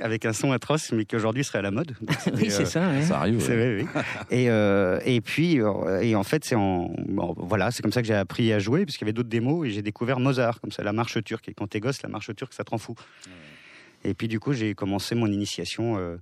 avec 0.00 0.24
un 0.24 0.32
son 0.32 0.52
atroce, 0.52 0.92
mais 0.92 1.04
qui 1.04 1.16
aujourd'hui 1.16 1.42
serait 1.42 1.58
à 1.58 1.62
la 1.62 1.72
mode. 1.72 1.96
Oui, 2.36 2.48
c'est 2.48 2.62
euh, 2.62 2.64
ça. 2.64 2.88
ouais. 2.90 3.02
Ça 3.02 3.18
arrive. 3.18 3.40
c'est 3.40 3.56
ouais. 3.56 3.82
vrai, 3.82 3.82
oui. 3.82 4.02
Et, 4.30 4.48
euh, 4.50 5.00
et 5.04 5.20
puis, 5.20 5.60
euh, 5.60 6.00
et 6.00 6.14
en 6.14 6.22
fait, 6.22 6.44
c'est 6.44 6.54
en, 6.54 6.94
bon, 7.08 7.34
voilà, 7.36 7.72
c'est 7.72 7.82
comme 7.82 7.90
ça 7.90 8.02
que 8.02 8.06
j'ai 8.06 8.14
appris 8.14 8.52
à 8.52 8.60
jouer, 8.60 8.86
parce 8.86 8.96
qu'il 8.96 9.04
y 9.04 9.08
avait 9.08 9.12
d'autres 9.12 9.28
démos, 9.28 9.66
et 9.66 9.70
j'ai 9.70 9.82
découvert 9.82 10.20
Mozart, 10.20 10.60
comme 10.60 10.70
ça, 10.70 10.84
la 10.84 10.92
marche 10.92 11.22
turque. 11.24 11.48
Et 11.48 11.54
quand 11.54 11.66
t'es 11.66 11.80
gosse, 11.80 12.02
la 12.02 12.08
marche 12.08 12.30
turque, 12.36 12.52
ça 12.52 12.62
te 12.62 12.70
rend 12.70 12.78
fou. 12.78 12.94
Et 14.04 14.14
puis, 14.14 14.28
du 14.28 14.38
coup, 14.38 14.52
j'ai 14.52 14.76
commencé 14.76 15.16
mon 15.16 15.26
initiation 15.26 15.98
euh, 15.98 16.18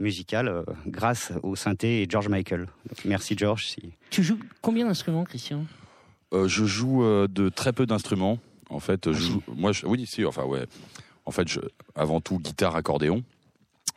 musicale 0.00 0.48
euh, 0.48 0.62
grâce 0.86 1.32
au 1.42 1.54
synthé 1.56 2.02
et 2.02 2.06
George 2.08 2.28
Michael. 2.28 2.66
Donc, 2.88 3.04
merci, 3.04 3.34
George. 3.36 3.66
Si... 3.68 3.92
Tu 4.10 4.22
joues 4.22 4.38
combien 4.62 4.86
d'instruments, 4.86 5.24
Christian 5.24 5.64
Euh, 6.32 6.48
je 6.48 6.64
joue 6.64 7.04
euh, 7.04 7.28
de 7.28 7.48
très 7.48 7.72
peu 7.72 7.86
d'instruments. 7.86 8.38
En 8.70 8.80
fait, 8.80 9.06
Ah, 9.06 9.12
je 9.12 9.18
joue, 9.20 9.42
moi, 9.56 9.72
je- 9.72 9.86
oui, 9.86 10.06
si, 10.06 10.24
enfin, 10.24 10.44
ouais. 10.44 10.64
En 11.26 11.30
fait, 11.32 11.46
je, 11.48 11.60
avant 11.94 12.20
tout, 12.20 12.38
guitare, 12.38 12.74
accordéon, 12.76 13.22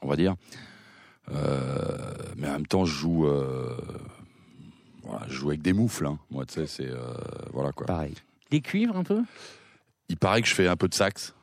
on 0.01 0.07
va 0.07 0.15
dire. 0.15 0.35
Euh, 1.31 2.13
mais 2.37 2.47
en 2.49 2.53
même 2.53 2.67
temps, 2.67 2.85
je 2.85 2.93
joue, 2.93 3.25
euh, 3.27 3.77
voilà, 5.03 5.25
je 5.27 5.33
joue 5.33 5.49
avec 5.49 5.61
des 5.61 5.73
moufles. 5.73 6.05
hein. 6.05 6.19
Moi, 6.31 6.45
tu 6.45 6.55
sais, 6.55 6.67
c'est 6.67 6.89
euh, 6.89 6.97
voilà 7.53 7.71
quoi. 7.71 7.85
Pareil. 7.85 8.13
Des 8.51 8.61
cuivres 8.61 8.97
un 8.97 9.03
peu? 9.03 9.21
Il 10.09 10.17
paraît 10.17 10.41
que 10.41 10.47
je 10.47 10.53
fais 10.53 10.67
un 10.67 10.75
peu 10.75 10.87
de 10.89 10.93
sax, 10.93 11.33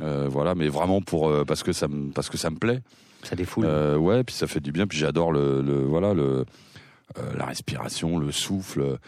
euh, 0.00 0.28
voilà, 0.28 0.54
mais 0.54 0.68
vraiment 0.68 1.00
pour 1.00 1.28
euh, 1.28 1.44
parce 1.44 1.62
que 1.62 1.72
ça 1.72 1.88
me 1.88 2.10
parce 2.12 2.28
que 2.28 2.36
ça 2.36 2.50
me 2.50 2.56
plaît. 2.56 2.82
Ça 3.22 3.36
défoule. 3.36 3.64
Euh, 3.66 3.96
ouais, 3.96 4.24
puis 4.24 4.34
ça 4.34 4.46
fait 4.46 4.60
du 4.60 4.72
bien. 4.72 4.86
Puis 4.86 4.98
j'adore 4.98 5.32
le, 5.32 5.62
le- 5.62 5.84
voilà 5.84 6.14
le 6.14 6.44
euh, 7.18 7.32
la 7.36 7.44
respiration, 7.46 8.18
le 8.18 8.30
souffle. 8.32 8.98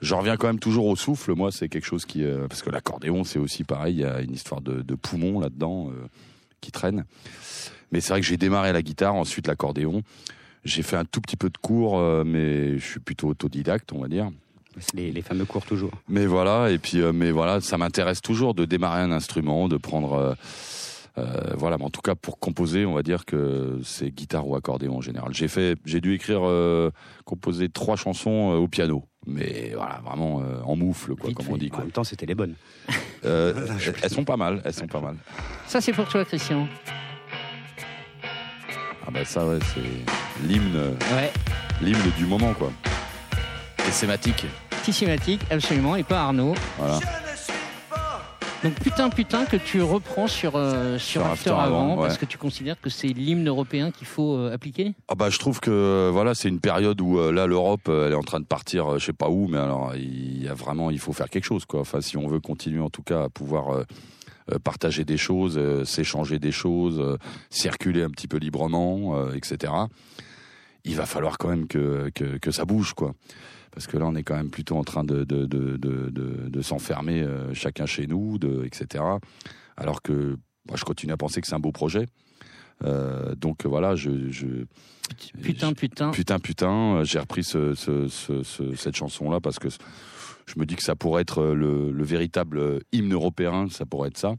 Je 0.00 0.14
reviens 0.14 0.36
quand 0.36 0.48
même 0.48 0.58
toujours 0.58 0.86
au 0.86 0.96
souffle. 0.96 1.34
Moi, 1.34 1.52
c'est 1.52 1.68
quelque 1.68 1.84
chose 1.86 2.04
qui 2.04 2.24
euh, 2.24 2.48
parce 2.48 2.62
que 2.62 2.70
l'accordéon, 2.70 3.24
c'est 3.24 3.38
aussi 3.38 3.64
pareil. 3.64 3.94
Il 3.94 4.00
y 4.00 4.04
a 4.04 4.20
une 4.20 4.32
histoire 4.32 4.60
de, 4.60 4.82
de 4.82 4.94
poumon 4.94 5.38
là-dedans 5.40 5.90
euh, 5.90 6.06
qui 6.60 6.72
traîne. 6.72 7.04
Mais 7.92 8.00
c'est 8.00 8.12
vrai 8.12 8.20
que 8.20 8.26
j'ai 8.26 8.36
démarré 8.36 8.72
la 8.72 8.82
guitare, 8.82 9.14
ensuite 9.14 9.46
l'accordéon. 9.46 10.02
J'ai 10.64 10.82
fait 10.82 10.96
un 10.96 11.04
tout 11.04 11.20
petit 11.20 11.36
peu 11.36 11.50
de 11.50 11.58
cours, 11.58 12.00
mais 12.24 12.78
je 12.78 12.84
suis 12.84 13.00
plutôt 13.00 13.28
autodidacte, 13.28 13.92
on 13.92 14.00
va 14.00 14.08
dire. 14.08 14.30
Les, 14.94 15.10
les 15.12 15.20
fameux 15.22 15.44
cours 15.44 15.66
toujours. 15.66 15.90
Mais 16.08 16.24
voilà, 16.24 16.70
et 16.70 16.78
puis, 16.78 17.00
euh, 17.02 17.12
mais 17.12 17.30
voilà, 17.32 17.60
ça 17.60 17.76
m'intéresse 17.78 18.22
toujours 18.22 18.54
de 18.54 18.64
démarrer 18.64 19.02
un 19.02 19.10
instrument, 19.12 19.68
de 19.68 19.76
prendre, 19.76 20.12
euh, 20.14 20.34
euh, 21.18 21.54
voilà. 21.56 21.78
Mais 21.78 21.84
en 21.84 21.90
tout 21.90 22.00
cas, 22.00 22.14
pour 22.14 22.38
composer, 22.38 22.86
on 22.86 22.94
va 22.94 23.02
dire 23.02 23.24
que 23.24 23.78
c'est 23.84 24.10
guitare 24.10 24.46
ou 24.46 24.56
accordéon 24.56 24.96
en 24.96 25.00
général. 25.00 25.32
J'ai 25.34 25.48
fait, 25.48 25.76
j'ai 25.84 26.00
dû 26.00 26.14
écrire, 26.14 26.40
euh, 26.44 26.90
composer 27.24 27.68
trois 27.68 27.96
chansons 27.96 28.52
euh, 28.52 28.56
au 28.56 28.68
piano, 28.68 29.04
mais 29.26 29.72
voilà, 29.74 30.00
vraiment 30.04 30.40
euh, 30.40 30.60
en 30.64 30.76
moufle, 30.76 31.14
quoi, 31.16 31.28
Vite 31.28 31.36
comme 31.36 31.46
fait. 31.46 31.52
on 31.52 31.56
dit. 31.56 31.70
En 31.74 31.78
même 31.78 31.90
temps, 31.90 32.04
c'était 32.04 32.26
les 32.26 32.34
bonnes. 32.34 32.54
Euh, 33.24 33.52
elles- 34.02 34.10
sont 34.10 34.24
pas 34.24 34.36
mal, 34.36 34.62
elles 34.64 34.72
sont 34.74 34.86
pas 34.86 35.00
mal. 35.00 35.16
Ça, 35.66 35.80
c'est 35.80 35.92
pour 35.92 36.08
toi, 36.08 36.24
Christian. 36.24 36.66
Ah 39.06 39.10
bah 39.12 39.24
ça, 39.24 39.46
ouais, 39.46 39.58
c'est 39.74 40.46
l'hymne, 40.46 40.96
Ouais. 41.14 41.32
l'hymne 41.80 42.10
du 42.16 42.24
moment, 42.26 42.54
quoi. 42.54 42.70
Et 43.86 43.90
thématique, 43.90 44.46
Systématique, 44.84 45.40
absolument, 45.50 45.96
et 45.96 46.02
pas 46.02 46.20
Arnaud. 46.22 46.54
voilà. 46.78 46.98
Donc 48.62 48.74
putain, 48.74 49.10
putain, 49.10 49.44
que 49.44 49.56
tu 49.56 49.82
reprends 49.82 50.26
sur, 50.26 50.56
euh, 50.56 50.98
sur, 50.98 51.22
Sur 51.22 51.26
After, 51.26 51.50
After 51.50 51.62
avant, 51.62 51.96
parce 51.96 52.18
que 52.18 52.26
tu 52.26 52.38
considères 52.38 52.80
que 52.80 52.90
c'est 52.90 53.08
l'hymne 53.08 53.48
européen 53.48 53.90
qu'il 53.90 54.06
faut 54.06 54.36
euh, 54.36 54.54
appliquer? 54.54 54.94
Ah 55.08 55.14
bah 55.14 55.30
je 55.30 55.38
trouve 55.38 55.60
que 55.60 55.70
euh, 55.70 56.10
voilà 56.12 56.34
c'est 56.34 56.48
une 56.48 56.60
période 56.60 57.00
où 57.00 57.18
euh, 57.18 57.32
là 57.32 57.46
l'Europe 57.46 57.88
elle 57.88 58.12
est 58.12 58.16
en 58.16 58.22
train 58.22 58.40
de 58.40 58.46
partir 58.46 58.98
je 58.98 59.04
sais 59.04 59.12
pas 59.12 59.28
où 59.28 59.48
mais 59.48 59.58
alors 59.58 59.94
il 59.96 60.42
y 60.42 60.48
a 60.48 60.54
vraiment 60.54 60.90
il 60.90 60.98
faut 60.98 61.12
faire 61.12 61.28
quelque 61.28 61.44
chose 61.44 61.64
quoi. 61.64 61.80
Enfin 61.80 62.00
si 62.00 62.16
on 62.16 62.28
veut 62.28 62.40
continuer 62.40 62.80
en 62.80 62.90
tout 62.90 63.02
cas 63.02 63.24
à 63.24 63.28
pouvoir 63.28 63.84
partager 64.64 65.04
des 65.04 65.16
choses 65.16 65.56
euh, 65.58 65.84
s'échanger 65.84 66.38
des 66.38 66.52
choses 66.52 66.98
euh, 67.00 67.16
circuler 67.50 68.02
un 68.02 68.10
petit 68.10 68.28
peu 68.28 68.38
librement 68.38 69.16
euh, 69.16 69.34
etc 69.34 69.72
il 70.84 70.96
va 70.96 71.06
falloir 71.06 71.38
quand 71.38 71.48
même 71.48 71.66
que, 71.66 72.10
que 72.14 72.38
que 72.38 72.50
ça 72.50 72.64
bouge 72.64 72.92
quoi 72.94 73.14
parce 73.72 73.86
que 73.86 73.96
là 73.98 74.06
on 74.06 74.14
est 74.14 74.22
quand 74.22 74.36
même 74.36 74.50
plutôt 74.50 74.76
en 74.76 74.84
train 74.84 75.02
de 75.04 75.24
de 75.24 75.46
de 75.46 75.76
de, 75.76 76.10
de, 76.10 76.48
de 76.48 76.62
s'enfermer 76.62 77.22
euh, 77.22 77.52
chacun 77.54 77.86
chez 77.86 78.06
nous 78.06 78.38
de 78.38 78.64
etc 78.64 79.02
alors 79.76 80.02
que 80.02 80.36
moi 80.68 80.76
je 80.76 80.84
continue 80.84 81.12
à 81.12 81.16
penser 81.16 81.40
que 81.40 81.46
c'est 81.46 81.54
un 81.54 81.60
beau 81.60 81.72
projet 81.72 82.06
euh, 82.84 83.34
donc 83.34 83.64
voilà 83.66 83.94
je, 83.96 84.30
je 84.30 84.46
Putain, 85.42 85.72
putain. 85.74 86.10
Putain, 86.10 86.38
putain, 86.38 86.96
euh, 86.96 87.04
j'ai 87.04 87.18
repris 87.18 87.44
ce, 87.44 87.74
ce- 87.74 88.08
ce- 88.08 88.42
ce- 88.42 88.74
cette 88.74 88.96
chanson-là 88.96 89.40
parce 89.40 89.58
que 89.58 89.68
je 90.46 90.58
me 90.58 90.64
dis 90.64 90.74
que 90.76 90.82
ça 90.82 90.96
pourrait 90.96 91.22
être 91.22 91.44
le, 91.44 91.90
le 91.92 92.04
véritable 92.04 92.80
hymne 92.92 93.12
européen, 93.12 93.66
ça 93.70 93.84
pourrait 93.84 94.08
être 94.08 94.16
ça. 94.18 94.34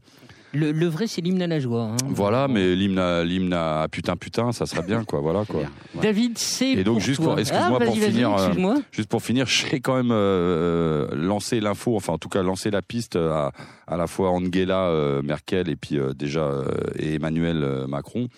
Le, 0.54 0.70
le 0.72 0.86
vrai, 0.86 1.06
c'est 1.08 1.20
l'hymne 1.20 1.42
à 1.42 1.46
la 1.46 1.58
joie. 1.58 1.82
hein. 1.82 1.96
Voilà, 2.08 2.46
mais 2.48 2.74
l'hymne 2.76 2.98
à, 2.98 3.24
l'hymne 3.24 3.52
à 3.52 3.86
putain, 3.90 4.16
putain, 4.16 4.52
ça 4.52 4.66
serait 4.66 4.82
bien, 4.86 5.04
quoi, 5.04 5.20
voilà, 5.20 5.44
quoi. 5.44 5.60
Ouais. 5.62 6.00
David, 6.00 6.38
c'est 6.38 6.70
Et 6.70 6.84
donc, 6.84 6.94
pour 6.94 7.00
juste 7.04 7.20
toi. 7.20 7.30
pour- 7.32 7.38
excuse-moi, 7.40 7.78
Ah, 7.80 7.84
pour 7.84 7.94
finir, 7.96 8.34
euh. 8.36 8.74
Juste 8.92 9.08
pour 9.08 9.22
finir, 9.22 9.46
j'ai 9.46 9.80
quand 9.80 9.96
même 9.96 10.12
euh, 10.12 11.08
euh, 11.10 11.14
lancé 11.16 11.60
l'info, 11.60 11.96
enfin 11.96 12.12
en 12.14 12.18
tout 12.18 12.28
cas 12.28 12.42
lancé 12.42 12.70
la 12.70 12.82
piste 12.82 13.16
à, 13.16 13.52
à 13.86 13.96
la 13.96 14.06
fois 14.06 14.30
Angela 14.30 14.86
euh, 14.86 15.22
Merkel 15.22 15.68
et 15.68 15.76
puis 15.76 15.98
euh, 15.98 16.12
déjà 16.14 16.40
euh, 16.44 16.64
et 16.98 17.14
Emmanuel 17.14 17.62
euh, 17.64 17.86
Macron 17.86 18.28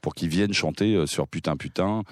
pour 0.00 0.14
qu'ils 0.14 0.28
viennent 0.28 0.52
chanter 0.52 0.94
euh, 0.94 1.06
sur 1.06 1.26
putain 1.28 1.56
putain. 1.56 2.02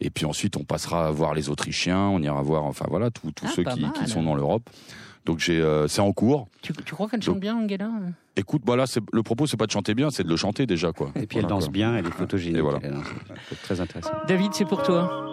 Et 0.00 0.10
puis 0.10 0.26
ensuite 0.26 0.56
on 0.56 0.64
passera 0.64 1.06
à 1.06 1.10
voir 1.10 1.34
les 1.34 1.48
Autrichiens, 1.48 1.98
on 2.08 2.20
ira 2.22 2.40
voir 2.42 2.64
enfin 2.64 2.84
voilà 2.88 3.10
tous 3.10 3.32
Ah, 3.42 3.48
ceux 3.54 3.64
qui 3.64 4.08
sont 4.10 4.22
dans 4.22 4.34
l'Europe. 4.34 4.68
Donc 5.26 5.38
j'ai 5.40 5.60
euh, 5.60 5.86
c'est 5.88 6.00
en 6.00 6.12
cours. 6.12 6.48
Tu, 6.62 6.72
tu 6.72 6.94
crois 6.94 7.08
qu'elle 7.08 7.22
chante 7.22 7.40
bien, 7.40 7.56
Angela 7.56 7.90
Écoute, 8.36 8.62
voilà, 8.64 8.86
c'est 8.86 9.00
le 9.12 9.22
propos 9.22 9.46
c'est 9.46 9.56
pas 9.56 9.66
de 9.66 9.70
chanter 9.72 9.94
bien, 9.94 10.10
c'est 10.10 10.22
de 10.22 10.28
le 10.28 10.36
chanter 10.36 10.64
déjà 10.66 10.92
quoi. 10.92 11.08
Et 11.16 11.26
puis 11.26 11.38
elle 11.38 11.42
Voilà, 11.44 11.48
danse 11.56 11.64
quoi. 11.64 11.72
bien, 11.72 11.96
elle 11.96 12.06
est 12.06 12.10
photogénique. 12.10 12.58
Et 12.58 12.60
voilà. 12.60 12.78
elle 12.82 12.92
danse. 12.94 13.06
C'est 13.48 13.62
très 13.62 13.80
intéressant. 13.80 14.12
David, 14.26 14.54
c'est 14.54 14.64
pour 14.64 14.82
toi. 14.82 15.24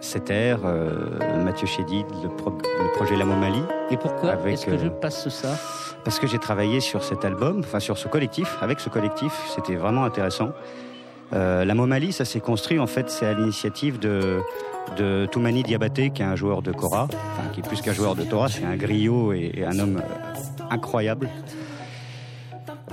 Cet 0.00 0.30
air, 0.30 0.60
euh, 0.64 1.44
Mathieu 1.44 1.66
Chédid, 1.66 2.04
le, 2.22 2.28
pro- 2.28 2.50
le 2.62 2.92
projet 2.92 3.16
La 3.16 3.24
Momali, 3.24 3.60
Et 3.90 3.96
pourquoi 3.96 4.32
Avec, 4.32 4.54
est-ce 4.54 4.66
que 4.66 4.72
euh, 4.72 4.78
je 4.84 4.88
passe 4.88 5.28
ça? 5.30 5.56
parce 6.04 6.18
que 6.18 6.26
j'ai 6.26 6.38
travaillé 6.38 6.80
sur 6.80 7.02
cet 7.02 7.24
album, 7.24 7.60
enfin 7.60 7.80
sur 7.80 7.96
ce 7.96 8.06
collectif, 8.08 8.58
avec 8.60 8.80
ce 8.80 8.90
collectif, 8.90 9.32
c'était 9.54 9.76
vraiment 9.76 10.04
intéressant. 10.04 10.50
Euh, 11.34 11.64
la 11.64 11.74
Momali, 11.74 12.12
ça 12.12 12.24
s'est 12.24 12.40
construit 12.40 12.78
en 12.78 12.86
fait, 12.86 13.10
c'est 13.10 13.26
à 13.26 13.34
l'initiative 13.34 13.98
de, 13.98 14.40
Toumani 15.32 15.62
Diabaté, 15.62 16.10
qui 16.10 16.22
est 16.22 16.26
un 16.26 16.36
joueur 16.36 16.62
de 16.62 16.70
Kora, 16.70 17.08
enfin 17.10 17.48
qui 17.52 17.60
est 17.60 17.62
plus 17.66 17.80
qu'un 17.80 17.92
joueur 17.92 18.14
de 18.14 18.22
Torah, 18.22 18.48
c'est 18.48 18.64
un 18.64 18.76
griot 18.76 19.32
et, 19.32 19.64
un 19.66 19.78
homme 19.78 19.96
euh, 19.96 20.64
incroyable, 20.70 21.28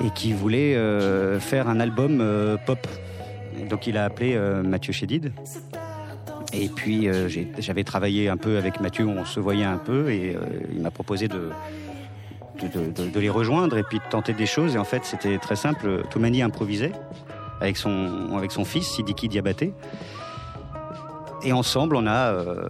et 0.04 0.10
qui 0.16 0.34
voulait 0.34 0.76
euh, 0.76 1.39
faire 1.39 1.68
un 1.68 1.80
album 1.80 2.26
pop. 2.66 2.88
Donc 3.70 3.86
il 3.86 3.98
a 3.98 4.06
appelé 4.06 4.38
Mathieu 4.64 4.94
Chédid. 4.94 5.32
Et 6.54 6.68
puis 6.68 7.08
j'avais 7.60 7.84
travaillé 7.84 8.28
un 8.28 8.38
peu 8.38 8.58
avec 8.58 8.82
Mathieu, 8.82 9.06
on 9.06 9.24
se 9.26 9.39
voyait 9.39 9.66
un 9.66 9.78
peu, 9.78 10.10
et 10.10 10.36
il 10.74 10.82
m'a 10.82 10.92
proposé 10.92 11.28
de- 11.28 11.50
de 12.62 13.20
les 13.20 13.30
rejoindre 13.30 13.78
et 13.78 13.84
puis 13.84 14.00
de 14.00 14.04
tenter 14.10 14.34
des 14.34 14.46
choses. 14.46 14.76
Et 14.76 14.78
en 14.78 14.84
fait, 14.84 15.06
c'était 15.06 15.38
très 15.38 15.56
simple. 15.56 16.04
Toumani 16.10 16.42
improvisait 16.42 16.92
avec 17.62 17.78
son, 17.78 18.36
avec 18.36 18.51
son 18.51 18.66
fils, 18.66 18.88
Sidiki 18.88 19.30
Diabaté. 19.30 19.74
Et 21.43 21.53
ensemble, 21.53 21.95
on 21.95 22.05
a 22.05 22.34
euh, 22.34 22.70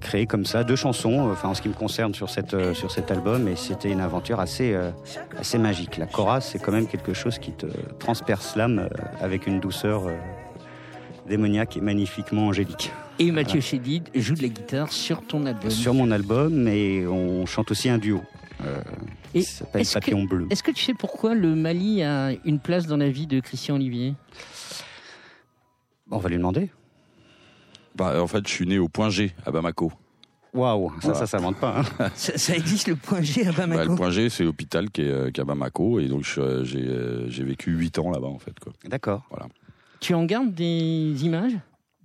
créé 0.00 0.26
comme 0.26 0.44
ça 0.44 0.62
deux 0.62 0.76
chansons, 0.76 1.28
enfin 1.32 1.48
en 1.48 1.54
ce 1.54 1.62
qui 1.62 1.68
me 1.68 1.74
concerne 1.74 2.14
sur, 2.14 2.30
cette, 2.30 2.54
euh, 2.54 2.72
sur 2.72 2.92
cet 2.92 3.10
album. 3.10 3.48
Et 3.48 3.56
c'était 3.56 3.90
une 3.90 4.00
aventure 4.00 4.38
assez, 4.38 4.74
euh, 4.74 4.90
assez 5.38 5.58
magique. 5.58 5.96
La 5.96 6.06
chorale, 6.06 6.42
c'est 6.42 6.60
quand 6.60 6.70
même 6.70 6.86
quelque 6.86 7.14
chose 7.14 7.38
qui 7.38 7.52
te 7.52 7.66
transperce 7.98 8.54
l'âme 8.54 8.78
euh, 8.78 8.88
avec 9.20 9.48
une 9.48 9.58
douceur 9.58 10.06
euh, 10.06 10.12
démoniaque 11.28 11.76
et 11.76 11.80
magnifiquement 11.80 12.46
angélique. 12.46 12.92
Et 13.18 13.32
Mathieu 13.32 13.60
Chédid 13.60 14.08
joue 14.14 14.34
de 14.34 14.42
la 14.42 14.48
guitare 14.48 14.92
sur 14.92 15.22
ton 15.22 15.44
album. 15.46 15.70
Sur 15.70 15.94
mon 15.94 16.10
album, 16.12 16.68
et 16.68 17.06
on 17.08 17.44
chante 17.46 17.72
aussi 17.72 17.88
un 17.88 17.98
duo. 17.98 18.20
Et 19.36 19.40
qui 19.42 19.46
s'appelle 19.46 19.80
est-ce 19.82 19.94
que- 19.94 20.00
Papillon 20.00 20.24
Bleu. 20.24 20.46
Est-ce 20.50 20.62
que 20.62 20.70
tu 20.70 20.82
sais 20.82 20.94
pourquoi 20.94 21.34
le 21.34 21.54
Mali 21.54 22.02
a 22.02 22.32
une 22.44 22.58
place 22.58 22.86
dans 22.86 22.96
la 22.96 23.08
vie 23.10 23.26
de 23.26 23.40
Christian 23.40 23.74
Olivier? 23.76 24.14
On 26.10 26.18
va 26.18 26.28
lui 26.28 26.36
demander. 26.36 26.70
Bah, 27.94 28.20
en 28.22 28.26
fait, 28.26 28.46
je 28.46 28.52
suis 28.52 28.66
né 28.66 28.78
au 28.78 28.88
point 28.88 29.08
G 29.10 29.32
à 29.44 29.50
Bamako. 29.50 29.92
Waouh, 30.54 30.90
ça, 30.90 30.96
Voilà. 31.02 31.18
ça 31.18 31.26
s'invente 31.26 31.58
pas. 31.58 31.80
hein. 31.98 32.10
ça, 32.14 32.36
ça 32.38 32.54
existe 32.56 32.88
le 32.88 32.96
point 32.96 33.20
G 33.22 33.42
à 33.46 33.52
Bah, 33.52 33.66
Bamako 33.66 33.90
le 33.90 33.96
point 33.96 34.10
G, 34.10 34.28
c'est 34.30 34.44
l'hôpital 34.44 34.90
qui 34.90 35.02
est, 35.02 35.10
euh, 35.10 35.30
qui 35.30 35.40
est 35.40 35.42
à 35.42 35.44
Bamako, 35.44 36.00
et 36.00 36.08
donc 36.08 36.24
euh, 36.38 36.64
j'ai 36.64 36.86
euh, 36.86 37.28
j'ai 37.28 37.44
vécu 37.44 37.70
8 37.72 37.98
ans 37.98 38.10
là-bas 38.10 38.28
en 38.28 38.38
fait. 38.38 38.54
D'accord. 38.84 39.22
Tu 40.00 40.14
en 40.14 40.24
gardes 40.24 40.54
des 40.54 41.14
images? 41.24 41.56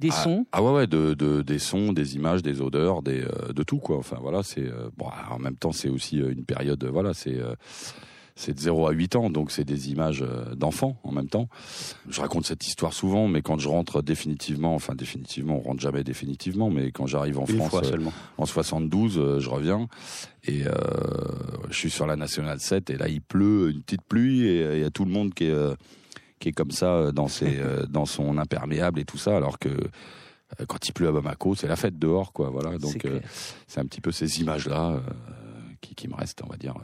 Des 0.01 0.09
Ah, 0.11 0.23
sons 0.23 0.45
Ah 0.51 0.61
ouais, 0.63 0.71
ouais, 0.73 0.87
de, 0.87 1.13
de- 1.13 1.41
des 1.43 1.59
sons, 1.59 1.93
des 1.93 2.15
images, 2.15 2.41
des 2.41 2.59
odeurs, 2.59 3.03
des, 3.03 3.21
euh, 3.21 3.53
de 3.53 3.63
tout 3.63 3.77
quoi. 3.77 3.97
Enfin 3.97 4.17
voilà, 4.19 4.41
c'est 4.43 4.65
euh, 4.67 4.89
bon. 4.97 5.05
En 5.29 5.37
même 5.39 5.55
temps, 5.55 5.71
c'est 5.71 5.89
aussi 5.89 6.19
euh, 6.19 6.31
une 6.31 6.43
période. 6.43 6.83
Voilà, 6.85 7.13
c'est 7.13 7.37
euh, 7.37 7.53
c'est 8.35 8.53
de 8.55 8.59
0 8.59 8.87
à 8.87 8.91
8 8.91 9.15
ans, 9.17 9.29
donc 9.29 9.51
c'est 9.51 9.65
des 9.65 9.91
images 9.91 10.23
euh, 10.23 10.55
d'enfants 10.55 10.97
en 11.03 11.11
même 11.11 11.27
temps. 11.27 11.47
Je 12.09 12.19
raconte 12.21 12.45
cette 12.45 12.65
histoire 12.65 12.93
souvent, 12.93 13.27
mais 13.27 13.41
quand 13.43 13.59
je 13.59 13.67
rentre 13.67 14.01
définitivement, 14.01 14.73
enfin 14.73 14.95
définitivement, 14.95 15.57
on 15.57 15.61
rentre 15.61 15.81
jamais 15.81 16.03
définitivement, 16.03 16.69
mais 16.71 16.91
quand 16.91 17.05
j'arrive 17.05 17.37
en 17.39 17.45
Une 17.45 17.57
France 17.57 17.69
fois 17.69 17.81
euh, 17.85 17.89
seulement. 17.89 18.13
en 18.39 18.45
72, 18.47 19.19
euh, 19.19 19.39
je 19.39 19.49
reviens 19.49 19.87
et 20.45 20.63
euh, 20.65 20.71
je 21.69 21.75
suis 21.77 21.91
sur 21.91 22.07
la 22.07 22.15
nationale 22.15 22.59
7 22.59 22.89
et 22.89 22.97
là 22.97 23.07
il 23.09 23.21
pleut, 23.21 23.69
une 23.69 23.83
petite 23.83 24.01
pluie 24.07 24.47
et 24.47 24.75
il 24.77 24.79
y 24.81 24.85
a 24.85 24.89
tout 24.89 25.05
le 25.05 25.11
monde 25.11 25.33
qui 25.35 25.43
est 25.43 25.51
euh, 25.51 25.75
qui 26.41 26.49
est 26.49 26.51
comme 26.51 26.71
ça 26.71 26.87
euh, 26.87 27.11
dans 27.13 27.29
ses 27.29 27.59
euh, 27.59 27.85
dans 27.85 28.05
son 28.05 28.37
imperméable 28.37 28.99
et 28.99 29.05
tout 29.05 29.17
ça, 29.17 29.37
alors 29.37 29.57
que 29.59 29.69
euh, 29.69 30.65
quand 30.67 30.87
il 30.87 30.91
pleut 30.91 31.07
à 31.07 31.11
Bamako, 31.11 31.55
c'est 31.55 31.67
la 31.67 31.75
fête 31.75 31.97
dehors, 31.97 32.33
quoi. 32.33 32.49
Voilà, 32.49 32.77
donc 32.77 33.07
C'est 33.67 33.79
un 33.79 33.85
petit 33.85 34.01
peu 34.01 34.11
ces 34.11 34.41
images-là 34.41 34.91
euh, 34.91 34.99
qui, 35.79 35.95
qui 35.95 36.07
me 36.07 36.15
restent, 36.15 36.41
on 36.43 36.49
va 36.49 36.57
dire. 36.57 36.75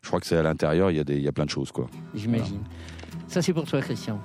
Je 0.00 0.08
crois 0.08 0.20
que 0.20 0.26
c'est 0.26 0.36
à 0.36 0.42
l'intérieur, 0.42 0.90
il 0.90 0.96
y 0.96 1.00
a 1.00 1.04
des, 1.04 1.16
il 1.16 1.22
y 1.22 1.28
a 1.28 1.32
plein 1.32 1.44
de 1.44 1.50
choses, 1.50 1.72
quoi. 1.72 1.88
J'imagine. 2.14 2.62
Ça, 3.28 3.42
c'est 3.42 3.52
pour 3.52 3.66
toi, 3.66 3.80
Christian. 3.80 4.18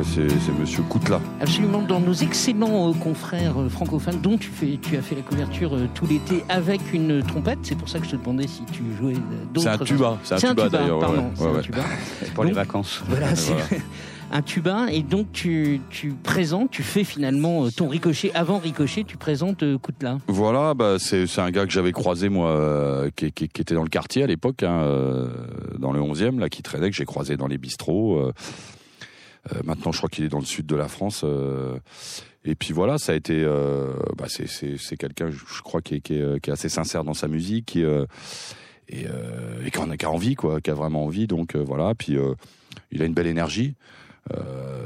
Ouais, 0.00 0.06
c'est 0.38 0.58
Monsieur 0.58 0.82
Koutla. 0.84 1.20
Absolument, 1.42 1.82
dans 1.82 2.00
nos 2.00 2.14
excellents 2.14 2.88
euh, 2.88 2.94
confrères 2.94 3.60
euh, 3.60 3.68
francophones, 3.68 4.18
dont 4.22 4.38
tu, 4.38 4.48
fais, 4.48 4.78
tu 4.80 4.96
as 4.96 5.02
fait 5.02 5.14
la 5.14 5.20
couverture 5.20 5.74
euh, 5.76 5.88
tout 5.94 6.06
l'été 6.06 6.42
avec 6.48 6.80
une 6.94 7.22
trompette. 7.22 7.58
C'est 7.64 7.76
pour 7.76 7.88
ça 7.90 7.98
que 7.98 8.06
je 8.06 8.12
te 8.12 8.16
demandais 8.16 8.46
si 8.46 8.62
tu 8.72 8.82
jouais 8.98 9.12
d'autres. 9.52 9.60
C'est 9.62 9.68
un 9.68 9.84
tuba, 9.84 10.16
c'est 10.22 10.34
un 10.34 10.38
C'est 10.38 10.46
un 10.46 10.50
tuba, 10.54 10.64
tuba, 10.66 10.78
d'ailleurs, 10.78 10.98
ouais, 11.00 11.04
pardon. 11.04 11.22
ouais, 11.22 11.30
c'est 11.34 11.44
un 11.44 11.52
ouais. 11.52 11.60
tuba. 11.60 11.82
Pour 12.34 12.44
les 12.44 12.52
vacances. 12.52 13.02
Voilà, 13.08 13.36
c'est 13.36 13.52
Voilà. 13.52 13.66
un 14.32 14.42
tuba. 14.42 14.86
Et 14.90 15.02
donc, 15.02 15.32
tu, 15.32 15.82
tu 15.90 16.14
présentes, 16.22 16.70
tu 16.70 16.82
fais 16.82 17.04
finalement 17.04 17.68
ton 17.70 17.88
ricochet. 17.88 18.30
Avant 18.34 18.56
ricochet, 18.58 19.04
tu 19.04 19.18
présentes 19.18 19.64
Koutla. 19.82 20.16
Voilà, 20.28 20.72
bah, 20.72 20.96
c'est 20.98 21.26
c'est 21.26 21.42
un 21.42 21.50
gars 21.50 21.66
que 21.66 21.72
j'avais 21.72 21.92
croisé, 21.92 22.30
moi, 22.30 22.48
euh, 22.52 23.10
qui, 23.16 23.32
qui- 23.32 23.48
qui 23.48 23.60
était 23.60 23.74
dans 23.74 23.82
le 23.82 23.88
quartier 23.90 24.22
à 24.22 24.26
l'époque, 24.26 24.62
hein, 24.62 24.80
euh, 24.82 25.28
dans 25.78 25.92
le 25.92 26.00
11e, 26.00 26.38
là, 26.38 26.48
qui 26.48 26.62
traînait, 26.62 26.88
que 26.88 26.96
j'ai 26.96 27.04
croisé 27.04 27.36
dans 27.36 27.48
les 27.48 27.58
bistrots. 27.58 28.16
euh. 28.18 28.32
Euh, 29.52 29.60
maintenant, 29.64 29.92
je 29.92 29.98
crois 29.98 30.08
qu'il 30.10 30.24
est 30.24 30.28
dans 30.28 30.38
le 30.38 30.44
sud 30.44 30.66
de 30.66 30.76
la 30.76 30.88
France. 30.88 31.22
euh. 31.24 31.78
et 32.44 32.54
puis 32.54 32.72
voilà, 32.74 32.98
ça 32.98 33.12
a 33.12 33.14
été. 33.14 33.42
euh, 33.42 33.92
bah, 34.16 34.26
c'est- 34.28 34.96
quelqu'un, 34.96 35.30
je 35.30 35.62
crois, 35.62 35.80
qui 35.80 35.96
est, 35.96 36.00
qui, 36.00 36.14
est, 36.14 36.40
qui 36.40 36.50
est 36.50 36.52
assez 36.52 36.68
sincère 36.68 37.04
dans 37.04 37.14
sa 37.14 37.26
musique 37.28 37.66
qui, 37.66 37.80
et, 37.82 39.06
et 39.64 39.70
qui, 39.70 39.78
en 39.78 39.90
a, 39.90 39.96
qui 39.96 40.04
a 40.04 40.10
envie, 40.10 40.34
quoi, 40.34 40.60
qui 40.60 40.70
a 40.70 40.74
vraiment 40.74 41.04
envie. 41.04 41.26
Donc 41.26 41.56
voilà, 41.56 41.94
puis 41.94 42.16
il 42.92 43.02
a 43.02 43.04
une 43.06 43.14
belle 43.14 43.26
énergie. 43.28 43.74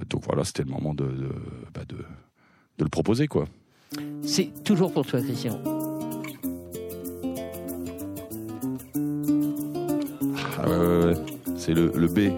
Donc 0.08 0.22
voilà, 0.24 0.44
c'était 0.44 0.62
le 0.62 0.70
moment 0.70 0.94
de, 0.94 1.04
de, 1.04 1.28
bah, 1.74 1.82
de, 1.88 1.96
de 1.96 2.84
le 2.84 2.88
proposer, 2.90 3.26
quoi. 3.26 3.46
C'est 4.22 4.50
toujours 4.64 4.92
pour 4.92 5.06
toi, 5.06 5.20
Christian. 5.20 5.60
Ah 10.58 10.68
ouais, 10.68 10.76
ouais, 10.76 11.04
ouais. 11.06 11.14
C'est 11.56 11.74
le, 11.74 11.92
le 11.94 12.06
B. 12.06 12.32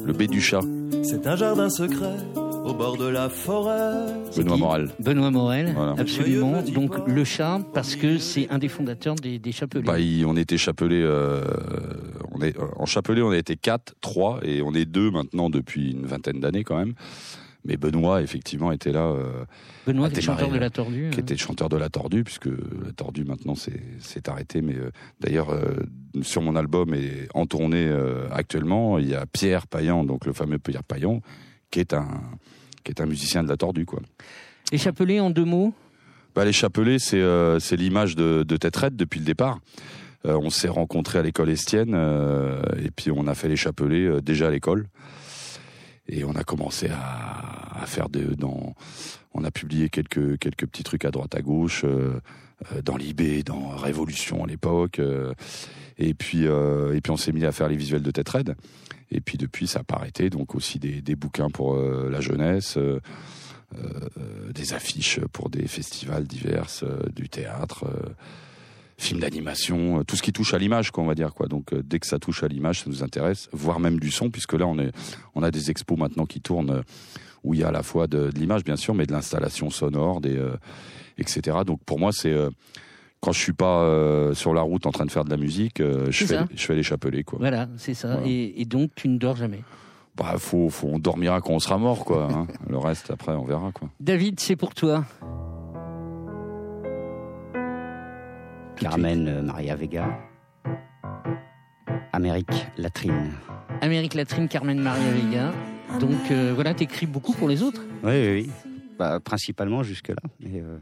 le 0.06 0.12
B 0.12 0.22
du 0.24 0.40
chat. 0.40 0.60
C'est 1.08 1.26
un 1.26 1.36
jardin 1.36 1.68
secret 1.70 2.16
au 2.64 2.74
bord 2.74 2.96
de 2.96 3.06
la 3.06 3.28
forêt. 3.28 4.06
Benoît 4.36 4.56
Morel. 4.56 4.88
Benoît 4.98 5.30
Morel, 5.30 5.72
Voilà. 5.74 5.94
absolument. 5.98 6.62
Donc 6.62 7.06
le 7.06 7.24
chat, 7.24 7.60
parce 7.72 7.94
que 7.96 8.18
c'est 8.18 8.48
un 8.50 8.58
des 8.58 8.68
fondateurs 8.68 9.14
des, 9.14 9.38
des 9.38 9.52
Chapelets. 9.52 9.82
Bah, 9.82 9.98
il- 10.00 10.24
on 10.26 10.36
était 10.36 10.58
chapelé. 10.58 11.00
euh, 11.02 11.42
on 12.32 12.40
est, 12.42 12.58
euh, 12.58 12.64
en 12.76 12.86
chapelé, 12.86 13.22
on 13.22 13.30
a 13.30 13.36
été 13.36 13.56
4, 13.56 13.94
3, 14.00 14.40
et 14.42 14.62
on 14.62 14.72
est 14.74 14.84
deux 14.84 15.10
maintenant 15.10 15.48
depuis 15.50 15.92
une 15.92 16.06
vingtaine 16.06 16.40
d'années 16.40 16.64
quand 16.64 16.76
même. 16.76 16.94
Mais 17.66 17.76
Benoît, 17.76 18.22
effectivement, 18.22 18.72
était 18.72 18.92
là, 18.92 19.06
euh, 19.06 19.44
Benoît, 19.86 20.06
a 20.06 20.10
qui 20.10 20.18
est 20.18 20.20
démarré, 20.20 20.42
chanteur 20.42 20.50
de 20.50 20.56
euh, 20.56 20.60
la 20.60 20.70
Tordue. 20.70 21.10
qui 21.10 21.20
était 21.20 21.34
le 21.34 21.38
chanteur 21.38 21.68
de 21.68 21.76
La 21.76 21.88
Tordue, 21.88 22.24
puisque 22.24 22.46
La 22.46 22.92
Tordue 22.94 23.24
maintenant 23.24 23.54
c'est 23.54 23.80
c'est 23.98 24.28
arrêté. 24.28 24.62
Mais 24.62 24.74
euh, 24.74 24.90
d'ailleurs, 25.20 25.50
euh, 25.50 25.74
sur 26.22 26.42
mon 26.42 26.56
album 26.56 26.94
et 26.94 27.28
en 27.34 27.46
tournée 27.46 27.86
euh, 27.86 28.28
actuellement, 28.30 28.98
il 28.98 29.08
y 29.08 29.14
a 29.14 29.26
Pierre 29.26 29.66
Payan, 29.66 30.04
donc 30.04 30.26
le 30.26 30.32
fameux 30.32 30.58
Pierre 30.58 30.84
Payan, 30.84 31.20
qui 31.70 31.80
est 31.80 31.92
un 31.92 32.08
qui 32.84 32.92
est 32.92 33.00
un 33.00 33.06
musicien 33.06 33.42
de 33.42 33.48
La 33.48 33.56
Tordue, 33.56 33.84
quoi. 33.84 34.00
Les 34.72 34.78
Chapelets, 34.78 35.20
en 35.20 35.30
deux 35.30 35.44
mots? 35.44 35.74
Bah, 36.36 36.44
les 36.44 36.52
chapelets, 36.52 36.98
c'est 36.98 37.20
euh, 37.20 37.58
c'est 37.58 37.76
l'image 37.76 38.14
de, 38.14 38.44
de 38.46 38.56
Tête 38.58 38.76
Raide 38.76 38.94
depuis 38.94 39.18
le 39.18 39.24
départ. 39.24 39.58
Euh, 40.26 40.38
on 40.42 40.50
s'est 40.50 40.68
rencontrés 40.68 41.18
à 41.18 41.22
l'école 41.22 41.48
Estienne 41.50 41.92
euh, 41.94 42.60
et 42.84 42.90
puis 42.90 43.10
on 43.10 43.26
a 43.26 43.34
fait 43.34 43.48
les 43.48 43.56
chapelets 43.56 44.06
euh, 44.06 44.20
déjà 44.20 44.48
à 44.48 44.50
l'école. 44.50 44.86
Et 46.08 46.24
on 46.24 46.32
a 46.32 46.44
commencé 46.44 46.88
à, 46.88 47.84
faire 47.86 48.08
de, 48.08 48.36
on 49.34 49.44
a 49.44 49.50
publié 49.50 49.88
quelques 49.88 50.38
quelques 50.38 50.66
petits 50.66 50.82
trucs 50.82 51.04
à 51.04 51.10
droite 51.10 51.34
à 51.34 51.42
gauche 51.42 51.82
euh, 51.84 52.20
euh, 52.72 52.82
dans 52.82 52.96
l'IB, 52.96 53.44
dans 53.44 53.68
Révolution 53.68 54.44
à 54.44 54.46
l'époque. 54.46 54.98
euh, 54.98 55.34
et 55.98 56.14
puis 56.14 56.44
et 56.44 57.00
puis 57.00 57.10
on 57.10 57.16
s'est 57.16 57.32
mis 57.32 57.44
à 57.44 57.52
faire 57.52 57.68
les 57.68 57.76
visuels 57.76 58.02
de 58.02 58.10
Tête 58.10 58.28
Raide. 58.28 58.54
Et 59.10 59.20
puis 59.20 59.38
depuis 59.38 59.66
ça 59.66 59.80
n'a 59.80 59.84
pas 59.84 59.96
arrêté. 59.96 60.30
Donc 60.30 60.54
aussi 60.54 60.78
des, 60.78 61.00
des 61.00 61.16
bouquins 61.16 61.48
pour 61.48 61.76
la 61.76 62.20
jeunesse. 62.20 62.78
des 64.54 64.72
affiches 64.74 65.20
pour 65.32 65.48
des 65.48 65.66
festivals 65.66 66.24
divers, 66.24 66.66
du 67.14 67.30
théâtre, 67.30 67.86
films 68.98 69.20
d'animation, 69.20 70.00
euh, 70.00 70.04
tout 70.04 70.16
ce 70.16 70.22
qui 70.22 70.32
touche 70.32 70.54
à 70.54 70.58
l'image, 70.58 70.90
quoi, 70.90 71.04
on 71.04 71.06
va 71.06 71.14
dire. 71.14 71.34
Quoi. 71.34 71.46
Donc 71.48 71.72
euh, 71.72 71.82
dès 71.84 71.98
que 71.98 72.06
ça 72.06 72.18
touche 72.18 72.42
à 72.42 72.48
l'image, 72.48 72.80
ça 72.80 72.84
nous 72.90 73.02
intéresse, 73.02 73.48
voire 73.52 73.78
même 73.80 74.00
du 74.00 74.10
son, 74.10 74.30
puisque 74.30 74.54
là 74.54 74.66
on 74.66 74.78
est, 74.78 74.90
on 75.34 75.42
a 75.42 75.50
des 75.50 75.70
expos 75.70 75.98
maintenant 75.98 76.24
qui 76.26 76.40
tournent 76.40 76.70
euh, 76.70 76.82
où 77.44 77.54
il 77.54 77.60
y 77.60 77.62
a 77.62 77.68
à 77.68 77.72
la 77.72 77.82
fois 77.82 78.06
de, 78.06 78.30
de 78.30 78.38
l'image, 78.38 78.64
bien 78.64 78.76
sûr, 78.76 78.94
mais 78.94 79.06
de 79.06 79.12
l'installation 79.12 79.70
sonore, 79.70 80.20
des, 80.20 80.36
euh, 80.36 80.56
etc. 81.18 81.58
Donc 81.64 81.80
pour 81.84 81.98
moi, 81.98 82.10
c'est 82.12 82.32
euh, 82.32 82.50
quand 83.20 83.32
je 83.32 83.38
suis 83.40 83.52
pas 83.52 83.82
euh, 83.82 84.34
sur 84.34 84.52
la 84.54 84.62
route 84.62 84.86
en 84.86 84.90
train 84.92 85.04
de 85.06 85.10
faire 85.10 85.24
de 85.24 85.30
la 85.30 85.36
musique, 85.36 85.80
je 85.80 86.24
fais, 86.26 86.38
je 86.54 86.64
fais 86.66 86.74
les 86.74 86.82
chapelets, 86.82 87.22
quoi. 87.24 87.38
Voilà, 87.38 87.68
c'est 87.76 87.94
ça. 87.94 88.08
Voilà. 88.16 88.26
Et, 88.26 88.60
et 88.60 88.64
donc, 88.64 88.90
tu 88.94 89.08
ne 89.08 89.16
dors 89.18 89.36
jamais. 89.36 89.62
Bah, 90.16 90.34
faut, 90.38 90.70
faut, 90.70 90.88
on 90.88 90.98
dormira 90.98 91.40
quand 91.40 91.52
on 91.52 91.58
sera 91.58 91.76
mort, 91.78 92.04
quoi. 92.04 92.28
hein. 92.32 92.46
Le 92.68 92.78
reste, 92.78 93.10
après, 93.10 93.32
on 93.32 93.44
verra, 93.44 93.70
quoi. 93.72 93.90
David, 94.00 94.40
c'est 94.40 94.56
pour 94.56 94.74
toi. 94.74 95.04
Carmen 98.78 99.28
euh, 99.28 99.42
Maria 99.42 99.76
Vega. 99.76 100.18
Amérique 102.12 102.66
Latrine. 102.76 103.32
Amérique 103.80 104.14
Latrine, 104.14 104.48
Carmen 104.48 104.80
Maria 104.80 105.10
Vega. 105.12 105.52
Donc 106.00 106.30
euh, 106.30 106.52
voilà, 106.54 106.74
t'écris 106.74 107.06
beaucoup 107.06 107.32
pour 107.32 107.48
les 107.48 107.62
autres. 107.62 107.82
Oui, 108.02 108.12
oui, 108.12 108.32
oui. 108.32 108.50
Bah, 108.98 109.20
principalement 109.20 109.82
jusque-là. 109.82 110.16
euh, 110.46 110.78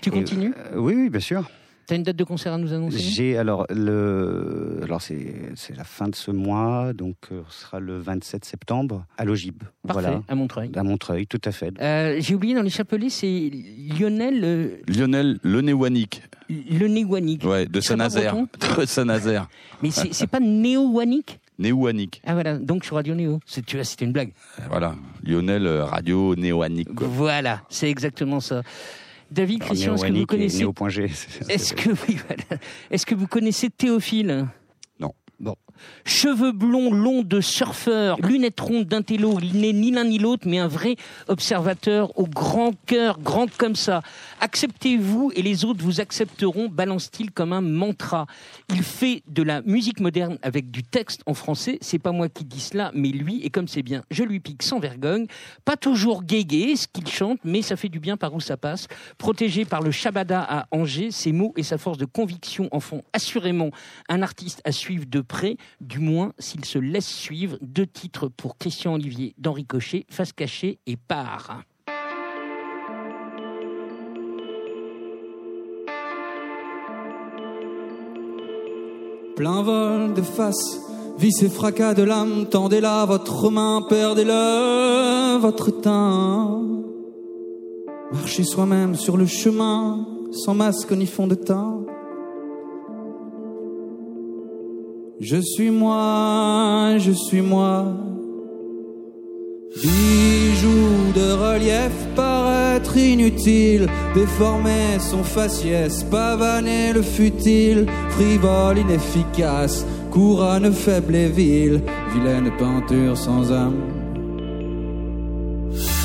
Tu 0.00 0.08
et, 0.08 0.12
continues 0.12 0.54
euh, 0.56 0.78
Oui, 0.78 0.94
oui, 0.94 1.10
bien 1.10 1.20
sûr. 1.20 1.50
T'as 1.90 1.96
une 1.96 2.04
date 2.04 2.14
de 2.14 2.22
concert 2.22 2.52
à 2.52 2.58
nous 2.58 2.72
annoncer? 2.72 2.98
J'ai 3.00 3.36
alors 3.36 3.66
le 3.68 4.78
alors 4.84 5.02
c'est 5.02 5.34
c'est 5.56 5.76
la 5.76 5.82
fin 5.82 6.06
de 6.06 6.14
ce 6.14 6.30
mois 6.30 6.92
donc 6.92 7.16
euh, 7.32 7.42
ce 7.48 7.62
sera 7.62 7.80
le 7.80 7.98
27 7.98 8.44
septembre 8.44 9.04
à 9.18 9.24
l'Ogib. 9.24 9.64
Parfait, 9.84 10.02
Voilà. 10.02 10.22
à 10.28 10.34
Montreuil. 10.36 10.70
À 10.76 10.84
Montreuil, 10.84 11.26
tout 11.26 11.40
à 11.44 11.50
fait. 11.50 11.74
Euh, 11.80 12.18
J'ai 12.20 12.36
oublié 12.36 12.54
dans 12.54 12.62
les 12.62 12.70
chapelets, 12.70 13.08
c'est 13.10 13.50
Lionel 13.98 14.40
euh, 14.44 14.76
Lionel 14.86 15.40
Lenéwanik, 15.42 16.22
Le 16.48 16.86
Néouanik. 16.86 17.44
ouais, 17.44 17.66
de 17.66 17.80
Saint-Nazaire. 17.80 18.36
De 18.78 18.84
Saint-Nazaire. 18.84 19.48
Mais 19.82 19.90
c'est 19.90 20.14
c'est 20.14 20.28
pas 20.28 20.38
Néo-Wanik 20.38 21.40
Néouanik. 21.58 22.22
Ah 22.24 22.34
voilà, 22.34 22.56
donc 22.56 22.84
sur 22.84 22.94
Radio 22.94 23.16
Néo. 23.16 23.40
C'est- 23.46 23.66
Tu 23.66 23.74
vois, 23.76 23.84
c'était 23.84 24.04
une 24.04 24.12
blague. 24.12 24.30
Voilà. 24.68 24.94
Lionel 25.24 25.66
euh, 25.66 25.84
Radio 25.84 26.36
Néoanique. 26.36 26.88
Voilà, 27.00 27.62
c'est 27.68 27.90
exactement 27.90 28.38
ça. 28.38 28.62
David, 29.30 29.62
Alors, 29.62 29.68
Christian, 29.68 29.94
est-ce 29.94 30.06
que 30.06 30.12
vous 30.12 30.26
connaissez. 30.26 30.64
Est-ce 31.48 31.74
que 31.74 31.90
oui, 31.90 32.18
voilà. 32.26 32.60
Que 33.06 33.14
vous 33.14 33.26
connaissez 33.26 33.70
Théophile? 33.70 34.48
Non. 34.98 35.12
Bon. 35.38 35.54
Cheveux 36.04 36.52
blonds 36.52 36.92
longs 36.92 37.22
de 37.22 37.40
surfeur, 37.40 38.20
lunettes 38.20 38.60
rondes 38.60 38.84
d'intello, 38.84 39.38
il 39.40 39.60
n'est 39.60 39.72
ni 39.72 39.90
l'un 39.90 40.04
ni 40.04 40.18
l'autre, 40.18 40.46
mais 40.46 40.58
un 40.58 40.68
vrai 40.68 40.96
observateur 41.28 42.18
au 42.18 42.26
grand 42.26 42.72
cœur, 42.86 43.18
grand 43.18 43.50
comme 43.56 43.76
ça. 43.76 44.02
Acceptez-vous 44.40 45.32
et 45.34 45.42
les 45.42 45.64
autres 45.64 45.82
vous 45.82 46.00
accepteront, 46.00 46.68
balance-t-il 46.68 47.30
comme 47.30 47.52
un 47.52 47.60
mantra. 47.60 48.26
Il 48.70 48.82
fait 48.82 49.22
de 49.28 49.42
la 49.42 49.62
musique 49.62 50.00
moderne 50.00 50.38
avec 50.42 50.70
du 50.70 50.82
texte 50.82 51.22
en 51.26 51.34
français, 51.34 51.78
c'est 51.80 51.98
pas 51.98 52.12
moi 52.12 52.28
qui 52.28 52.44
dis 52.44 52.60
cela, 52.60 52.90
mais 52.94 53.08
lui, 53.08 53.40
et 53.42 53.50
comme 53.50 53.68
c'est 53.68 53.82
bien, 53.82 54.02
je 54.10 54.24
lui 54.24 54.40
pique 54.40 54.62
sans 54.62 54.78
vergogne. 54.78 55.26
Pas 55.64 55.76
toujours 55.76 56.22
guégué 56.22 56.76
ce 56.76 56.86
qu'il 56.86 57.08
chante, 57.08 57.38
mais 57.44 57.62
ça 57.62 57.76
fait 57.76 57.88
du 57.88 58.00
bien 58.00 58.16
par 58.16 58.34
où 58.34 58.40
ça 58.40 58.56
passe. 58.56 58.88
Protégé 59.18 59.64
par 59.64 59.82
le 59.82 59.90
Shabada 59.90 60.40
à 60.42 60.66
Angers, 60.70 61.10
ses 61.10 61.32
mots 61.32 61.52
et 61.56 61.62
sa 61.62 61.78
force 61.78 61.98
de 61.98 62.04
conviction 62.04 62.68
en 62.72 62.80
font 62.80 63.02
assurément 63.12 63.70
un 64.08 64.22
artiste 64.22 64.60
à 64.64 64.72
suivre 64.72 65.04
de 65.06 65.20
près, 65.20 65.56
du 65.80 65.98
moins 65.98 66.32
s'il 66.38 66.64
se 66.64 66.78
laisse 66.78 67.08
suivre. 67.08 67.56
Deux 67.60 67.86
titres 67.86 68.28
pour 68.28 68.58
Christian 68.58 68.94
Olivier 68.94 69.34
d'Henri 69.38 69.64
Cochet, 69.64 70.06
Face 70.08 70.32
cachée 70.32 70.78
et 70.86 70.96
Part. 70.96 71.62
Plein 79.36 79.62
vol 79.62 80.12
de 80.12 80.20
face, 80.20 80.80
vis 81.18 81.42
et 81.42 81.48
fracas 81.48 81.94
de 81.94 82.02
l'âme, 82.02 82.46
tendez-la 82.50 83.06
votre 83.06 83.50
main, 83.50 83.80
perdez-le, 83.88 85.38
votre 85.38 85.70
teint. 85.70 86.62
Marchez 88.12 88.44
soi-même 88.44 88.96
sur 88.96 89.16
le 89.16 89.24
chemin, 89.24 90.06
sans 90.32 90.54
masque 90.54 90.92
ni 90.92 91.06
fond 91.06 91.26
de 91.26 91.36
teint. 91.36 91.80
Je 95.20 95.36
suis 95.36 95.70
moi, 95.70 96.96
je 96.96 97.12
suis 97.12 97.42
moi. 97.42 97.84
Bijoux 99.82 101.12
de 101.14 101.32
relief 101.32 101.92
paraître 102.16 102.96
inutile, 102.96 103.86
déformer 104.14 104.98
son 104.98 105.22
faciès, 105.22 106.04
pavaner 106.04 106.94
le 106.94 107.02
futile, 107.02 107.84
frivole, 108.08 108.78
inefficace, 108.78 109.84
couronne 110.10 110.72
faible 110.72 111.14
et 111.14 111.28
vile, 111.28 111.82
vilaine 112.14 112.50
peinture 112.58 113.14
sans 113.14 113.52
âme. 113.52 113.76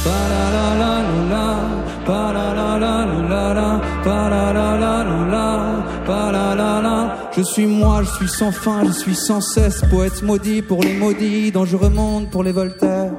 Pa-la-la-la-la-la, 0.03 1.47
pa-la-la-la-la-la, 2.05 3.81
pa-la-la-la. 6.05 7.04
Je 7.37 7.43
suis 7.43 7.65
moi, 7.65 8.01
je 8.03 8.11
suis 8.11 8.29
sans 8.29 8.53
fin, 8.53 8.85
je 8.85 8.91
suis 8.91 9.13
sans 9.13 9.41
cesse, 9.41 9.81
poète 9.89 10.23
maudit 10.23 10.61
pour 10.61 10.81
les 10.81 10.93
maudits, 10.93 11.51
dangereux 11.51 11.89
monde 11.89 12.29
pour 12.29 12.43
les 12.43 12.53
Voltaires. 12.53 13.11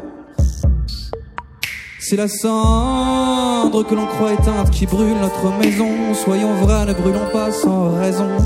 C'est 2.01 2.17
la 2.17 2.27
cendre 2.27 3.83
que 3.85 3.95
l'on 3.95 4.07
croit 4.07 4.33
éteinte 4.33 4.71
qui 4.71 4.87
brûle 4.87 5.19
notre 5.21 5.51
maison. 5.59 6.15
Soyons 6.15 6.55
vrais, 6.55 6.87
ne 6.87 6.95
brûlons 6.95 7.29
pas 7.31 7.51
sans 7.53 7.99
raison. 7.99 8.39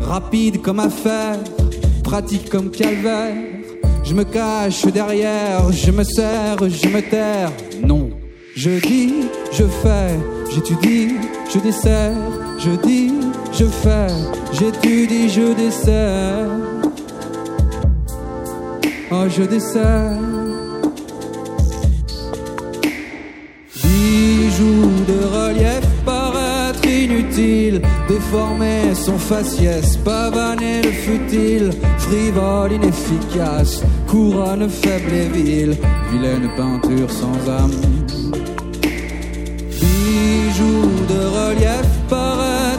Rapide 0.00 0.62
comme 0.62 0.80
affaire, 0.80 1.36
pratique 2.04 2.48
comme 2.48 2.70
calvaire. 2.70 3.34
Je 4.02 4.14
me 4.14 4.24
cache 4.24 4.86
derrière, 4.86 5.70
je 5.72 5.90
me 5.90 6.04
sers, 6.04 6.56
je 6.70 6.88
me 6.88 7.02
terre. 7.02 7.52
Non, 7.84 8.08
je 8.54 8.80
dis, 8.80 9.26
je 9.52 9.64
fais, 9.64 10.18
j'étudie, 10.54 11.16
je 11.52 11.58
dessert. 11.58 12.14
Je 12.58 12.70
dis, 12.70 13.12
je 13.58 13.64
fais, 13.64 14.08
j'étudie, 14.52 15.28
je 15.30 15.54
dessert. 15.54 16.48
Oh, 19.10 19.24
je 19.28 19.42
dessert. 19.44 20.18
Bijoux 23.82 24.90
de 25.10 25.18
relief 25.36 25.86
paraître 26.04 26.86
inutile, 26.86 27.80
déformer 28.08 28.94
son 28.94 29.18
faciès, 29.18 29.96
pavaner 29.98 30.82
le 30.82 30.90
futile, 30.90 31.70
frivole, 31.98 32.72
inefficace, 32.72 33.82
couronne 34.08 34.68
faible 34.68 35.12
et 35.14 35.28
vile, 35.28 35.76
vilaine 36.12 36.48
peinture 36.56 37.10
sans 37.10 37.50
âme. 37.50 37.80
Bijoux 39.80 40.90
de 41.08 41.20
relief 41.38 41.85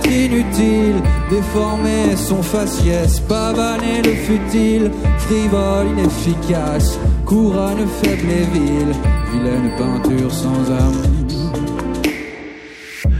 inutile, 0.08 1.02
déformer 1.30 2.16
son 2.16 2.42
faciès, 2.42 3.20
pavaner 3.22 4.02
le 4.04 4.16
futile, 4.28 4.92
frivole, 5.18 5.88
inefficace, 5.98 7.00
couronne 7.26 7.86
faible 8.02 8.30
et 8.30 8.48
vile, 8.54 8.94
vilaine 9.32 9.72
peinture 9.78 10.32
sans 10.32 10.72
âme. 10.72 11.18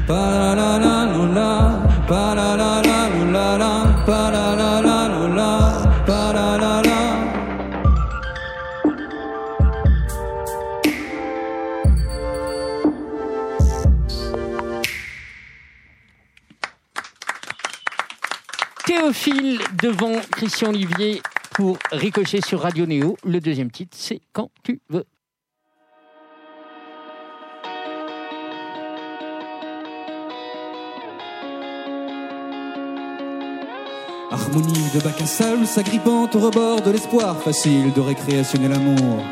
Pa 0.08 0.46
la 2.36 2.77
Théophile 19.28 19.60
devant 19.82 20.14
Christian 20.32 20.70
Olivier 20.70 21.22
pour 21.54 21.78
Ricochet 21.92 22.40
sur 22.42 22.62
Radio 22.62 22.86
Néo. 22.86 23.18
Le 23.26 23.42
deuxième 23.42 23.72
titre, 23.72 23.98
c'est 24.00 24.22
Quand 24.32 24.50
tu 24.64 24.80
veux. 24.90 25.06
Harmonie 34.32 34.92
de 34.94 35.02
bac 35.04 35.22
à 35.22 35.26
sable 35.26 35.66
s'agrippant 35.66 36.30
au 36.34 36.40
rebord 36.40 36.82
de 36.82 36.92
l'espoir 36.92 37.42
facile 37.42 37.92
de 37.94 38.00
récréationner 38.02 38.70
l'amour. 38.70 39.24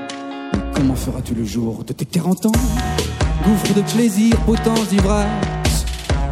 Comment 0.73 0.95
feras-tu 0.95 1.35
le 1.35 1.45
jour 1.45 1.83
de 1.85 1.93
tes 1.93 2.05
40 2.05 2.47
ans? 2.47 2.51
Gouffre 3.45 3.73
de 3.73 3.81
plaisir, 3.93 4.35
potence 4.45 4.89
d'ivresse, 4.89 5.85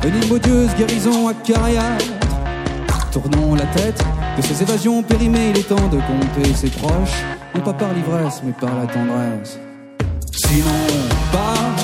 une 0.03 0.31
odieuse 0.31 0.75
guérison 0.75 1.27
acariâtre. 1.29 2.22
Tournons 3.13 3.53
la 3.53 3.67
tête 3.67 4.03
de 4.35 4.41
ces 4.41 4.63
évasions 4.63 5.03
périmées, 5.03 5.51
il 5.51 5.59
est 5.59 5.69
temps 5.69 5.75
de 5.75 5.97
compter 5.97 6.51
ses 6.55 6.69
proches, 6.69 7.21
non 7.53 7.61
pas 7.61 7.73
par 7.73 7.93
l'ivresse, 7.93 8.41
mais 8.43 8.53
par 8.53 8.75
la 8.75 8.87
tendresse. 8.87 9.59
Sinon, 10.31 10.65
part, 11.31 11.75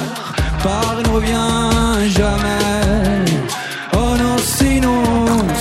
part 0.63 0.97
et 0.99 1.03
ne 1.03 1.09
revient 1.09 2.09
jamais. 2.09 3.25
Oh 3.93 4.17
non, 4.17 4.37
sinon, 4.39 5.03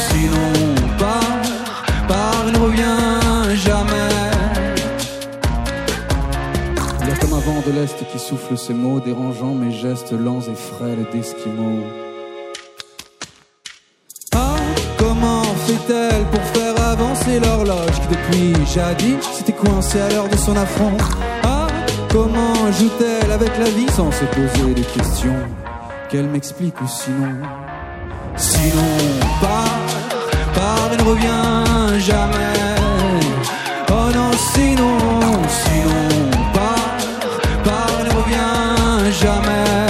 sinon, 0.09 0.75
part, 0.99 2.09
part 2.09 2.49
et 2.49 2.53
ne 2.53 2.59
revient 2.59 3.57
jamais. 3.57 4.09
Il 7.03 7.09
y 7.09 7.11
a 7.11 7.17
comme 7.17 7.35
un 7.35 7.41
vent 7.41 7.63
de 7.67 7.73
l'Est 7.73 8.07
qui 8.11 8.19
souffle 8.19 8.57
ces 8.57 8.73
mots, 8.73 9.01
dérangeant 9.01 9.53
mes 9.53 9.73
gestes 9.73 10.13
lents 10.13 10.41
et 10.41 10.55
frêles 10.55 11.05
d'esquimaux. 11.13 12.08
Pour 15.89 16.43
faire 16.43 16.79
avancer 16.91 17.41
l'horloge 17.41 17.93
qui 18.03 18.09
depuis 18.09 18.67
jadis 18.67 19.17
s'était 19.33 19.53
coincée 19.55 20.01
à 20.01 20.09
l'heure 20.11 20.29
de 20.29 20.37
son 20.37 20.55
affront 20.55 20.97
Ah, 21.45 21.67
comment 22.11 22.55
joue-t-elle 22.79 23.33
avec 23.33 23.57
la 23.59 23.71
vie 23.71 23.89
sans 23.91 24.11
se 24.13 24.25
poser 24.25 24.75
des 24.75 24.83
questions? 24.83 25.37
Qu'elle 26.11 26.29
m'explique 26.29 26.75
sinon? 26.87 27.37
Sinon, 28.37 28.95
part, 29.41 29.79
part 30.55 30.91
et 30.93 30.97
ne 30.99 31.09
revient 31.09 32.01
jamais. 32.01 32.55
Oh 33.91 34.11
non, 34.15 34.31
sinon, 34.53 34.99
sinon, 35.49 36.31
part, 36.53 36.97
part 37.65 38.01
et 38.01 38.05
ne 38.05 38.15
revient 38.15 39.13
jamais. 39.23 39.88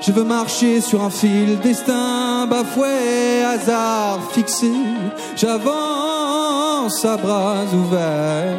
Je 0.00 0.12
veux 0.12 0.24
marcher 0.24 0.80
sur 0.80 1.02
un 1.02 1.10
fil, 1.10 1.58
destin 1.60 2.46
bafoué, 2.46 3.42
hasard 3.44 4.20
fixé. 4.32 4.72
J'avance 5.36 7.04
à 7.04 7.16
bras 7.16 7.64
ouverts. 7.72 8.56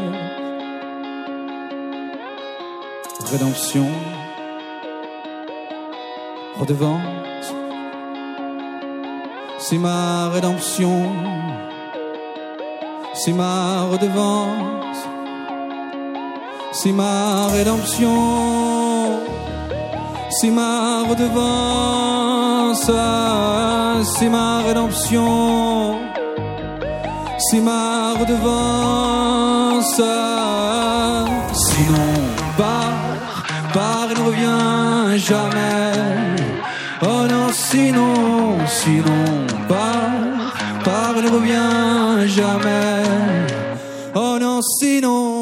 Rédemption, 3.32 3.88
redevance, 6.60 7.48
c'est 9.58 9.78
ma 9.78 10.30
rédemption, 10.30 11.12
c'est 13.14 13.32
ma 13.32 13.86
redevance, 13.92 14.98
c'est 16.74 16.92
ma 16.92 17.48
rédemption, 17.48 19.20
c'est 20.40 20.50
ma 20.50 21.04
redevance, 21.10 22.90
c'est 24.18 24.30
ma 24.30 24.62
rédemption, 24.62 26.00
c'est 27.38 27.62
ma 27.62 28.14
redevance. 28.20 30.02
Sinon, 31.66 32.10
part, 32.58 33.44
part 33.74 34.10
et 34.12 34.16
ne 34.20 34.24
revient 34.30 35.20
jamais. 35.30 35.92
Oh 37.02 37.26
non, 37.30 37.48
sinon, 37.52 38.58
sinon, 38.68 39.26
part, 39.68 40.54
part 40.84 41.16
et 41.18 41.22
ne 41.22 41.30
revient 41.30 42.28
jamais. 42.28 43.04
Oh 44.16 44.38
non, 44.40 44.62
sinon, 44.62 45.33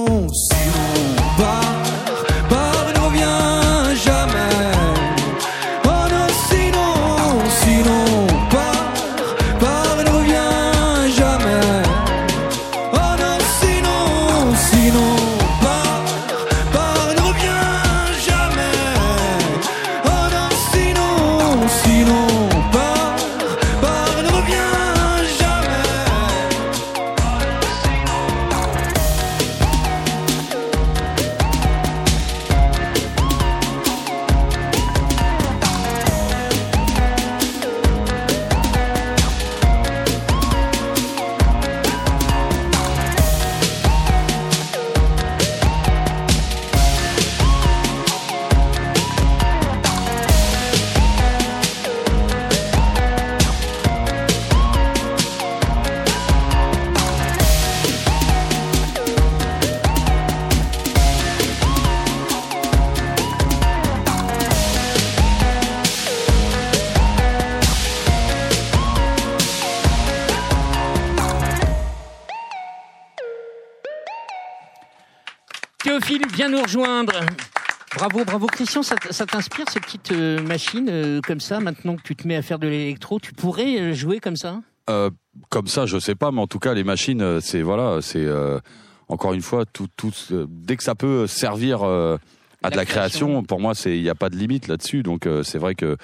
Phil 76.12 76.28
vient 76.36 76.50
nous 76.50 76.62
rejoindre. 76.62 77.14
Bravo, 77.96 78.26
bravo 78.26 78.46
Christian, 78.48 78.84
ça, 78.84 78.98
t'inspire 78.98 79.64
ces 79.72 79.80
petites 79.80 80.12
euh, 80.12 80.42
machines 80.42 80.90
euh, 80.90 81.22
comme 81.26 81.40
ça 81.40 81.62
Maintenant 81.62 81.96
que 81.96 82.02
tu 82.02 82.18
te 82.18 82.28
mets 82.28 82.36
à 82.36 82.42
faire 82.42 82.60
de 82.60 82.68
l'électro, 82.68 83.18
tu 83.22 83.32
pourrais 83.32 83.80
euh, 83.80 83.94
jouer 83.94 84.20
comme 84.20 84.36
ça? 84.36 84.60
Comme 85.48 85.68
ça, 85.68 85.86
je 85.86 85.98
sais 86.00 86.16
pas, 86.16 86.34
mais 86.34 86.42
en 86.42 86.48
tout 86.48 86.60
cas, 86.60 86.74
les 86.74 86.84
machines, 86.84 87.40
c'est 87.40 87.62
voilà, 87.62 88.00
c'est 88.02 88.28
encore 89.08 89.32
une 89.32 89.42
fois, 89.42 89.64
tout, 89.66 89.88
tout, 89.96 90.12
dès 90.50 90.76
que 90.76 90.84
ça 90.84 90.96
peut 90.96 91.28
servir 91.28 91.82
à 91.82 92.70
de 92.70 92.76
La 92.76 92.84
création, 92.84 93.42
pour 93.42 93.62
moi, 93.62 93.74
c'est 93.74 93.96
il 93.96 94.04
n'y 94.04 94.10
a 94.10 94.16
pas 94.16 94.30
de 94.30 94.36
limite 94.36 94.68
là-dessus. 94.68 95.02
Donc, 95.02 95.30
c'est 95.44 95.60
vrai 95.60 95.76
que 95.76 95.96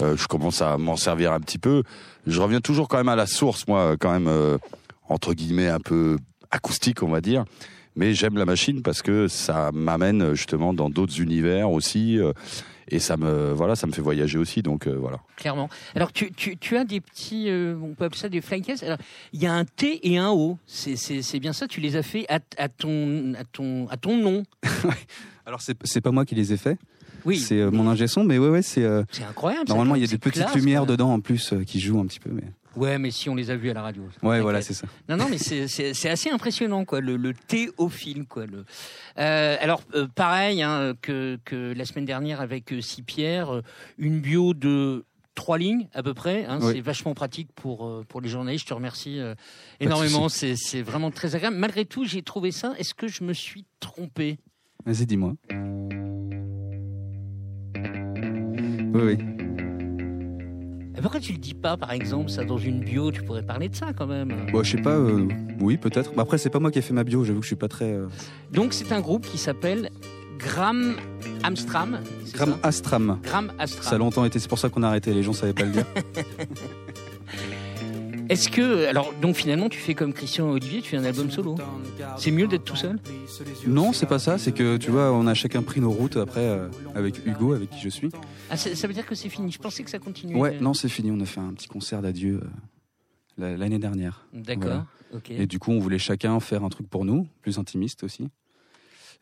je 0.00 0.26
commence 0.28 0.62
à 0.62 0.78
m'en 0.78 0.94
servir 0.94 1.32
un 1.32 1.40
petit 1.40 1.58
peu. 1.58 1.82
Je 2.28 2.40
reviens 2.40 2.60
toujours 2.60 2.86
quand 2.86 2.98
même 2.98 3.08
à 3.08 3.16
la 3.16 3.26
source, 3.26 3.66
moi, 3.66 3.96
quand 3.98 4.12
même 4.12 4.30
entre 5.08 5.34
guillemets 5.34 5.68
un 5.68 5.80
peu 5.80 6.16
acoustique, 6.52 7.02
on 7.02 7.08
va 7.08 7.20
dire. 7.20 7.44
Mais 7.98 8.14
j'aime 8.14 8.38
la 8.38 8.46
machine 8.46 8.80
parce 8.82 9.02
que 9.02 9.28
ça 9.28 9.70
m'amène 9.74 10.32
justement 10.34 10.72
dans 10.72 10.88
d'autres 10.88 11.20
univers 11.20 11.70
aussi. 11.70 12.18
euh, 12.18 12.32
et 12.90 13.00
ça 13.00 13.18
me 13.18 13.52
voilà, 13.52 13.76
ça 13.76 13.86
me 13.86 13.92
fait 13.92 14.00
voyager 14.00 14.38
aussi. 14.38 14.62
Donc 14.62 14.86
euh, 14.86 14.96
voilà. 14.98 15.18
Clairement. 15.36 15.68
Alors 15.94 16.10
tu, 16.10 16.32
tu, 16.32 16.56
tu 16.56 16.74
as 16.78 16.84
des 16.84 17.02
petits, 17.02 17.50
euh, 17.50 17.76
on 17.82 17.92
peut 17.94 18.06
appeler 18.06 18.18
ça 18.20 18.30
des 18.30 18.40
flying 18.40 18.64
cases. 18.64 18.82
Alors 18.82 18.96
il 19.34 19.42
y 19.42 19.46
a 19.46 19.52
un 19.52 19.66
T 19.66 20.08
et 20.10 20.16
un 20.16 20.30
O. 20.30 20.56
C'est, 20.64 20.96
c'est, 20.96 21.20
c'est 21.20 21.38
bien 21.38 21.52
ça. 21.52 21.68
Tu 21.68 21.82
les 21.82 21.96
as 21.96 22.02
fait 22.02 22.24
à, 22.30 22.38
à 22.56 22.68
ton 22.70 23.34
à 23.38 23.44
ton 23.44 23.88
à 23.88 23.98
ton 23.98 24.16
nom. 24.16 24.42
Alors 25.46 25.60
c'est 25.60 25.76
c'est 25.84 26.00
pas 26.00 26.12
moi 26.12 26.24
qui 26.24 26.34
les 26.34 26.52
ai 26.52 26.56
faits. 26.56 26.78
Oui. 27.24 27.36
C'est 27.38 27.58
euh, 27.60 27.70
mon 27.70 27.88
ingé 27.88 28.06
son, 28.06 28.22
mais 28.24 28.38
ouais 28.38 28.48
ouais 28.48 28.62
c'est. 28.62 28.84
euh, 28.84 29.02
C'est 29.10 29.24
incroyable. 29.24 29.66
ça, 29.68 29.74
Normalement 29.74 29.96
il 29.96 30.00
y 30.02 30.04
a 30.04 30.08
des 30.08 30.18
petites 30.18 30.42
classe, 30.44 30.54
lumières 30.54 30.82
quoi. 30.82 30.92
dedans 30.92 31.12
en 31.12 31.20
plus 31.20 31.52
euh, 31.52 31.64
qui 31.64 31.80
jouent 31.80 32.00
un 32.00 32.06
petit 32.06 32.20
peu, 32.20 32.30
mais. 32.30 32.44
Ouais, 32.76 32.98
mais 32.98 33.10
si 33.10 33.28
on 33.28 33.34
les 33.34 33.50
a 33.50 33.56
vus 33.56 33.70
à 33.70 33.74
la 33.74 33.82
radio. 33.82 34.02
Ouais 34.22 34.40
voilà 34.40 34.62
c'est 34.62 34.74
ça. 34.74 34.86
Non, 35.08 35.16
non, 35.16 35.26
mais 35.28 35.38
c'est- 35.38 36.08
assez 36.08 36.30
impressionnant, 36.30 36.84
quoi, 36.84 37.00
le, 37.00 37.16
le 37.16 37.34
thé 37.34 37.70
au 37.76 37.88
film, 37.88 38.26
quoi. 38.26 38.46
Le... 38.46 38.64
Euh, 39.18 39.56
alors, 39.60 39.82
euh, 39.94 40.06
pareil 40.14 40.62
hein, 40.62 40.94
que, 41.00 41.38
que 41.44 41.72
la 41.76 41.84
semaine 41.84 42.04
dernière 42.04 42.40
avec 42.40 42.72
euh, 42.72 42.80
Pierre, 43.06 43.52
euh, 43.52 43.62
une 43.98 44.20
bio 44.20 44.54
de 44.54 45.04
trois 45.34 45.58
lignes 45.58 45.88
à 45.94 46.02
peu 46.02 46.14
près. 46.14 46.44
hein, 46.46 46.58
Oui. 46.62 46.72
C'est 46.74 46.80
vachement 46.80 47.14
pratique 47.14 47.48
pour, 47.54 48.04
pour 48.08 48.20
les 48.20 48.28
journalistes. 48.28 48.64
Je 48.64 48.68
te 48.70 48.74
remercie 48.74 49.18
euh, 49.18 49.34
énormément. 49.80 50.28
C'est 50.28 50.54
c'est 50.56 50.82
vraiment 50.82 51.10
très 51.10 51.34
agréable. 51.34 51.56
Malgré 51.56 51.84
tout, 51.84 52.04
j'ai 52.04 52.22
trouvé 52.22 52.50
ça. 52.52 52.74
Est-ce 52.78 52.94
que 52.94 53.08
je 53.08 53.24
me 53.24 53.32
suis 53.32 53.64
trompé? 53.80 54.38
Vas-y 54.84 55.06
dis-moi. 55.06 55.34
Oui 58.94 59.02
oui. 59.02 59.47
Et 60.98 61.00
Pourquoi 61.00 61.20
tu 61.20 61.32
le 61.32 61.38
dis 61.38 61.54
pas, 61.54 61.76
par 61.76 61.92
exemple, 61.92 62.28
ça 62.28 62.44
dans 62.44 62.58
une 62.58 62.80
bio 62.80 63.12
Tu 63.12 63.22
pourrais 63.22 63.42
parler 63.42 63.68
de 63.68 63.76
ça 63.76 63.92
quand 63.96 64.06
même? 64.08 64.34
Bon 64.52 64.62
je 64.64 64.72
sais 64.76 64.82
pas. 64.82 64.90
euh, 64.96 65.28
oui 65.60 65.76
peut-être. 65.76 66.10
Mais 66.16 66.22
après 66.22 66.38
c'est 66.38 66.50
pas 66.50 66.58
moi 66.58 66.70
qui 66.72 66.80
ai 66.80 66.82
fait 66.82 66.92
ma 66.92 67.04
bio. 67.04 67.22
J'avoue 67.24 67.38
que 67.38 67.44
je 67.44 67.48
suis 67.50 67.56
pas 67.56 67.68
très. 67.68 67.92
euh, 67.92 68.06
Donc, 68.52 68.72
c'est 68.74 68.90
un 68.92 69.00
groupe 69.00 69.24
qui 69.26 69.38
s'appelle 69.38 69.90
Gram 70.38 70.94
Amstram. 71.44 72.00
c'est 72.24 72.34
Gram 72.34 72.50
ça? 72.60 72.68
Astram. 72.68 73.18
Gram 73.22 73.52
Astram. 73.58 73.82
Ça 73.84 73.94
a 73.94 73.98
longtemps 73.98 74.24
été. 74.24 74.38
C'est 74.40 74.48
pour 74.48 74.58
ça 74.58 74.68
qu'on 74.68 74.82
a 74.82 74.88
arrêté. 74.88 75.12
Les 75.14 75.22
gens 75.22 75.32
savaient 75.32 75.52
pas 75.52 75.64
le 75.64 75.70
dire. 75.72 75.84
Est-ce 78.28 78.48
que, 78.48 78.86
alors, 78.86 79.12
donc 79.22 79.36
finalement, 79.36 79.68
tu 79.68 79.78
fais 79.78 79.94
comme 79.94 80.12
Christian 80.12 80.48
et 80.48 80.52
Olivier, 80.52 80.82
tu 80.82 80.90
fais 80.90 80.96
un 80.96 81.04
album 81.04 81.30
solo 81.30 81.56
C'est 82.18 82.30
mieux 82.30 82.46
d'être 82.46 82.64
tout 82.64 82.76
seul? 82.76 82.98
Non 83.66 83.92
c'est 83.92 84.06
pas 84.06 84.18
ça. 84.18 84.38
C'est 84.38 84.52
que 84.52 84.76
tu 84.76 84.90
vois 84.90 85.12
on 85.12 85.26
a 85.26 85.34
chacun 85.34 85.62
pris 85.62 85.80
nos 85.80 85.90
routes 85.90 86.16
après 86.16 86.44
euh, 86.46 86.68
avec 86.94 87.24
Hugo 87.26 87.52
avec 87.54 87.70
qui 87.70 87.80
je 87.80 87.88
suis. 87.88 88.10
ah, 88.50 88.56
ça, 88.56 88.74
ça 88.74 88.86
veut 88.86 88.94
dire 88.94 89.06
que 89.06 89.14
c'est 89.14 89.28
fini. 89.28 89.50
Je 89.52 89.58
pensais 89.58 89.82
que 89.82 89.90
ça 89.90 89.98
continuait. 89.98 90.34
Ouais 90.38 90.58
non 90.60 90.74
c'est 90.74 90.88
fini. 90.88 91.10
On 91.10 91.20
a 91.20 91.24
fait 91.26 91.40
un 91.40 91.52
petit 91.52 91.68
concert 91.68 92.02
d'adieu 92.02 92.40
euh, 92.42 92.46
la- 93.38 93.56
l'année 93.56 93.78
dernière. 93.78 94.26
D'accord. 94.32 94.62
Voilà. 94.64 94.86
Ok. 95.14 95.30
Et 95.30 95.46
du 95.46 95.58
coup, 95.58 95.70
on 95.72 95.78
voulait 95.78 95.98
chacun 95.98 96.38
faire 96.40 96.64
un 96.64 96.68
truc 96.68 96.88
pour 96.88 97.04
nous, 97.06 97.26
plus 97.42 97.58
intimiste 97.58 98.02
aussi. 98.04 98.28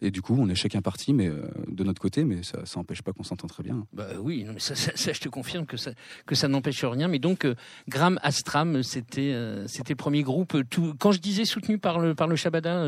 Et 0.02 0.10
du 0.10 0.20
coup, 0.20 0.36
on 0.38 0.46
est 0.50 0.54
chacun 0.54 0.82
parti, 0.82 1.14
mais 1.14 1.26
euh, 1.26 1.40
de 1.68 1.82
notre 1.82 2.02
côté, 2.02 2.24
mais 2.24 2.42
ça, 2.42 2.66
ça 2.66 2.78
empêche 2.78 3.00
pas 3.00 3.12
qu'on 3.14 3.22
s'entend 3.22 3.46
très 3.46 3.62
bien. 3.62 3.86
Bah 3.94 4.08
oui, 4.20 4.44
non, 4.44 4.52
mais 4.52 4.60
ça, 4.60 4.74
ça- 4.74 4.92
ça, 4.94 5.12
je 5.14 5.20
te 5.20 5.28
confirme 5.30 5.64
que 5.64 5.78
ça, 5.78 5.92
que 6.26 6.34
ça 6.34 6.48
n'empêche 6.48 6.84
rien. 6.84 7.08
Mais 7.08 7.18
donc, 7.18 7.46
euh, 7.46 7.54
Gram 7.88 8.18
Astram, 8.22 8.82
c'était, 8.82 9.32
euh, 9.32 9.66
c'était 9.68 9.94
le 9.94 9.96
premier 9.96 10.22
groupe. 10.22 10.54
euh, 10.54 10.64
Tout, 10.68 10.94
quand 10.98 11.12
je 11.12 11.18
disais 11.20 11.46
soutenu 11.46 11.78
par 11.78 11.98
le, 11.98 12.14
par 12.14 12.28
le 12.28 12.36
Shabada, 12.36 12.86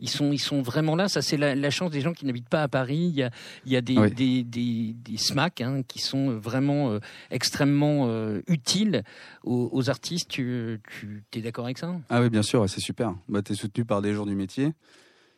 ils 0.00 0.08
sont, 0.10 0.32
ils 0.32 0.38
sont 0.38 0.60
vraiment 0.60 0.96
là. 0.96 1.08
Ça, 1.08 1.22
c'est 1.22 1.38
la, 1.38 1.54
la 1.54 1.70
chance 1.70 1.90
des 1.90 2.02
gens 2.02 2.12
qui 2.12 2.26
n'habitent 2.26 2.50
pas 2.50 2.62
à 2.62 2.68
Paris. 2.68 3.06
Il 3.08 3.14
y 3.16 3.22
a, 3.22 3.30
il 3.64 3.72
y 3.72 3.76
a 3.76 3.80
des, 3.80 3.96
Oui. 3.96 4.10
des, 4.12 4.42
des, 4.44 4.92
des 4.92 5.16
SMAC 5.16 5.62
hein, 5.62 5.82
qui 5.88 5.98
sont 6.00 6.36
vraiment 6.38 6.98
extrêmement 7.30 8.06
utiles 8.48 9.02
aux, 9.44 9.70
aux 9.72 9.88
artistes. 9.90 10.28
Tu, 10.30 10.80
tu 10.90 11.22
es 11.38 11.40
d'accord 11.40 11.64
avec 11.64 11.78
ça? 11.78 11.96
Ah 12.10 12.20
oui, 12.20 12.28
bien 12.28 12.42
sûr, 12.42 12.68
c'est 12.68 12.80
super. 12.80 13.14
Bah, 13.28 13.40
tu 13.42 13.52
es 13.52 13.56
soutenu 13.56 13.84
par 13.86 14.02
des 14.02 14.12
gens 14.12 14.26
du 14.26 14.34
métier 14.34 14.72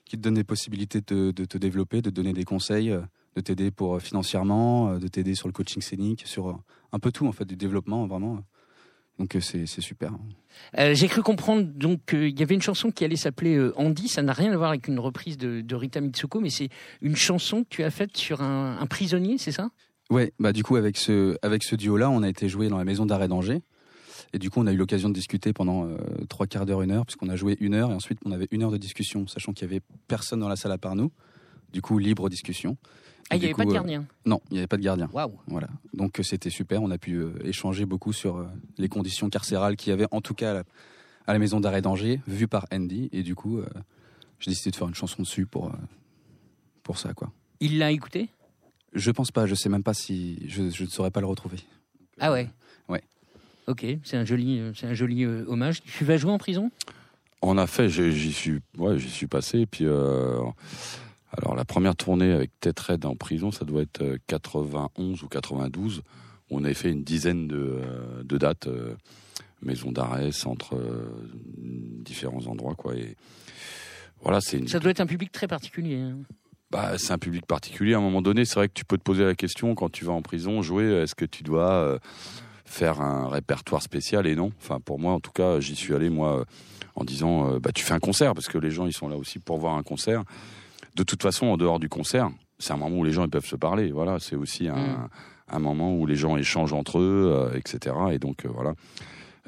qui 0.04 0.16
te 0.16 0.22
donnent 0.22 0.34
des 0.34 0.44
possibilités 0.44 1.00
de, 1.00 1.30
de 1.30 1.44
te 1.44 1.58
développer, 1.58 2.02
de 2.02 2.10
te 2.10 2.14
donner 2.14 2.32
des 2.32 2.44
conseils, 2.44 2.90
euh, 2.90 3.00
de 3.36 3.40
t'aider 3.40 3.70
pour 3.70 3.96
euh, 3.96 3.98
financièrement, 3.98 4.90
euh, 4.90 4.98
de 4.98 5.08
t'aider 5.08 5.34
sur 5.34 5.48
le 5.48 5.52
coaching 5.52 5.80
scénique, 5.82 6.22
sur 6.26 6.58
un 6.92 6.98
peu 6.98 7.12
tout 7.12 7.26
en 7.26 7.32
fait, 7.32 7.44
du 7.44 7.56
développement 7.56 8.06
vraiment. 8.06 8.40
Donc 9.18 9.36
c'est 9.40 9.66
super. 9.66 10.12
Euh, 10.78 10.94
J'ai 10.94 11.06
cru 11.06 11.22
comprendre 11.22 11.66
donc 11.66 12.00
qu'il 12.06 12.38
y 12.38 12.42
avait 12.42 12.54
une 12.54 12.62
chanson 12.62 12.90
qui 12.90 13.04
allait 13.04 13.16
s'appeler 13.16 13.56
euh, 13.56 13.72
Andy. 13.76 14.08
Ça 14.08 14.22
n'a 14.22 14.32
rien 14.32 14.50
à 14.52 14.56
voir 14.56 14.70
avec 14.70 14.88
une 14.88 14.98
reprise 14.98 15.36
de, 15.36 15.60
de 15.60 15.74
Rita 15.76 16.00
Mitsuko, 16.00 16.40
mais 16.40 16.50
c'est 16.50 16.70
une 17.02 17.14
chanson 17.14 17.62
que 17.62 17.68
tu 17.68 17.84
as 17.84 17.90
faite 17.90 18.16
sur 18.16 18.40
un, 18.40 18.78
un 18.80 18.86
prisonnier, 18.86 19.36
c'est 19.38 19.52
ça? 19.52 19.70
Ouais, 20.10 20.32
bah 20.38 20.52
du 20.52 20.62
coup 20.62 20.76
avec 20.76 20.96
ce 20.96 21.36
avec 21.42 21.62
ce 21.62 21.76
duo 21.76 21.96
là, 21.96 22.10
on 22.10 22.22
a 22.22 22.28
été 22.28 22.48
joué 22.48 22.68
dans 22.68 22.78
la 22.78 22.84
maison 22.84 23.06
d'arrêt 23.06 23.28
d'Angers. 23.28 23.62
Et 24.32 24.38
du 24.38 24.48
coup, 24.50 24.60
on 24.60 24.66
a 24.66 24.72
eu 24.72 24.76
l'occasion 24.76 25.08
de 25.08 25.14
discuter 25.14 25.52
pendant 25.52 25.86
euh, 25.86 25.96
trois 26.28 26.46
quarts 26.46 26.64
d'heure, 26.64 26.82
une 26.82 26.90
heure, 26.90 27.04
puisqu'on 27.04 27.28
a 27.28 27.36
joué 27.36 27.56
une 27.60 27.74
heure 27.74 27.90
et 27.90 27.94
ensuite 27.94 28.18
on 28.24 28.32
avait 28.32 28.48
une 28.50 28.62
heure 28.62 28.70
de 28.70 28.78
discussion, 28.78 29.26
sachant 29.26 29.52
qu'il 29.52 29.68
y 29.68 29.70
avait 29.70 29.82
personne 30.08 30.40
dans 30.40 30.48
la 30.48 30.56
salle 30.56 30.72
à 30.72 30.78
part 30.78 30.96
nous. 30.96 31.10
Du 31.72 31.82
coup, 31.82 31.98
libre 31.98 32.28
discussion. 32.28 32.76
Ah, 33.30 33.36
il 33.36 33.40
n'y 33.40 33.44
avait 33.46 33.54
pas 33.54 33.64
de 33.64 33.70
euh, 33.70 33.74
gardien. 33.74 34.06
Non, 34.26 34.40
il 34.50 34.54
n'y 34.54 34.58
avait 34.58 34.66
pas 34.66 34.76
de 34.76 34.82
gardien. 34.82 35.08
Waouh. 35.12 35.32
Voilà. 35.46 35.68
Donc 35.94 36.18
euh, 36.18 36.22
c'était 36.22 36.50
super. 36.50 36.82
On 36.82 36.90
a 36.90 36.98
pu 36.98 37.14
euh, 37.14 37.32
échanger 37.44 37.86
beaucoup 37.86 38.12
sur 38.12 38.36
euh, 38.36 38.46
les 38.78 38.88
conditions 38.88 39.30
carcérales 39.30 39.76
qu'il 39.76 39.90
y 39.90 39.92
avait, 39.94 40.06
en 40.10 40.20
tout 40.20 40.34
cas 40.34 40.50
à 40.50 40.54
la, 40.54 40.64
à 41.26 41.32
la 41.32 41.38
maison 41.38 41.60
d'arrêt 41.60 41.80
d'Angers, 41.80 42.20
vue 42.26 42.48
par 42.48 42.66
Andy. 42.72 43.08
Et 43.12 43.22
du 43.22 43.34
coup, 43.34 43.58
euh, 43.58 43.66
j'ai 44.38 44.50
décidé 44.50 44.70
de 44.70 44.76
faire 44.76 44.88
une 44.88 44.94
chanson 44.94 45.22
dessus 45.22 45.46
pour 45.46 45.68
euh, 45.68 45.72
pour 46.82 46.98
ça, 46.98 47.14
quoi. 47.14 47.32
Il 47.60 47.78
l'a 47.78 47.90
écouté? 47.90 48.28
Je 48.92 49.10
pense 49.10 49.30
pas. 49.30 49.46
Je 49.46 49.54
sais 49.54 49.70
même 49.70 49.84
pas 49.84 49.94
si 49.94 50.46
je, 50.48 50.68
je 50.68 50.84
ne 50.84 50.88
saurais 50.88 51.10
pas 51.10 51.20
le 51.20 51.26
retrouver. 51.26 51.58
Ah 52.20 52.32
ouais? 52.32 52.50
Ouais. 52.88 53.02
Ok, 53.68 53.86
c'est 54.04 54.16
un 54.16 54.24
joli, 54.24 54.58
euh, 54.58 54.72
c'est 54.74 54.86
un 54.86 54.94
joli 54.94 55.24
euh, 55.24 55.44
hommage. 55.46 55.82
Tu 55.82 56.04
vas 56.04 56.16
jouer 56.16 56.32
en 56.32 56.38
prison? 56.38 56.70
En 57.40 57.58
effet, 57.62 57.88
j'ai- 57.88 58.12
j'y 58.12 58.32
suis, 58.32 58.60
ouais, 58.78 58.98
j'y 58.98 59.10
suis 59.10 59.26
passé. 59.26 59.66
Puis, 59.66 59.86
euh, 59.86 60.38
alors 61.36 61.54
la 61.56 61.64
première 61.64 61.94
tournée 61.96 62.32
avec 62.32 62.50
Tête 62.60 62.78
Red 62.80 63.04
en 63.04 63.14
prison, 63.16 63.50
ça 63.52 63.64
doit 63.64 63.82
être 63.82 64.02
euh, 64.02 64.18
91 64.26 65.22
ou 65.22 65.28
92. 65.28 66.02
où 66.50 66.58
On 66.58 66.64
avait 66.64 66.74
fait 66.74 66.90
une 66.90 67.04
dizaine 67.04 67.46
de, 67.48 67.80
de 68.24 68.36
dates, 68.38 68.66
euh, 68.66 68.94
maison 69.62 69.92
d'arrêt, 69.92 70.32
centre, 70.32 70.76
différents 71.56 72.46
endroits, 72.46 72.74
quoi. 72.74 72.94
Et 72.96 73.16
voilà, 74.22 74.40
c'est 74.40 74.58
une. 74.58 74.68
Ça 74.68 74.78
doit 74.80 74.90
être 74.90 75.00
un 75.00 75.06
public 75.06 75.30
très 75.32 75.46
particulier. 75.46 75.96
hein. 75.98 76.18
Bah, 76.70 76.92
c'est 76.98 77.12
un 77.12 77.18
public 77.18 77.46
particulier. 77.46 77.94
À 77.94 77.98
un 77.98 78.00
moment 78.00 78.22
donné, 78.22 78.44
c'est 78.44 78.54
vrai 78.54 78.68
que 78.68 78.72
tu 78.72 78.84
peux 78.84 78.96
te 78.98 79.02
poser 79.02 79.24
la 79.24 79.34
question 79.34 79.74
quand 79.74 79.90
tu 79.90 80.04
vas 80.04 80.12
en 80.12 80.22
prison, 80.22 80.62
jouer, 80.62 80.84
est-ce 81.02 81.14
que 81.14 81.24
tu 81.26 81.42
dois 81.42 81.98
faire 82.72 83.00
un 83.00 83.28
répertoire 83.28 83.82
spécial 83.82 84.26
et 84.26 84.34
non 84.34 84.52
Enfin, 84.58 84.80
pour 84.80 84.98
moi, 84.98 85.12
en 85.12 85.20
tout 85.20 85.32
cas, 85.32 85.60
j'y 85.60 85.76
suis 85.76 85.94
allé 85.94 86.10
moi 86.10 86.40
euh, 86.40 86.44
en 86.94 87.04
disant, 87.04 87.52
euh, 87.52 87.58
bah, 87.58 87.70
tu 87.74 87.84
fais 87.84 87.94
un 87.94 88.00
concert 88.00 88.34
parce 88.34 88.48
que 88.48 88.58
les 88.58 88.70
gens 88.70 88.86
ils 88.86 88.92
sont 88.92 89.08
là 89.08 89.16
aussi 89.16 89.38
pour 89.38 89.58
voir 89.58 89.74
un 89.74 89.82
concert. 89.82 90.24
De 90.96 91.02
toute 91.02 91.22
façon, 91.22 91.46
en 91.46 91.56
dehors 91.56 91.78
du 91.78 91.88
concert, 91.88 92.30
c'est 92.58 92.72
un 92.72 92.76
moment 92.76 92.96
où 92.98 93.04
les 93.04 93.12
gens 93.12 93.24
ils 93.24 93.30
peuvent 93.30 93.46
se 93.46 93.56
parler. 93.56 93.92
Voilà, 93.92 94.18
c'est 94.20 94.36
aussi 94.36 94.68
un, 94.68 95.08
Mm. 95.52 95.56
un 95.56 95.58
moment 95.58 95.94
où 95.94 96.06
les 96.06 96.16
gens 96.16 96.36
échangent 96.36 96.72
entre 96.72 96.98
eux, 96.98 97.32
euh, 97.34 97.58
etc. 97.58 97.94
Et 98.12 98.18
donc 98.18 98.44
euh, 98.44 98.48
voilà. 98.48 98.74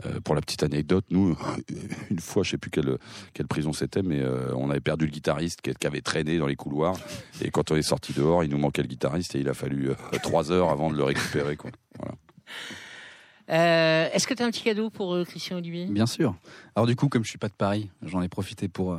Euh, 0.05 0.21
pour 0.21 0.35
la 0.35 0.41
petite 0.41 0.65
anecdote, 0.65 1.05
nous, 1.11 1.39
une 2.11 2.19
fois, 2.19 2.43
je 2.43 2.51
sais 2.51 2.59
plus 2.59 2.71
quelle, 2.71 2.99
quelle 3.33 3.47
prison 3.47 3.73
c'était, 3.73 4.03
mais 4.03 4.23
on 4.57 4.69
avait 4.69 4.81
perdu 4.81 5.05
le 5.07 5.13
guitariste 5.13 5.61
qui, 5.63 5.73
qui 5.73 5.87
avait 5.87 6.01
traîné 6.01 6.39
dans 6.39 6.49
les 6.49 6.57
couloirs. 6.57 6.97
Et 7.41 7.51
quand 7.51 7.71
on 7.71 7.77
est 7.77 7.83
sorti 7.83 8.13
dehors, 8.13 8.43
il 8.43 8.51
nous 8.51 8.59
manquait 8.59 8.83
le 8.83 8.89
guitariste 8.89 9.37
et 9.37 9.39
il 9.39 9.49
a 9.49 9.55
fallu 9.55 9.91
trois 10.23 10.51
heures 10.51 10.71
avant 10.71 10.91
de 10.91 10.97
le 10.97 11.05
récupérer. 11.05 11.57
Quoi. 11.57 11.71
Voilà. 11.99 12.17
Euh, 13.51 14.09
Est-ce 14.13 14.27
que 14.27 14.35
tu 14.35 14.43
as 14.43 14.47
un 14.47 14.51
petit 14.51 14.63
cadeau 14.63 14.91
pour 14.91 15.15
euh, 15.15 15.25
Christian 15.25 15.57
Olivier? 15.59 15.87
Bien 15.87 16.07
sûr. 16.07 16.35
Alors 16.77 16.87
du 16.87 16.97
coup, 16.97 17.09
comme 17.09 17.25
je 17.25 17.29
suis 17.29 17.39
pas 17.39 17.49
de 17.49 17.53
Paris, 17.55 17.91
j'en 18.03 18.23
ai 18.23 18.29
profité 18.29 18.69
pour 18.69 18.93
euh, 18.95 18.99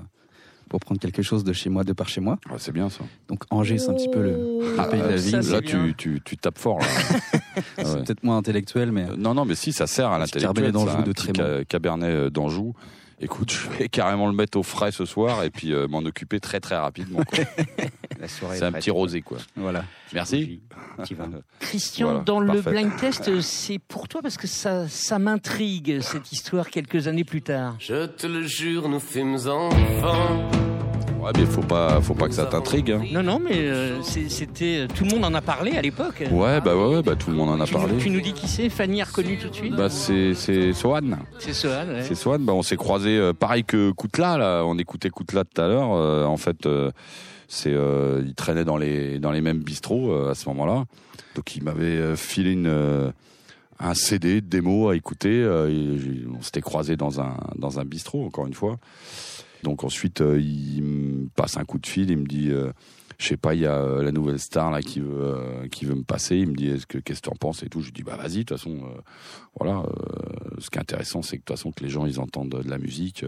pour 0.70 0.80
prendre 0.80 1.00
quelque 1.00 1.22
chose 1.22 1.44
de 1.44 1.54
chez 1.54 1.70
moi, 1.70 1.84
de 1.84 1.94
par 1.94 2.10
chez 2.10 2.22
moi. 2.22 2.38
Ah, 2.50 2.56
c'est 2.58 2.72
bien 2.72 2.90
ça. 2.90 3.04
Donc 3.28 3.44
Angers, 3.52 3.78
c'est 3.78 3.90
un 3.90 3.94
petit 3.94 4.10
peu 4.10 4.22
le, 4.22 4.32
le 4.32 4.90
pays 4.90 5.00
de 5.02 5.06
la 5.08 5.16
vigne. 5.16 5.52
là, 5.52 5.62
tu, 5.62 5.94
tu, 5.98 6.22
tu 6.24 6.38
tapes 6.38 6.58
fort. 6.58 6.80
Là. 6.80 6.88
Ah 7.58 7.62
C'est 7.78 7.86
ouais. 7.94 8.04
peut-être 8.04 8.24
moins 8.24 8.36
intellectuel, 8.38 8.92
mais 8.92 9.04
Euh, 9.10 9.16
Non, 9.18 9.34
non, 9.34 9.46
mais 9.46 9.56
si, 9.56 9.72
ça 9.72 9.88
sert 9.88 10.10
à 10.12 10.20
l'intellectuel. 10.20 10.72
Cabernet 10.72 10.74
d'Anjou 10.74 11.04
de 11.04 11.64
Cabernet 11.64 12.28
d'Anjou. 12.28 12.76
Écoute, 13.22 13.52
je 13.52 13.70
vais 13.70 13.88
carrément 13.88 14.28
le 14.28 14.34
mettre 14.34 14.58
au 14.58 14.64
frais 14.64 14.92
ce 14.92 15.06
soir 15.06 15.44
et 15.44 15.50
puis 15.50 15.72
euh, 15.74 15.88
m'en 15.88 16.00
occuper 16.00 16.40
très 16.42 16.60
très 16.60 16.76
rapidement. 16.76 17.22
C'est 18.28 18.64
un 18.64 18.72
petit 18.72 18.92
rosé, 18.92 19.22
quoi. 19.22 19.38
voilà. 19.56 19.84
Merci. 20.14 20.62
Christian, 21.60 22.08
Voilà, 22.08 22.24
dans 22.24 22.40
le 22.40 22.48
parfait. 22.62 22.72
blind 22.72 22.96
test, 22.98 23.40
c'est 23.42 23.78
pour 23.80 24.08
toi 24.08 24.22
parce 24.22 24.38
que 24.38 24.48
ça, 24.48 24.88
ça 24.88 25.20
m'intrigue 25.20 26.00
cette 26.02 26.32
histoire 26.32 26.70
quelques 26.70 27.08
années 27.08 27.24
plus 27.24 27.42
tard. 27.42 27.76
Je 27.80 28.06
te 28.06 28.26
le 28.28 28.44
jure, 28.48 28.90
nous 28.90 29.00
fûmes 29.00 29.38
enfants. 29.48 30.50
Ouais, 31.26 31.32
mais 31.36 31.46
faut 31.46 31.62
pas, 31.62 32.00
faut 32.02 32.14
pas 32.14 32.28
que 32.28 32.36
ça 32.36 32.46
t'intrigue. 32.46 32.92
hein. 32.92 33.02
Non, 33.12 33.24
non, 33.24 33.40
mais 33.44 33.56
euh, 33.58 34.02
c'était. 34.04 34.88
Tout 34.94 35.06
le 35.06 35.10
monde 35.10 35.26
en 35.26 35.34
a 35.34 35.42
parlé 35.42 35.72
à 35.76 35.82
l'époque. 35.82 36.24
Ouais, 36.32 36.62
bah 36.62 36.76
ouais, 36.76 36.96
ouais, 36.98 37.02
bah 37.02 37.16
tout 37.16 37.32
le 37.32 37.36
monde 37.36 37.50
en 37.50 37.60
a 37.60 37.66
Tu, 37.66 37.74
parlé. 37.74 37.98
tu 37.98 38.10
nous 38.12 38.22
dis 38.22 38.34
qui 38.34 38.48
c'est 38.48 38.70
Fanny 38.70 39.02
a 39.02 39.06
reconnu 39.06 39.38
tout 39.38 39.50
de 39.50 39.56
suite 39.56 39.74
Bah 39.76 39.90
c'est 39.90 40.34
Swan. 40.74 41.18
C'est 41.40 41.54
Sohan, 41.54 41.88
ouais. 41.88 42.04
C'est 42.04 42.16
Swan. 42.16 42.44
Bah 42.46 42.54
on 42.54 42.62
s'est 42.62 42.78
croisé 42.78 43.32
pareil 43.40 43.64
que 43.64 43.90
Koutla 43.92 44.38
là. 44.38 44.64
On 44.66 44.78
écoutait 44.78 45.10
Koutla 45.10 45.44
tout 45.46 45.60
à 45.62 45.68
l'heure. 45.68 45.94
Euh, 45.94 46.26
en 46.26 46.38
fait, 46.38 46.66
euh, 46.68 46.92
c'est 47.48 47.74
euh, 47.74 48.22
il 48.26 48.36
traînait 48.36 48.66
dans 48.66 48.78
les 48.78 49.18
dans 49.18 49.32
les 49.32 49.42
mêmes 49.42 49.60
bistrots 49.64 50.12
euh, 50.12 50.32
à 50.32 50.36
ce 50.36 50.48
moment-là. 50.50 50.86
Donc 51.36 51.56
il 51.56 51.64
m'avait 51.64 51.86
euh, 51.86 52.16
filé 52.16 52.52
une 52.52 52.68
euh, 52.68 53.10
un 53.80 53.94
CD 53.94 54.42
de 54.42 54.48
démo 54.48 54.90
à 54.90 54.96
écouter. 54.96 55.42
euh, 55.44 55.98
on 56.38 56.42
s'était 56.44 56.62
croisé 56.62 56.96
dans 56.98 57.20
un 57.20 57.36
dans 57.58 57.80
un 57.80 57.84
bistrot 57.84 58.26
encore 58.26 58.46
une 58.46 58.54
fois. 58.54 58.78
Donc 59.66 59.84
ensuite 59.84 60.22
euh, 60.22 60.40
il 60.40 60.84
me 60.84 61.28
passe 61.30 61.58
un 61.58 61.66
coup 61.66 61.80
de 61.80 61.88
fil. 61.88 62.10
Il 62.10 62.18
me 62.18 62.26
dit. 62.26 62.52
euh, 62.52 62.72
je 63.18 63.28
sais 63.28 63.38
pas, 63.38 63.56
il 63.56 63.62
y 63.62 63.66
a 63.66 63.78
euh, 63.78 64.04
la 64.04 64.12
nouvelle 64.12 64.40
star 64.40 64.72
là 64.72 64.82
qui 64.82 65.00
veut 65.00 65.68
qui 65.72 65.86
veut 65.86 65.96
me 65.96 66.04
passer. 66.04 66.38
Il 66.38 66.50
me 66.50 66.54
dit 66.54 66.68
est-ce 66.68 66.86
que 66.86 66.98
qu'est-ce 67.00 67.22
que 67.22 67.30
tu 67.30 67.34
en 67.34 67.38
penses 67.38 67.64
et 67.64 67.70
tout. 67.70 67.80
Je 67.80 67.86
lui 67.88 67.94
dis 67.94 68.04
bah 68.04 68.18
vas-y 68.18 68.40
de 68.40 68.44
toute 68.44 68.58
façon 68.58 68.82
voilà. 69.58 69.84
ce 70.60 70.70
qui 70.70 70.78
est 70.78 70.82
intéressant 70.82 71.22
c'est 71.22 71.38
que 71.38 71.42
de 71.42 71.46
toute 71.46 71.58
façon 71.58 71.72
que 71.72 71.82
les 71.82 71.90
gens 71.90 72.06
ils 72.06 72.20
entendent 72.20 72.62
de 72.62 72.70
la 72.70 72.78
musique 72.78 73.26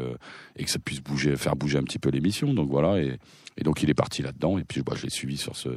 et 0.58 0.66
que 0.66 0.70
ça 0.70 0.80
puisse 0.80 1.02
bouger, 1.02 1.36
faire 1.38 1.56
bouger 1.56 1.78
un 1.80 1.84
petit 1.84 2.00
peu 2.00 2.10
l'émission. 2.10 2.54
Donc 2.54 2.70
voilà 2.70 3.02
et, 3.02 3.18
donc 3.64 3.82
il 3.82 3.90
est 3.90 3.96
parti 3.96 4.22
là-dedans 4.22 4.58
et 4.58 4.66
puis 4.66 4.82
bah, 4.84 4.94
je 4.96 5.04
l'ai 5.04 5.10
suivi 5.10 5.38
sur 5.38 5.56
ce 5.56 5.70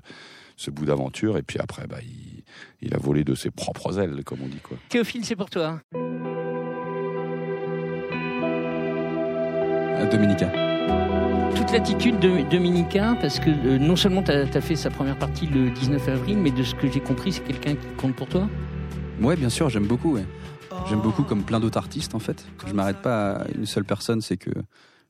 ce 0.56 0.70
bout 0.70 0.84
d'aventure 0.84 1.38
et 1.38 1.42
puis 1.42 1.58
après 1.58 1.86
bah 1.86 2.00
il, 2.02 2.42
il 2.82 2.92
a 2.94 2.98
volé 2.98 3.22
de 3.24 3.34
ses 3.36 3.50
propres 3.52 3.98
ailes 4.00 4.24
comme 4.24 4.42
on 4.42 4.48
dit 4.48 4.60
quoi. 4.60 4.76
Théophile, 4.88 5.24
c'est 5.24 5.36
pour 5.36 5.48
toi. 5.48 5.80
Dominica. 10.06 10.50
Toute 11.54 11.72
l'attitude 11.72 12.18
de 12.20 12.48
Dominica, 12.50 13.16
parce 13.20 13.38
que 13.38 13.50
euh, 13.50 13.78
non 13.78 13.96
seulement 13.96 14.22
tu 14.22 14.30
as, 14.30 14.60
fait 14.60 14.76
sa 14.76 14.90
première 14.90 15.18
partie 15.18 15.46
le 15.46 15.70
19 15.70 16.08
avril, 16.08 16.38
mais 16.38 16.50
de 16.50 16.62
ce 16.62 16.74
que 16.74 16.90
j'ai 16.90 17.00
compris, 17.00 17.32
c'est 17.32 17.42
quelqu'un 17.42 17.74
qui 17.74 17.86
compte 17.96 18.14
pour 18.14 18.28
toi 18.28 18.48
Ouais, 19.20 19.36
bien 19.36 19.50
sûr, 19.50 19.68
j'aime 19.68 19.86
beaucoup. 19.86 20.14
ouais. 20.14 20.24
J'aime 20.88 21.00
beaucoup 21.00 21.22
comme 21.24 21.42
plein 21.44 21.60
d'autres 21.60 21.76
artistes 21.78 22.14
en 22.14 22.18
fait. 22.18 22.46
Je 22.66 22.72
m'arrête 22.72 23.02
pas 23.02 23.32
à 23.32 23.48
une 23.50 23.66
seule 23.66 23.84
personne, 23.84 24.20
c'est 24.22 24.36
que 24.38 24.50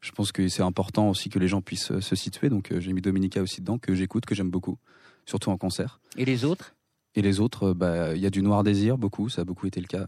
je 0.01 0.11
pense 0.11 0.33
que 0.33 0.49
c'est 0.49 0.63
important 0.63 1.09
aussi 1.09 1.29
que 1.29 1.39
les 1.39 1.47
gens 1.49 1.61
puissent 1.61 1.93
euh, 1.93 2.01
se 2.01 2.17
situer. 2.17 2.49
Donc 2.49 2.73
euh, 2.73 2.81
j'ai 2.81 2.93
mis 2.93 3.01
Dominica 3.03 3.41
aussi 3.41 3.61
dedans, 3.61 3.79
que 3.79 3.95
j'écoute, 3.95 4.27
que 4.27 4.35
j'aime 4.35 4.51
beaucoup, 4.51 4.79
surtout 5.27 5.51
en 5.51 5.57
concert. 5.57 6.01
Et 6.17 6.25
les 6.25 6.45
autres? 6.45 6.75
Et 7.15 7.23
les 7.23 7.41
autres, 7.41 7.69
euh, 7.69 7.75
bah, 7.75 8.15
il 8.15 8.21
y 8.21 8.27
a 8.27 8.31
du 8.31 8.43
Noir 8.43 8.65
Désir, 8.65 8.99
beaucoup, 8.99 9.29
ça 9.29 9.43
a 9.43 9.45
beaucoup 9.45 9.67
été 9.67 9.81
le 9.81 9.87
cas. 9.87 10.07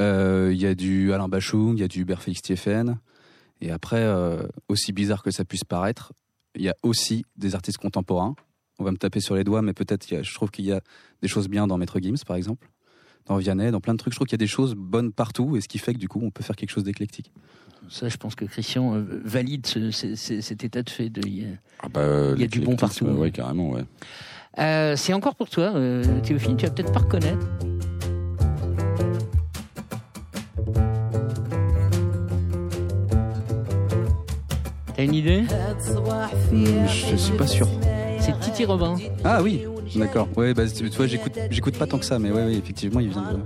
Euh, 0.00 0.50
Il 0.52 0.60
y 0.60 0.66
a 0.66 0.74
du 0.74 1.12
Alain 1.12 1.28
Bachung, 1.28 1.76
il 1.76 1.80
y 1.80 1.84
a 1.84 1.88
du 1.88 2.04
Berfélix 2.04 2.38
Stieffen. 2.40 2.98
Et 3.62 3.70
après, 3.70 4.00
euh, 4.02 4.42
aussi 4.68 4.92
bizarre 4.92 5.22
que 5.22 5.30
ça 5.30 5.44
puisse 5.46 5.64
paraître, 5.64 6.12
il 6.56 6.62
y 6.62 6.68
a 6.68 6.74
aussi 6.82 7.24
des 7.36 7.54
artistes 7.54 7.78
contemporains. 7.78 8.34
On 8.78 8.84
va 8.84 8.90
me 8.90 8.96
taper 8.98 9.20
sur 9.20 9.36
les 9.36 9.44
doigts, 9.44 9.62
mais 9.62 9.72
peut-être, 9.72 10.06
je 10.22 10.34
trouve 10.34 10.50
qu'il 10.50 10.64
y 10.66 10.72
a 10.72 10.80
des 11.22 11.28
choses 11.28 11.48
bien 11.48 11.66
dans 11.66 11.78
Maître 11.78 11.98
Gims, 12.00 12.16
par 12.26 12.36
exemple, 12.36 12.68
dans 13.26 13.36
Vianney, 13.36 13.70
dans 13.70 13.80
plein 13.80 13.92
de 13.94 13.98
trucs. 13.98 14.12
Je 14.12 14.18
trouve 14.18 14.26
qu'il 14.26 14.34
y 14.34 14.42
a 14.42 14.44
des 14.44 14.48
choses 14.48 14.74
bonnes 14.74 15.12
partout, 15.12 15.56
et 15.56 15.60
ce 15.60 15.68
qui 15.68 15.78
fait 15.78 15.94
que 15.94 15.98
du 15.98 16.08
coup, 16.08 16.20
on 16.22 16.30
peut 16.30 16.42
faire 16.42 16.56
quelque 16.56 16.70
chose 16.70 16.82
d'éclectique. 16.84 17.30
Ça, 17.88 18.08
je 18.08 18.16
pense 18.16 18.34
que 18.34 18.44
Christian 18.44 18.94
euh, 18.96 19.04
valide 19.24 19.66
ce- 19.66 19.90
ce- 19.92 20.14
ce- 20.16 20.40
cet 20.40 20.64
état 20.64 20.82
de 20.82 20.90
fait. 20.90 21.08
De, 21.10 21.20
il 21.26 21.42
y 21.42 21.44
a- 21.44 21.48
Ah 21.82 21.88
bah, 21.88 22.32
Il 22.34 22.40
y 22.40 22.44
a 22.44 22.48
du 22.48 22.60
bon 22.60 22.74
partout. 22.76 23.04
Ouais 23.06 23.30
carrément 23.30 23.70
ouais. 23.70 23.84
Euh, 24.58 24.96
c'est 24.96 25.12
encore 25.12 25.34
pour 25.36 25.48
toi, 25.50 25.72
euh, 25.74 26.20
Théophile, 26.20 26.56
tu 26.56 26.66
vas 26.66 26.72
peut-être 26.72 26.92
pas 26.92 27.00
reconnaître. 27.00 27.46
T'as 35.02 35.08
une 35.08 35.14
idée 35.16 35.42
Je 36.52 37.16
suis 37.16 37.32
pas 37.36 37.48
sûr. 37.48 37.66
C'est 38.20 38.38
Titi 38.38 38.64
Robin. 38.64 38.94
Ah 39.24 39.42
oui, 39.42 39.62
d'accord. 39.96 40.28
Ouais, 40.36 40.54
bah, 40.54 40.62
tu 40.68 40.86
vois, 40.90 41.08
j'écoute, 41.08 41.32
j'écoute 41.50 41.76
pas 41.76 41.88
tant 41.88 41.98
que 41.98 42.04
ça, 42.04 42.20
mais 42.20 42.30
ouais, 42.30 42.44
ouais, 42.44 42.54
effectivement, 42.54 43.00
il 43.00 43.08
vient 43.08 43.22
de. 43.22 43.38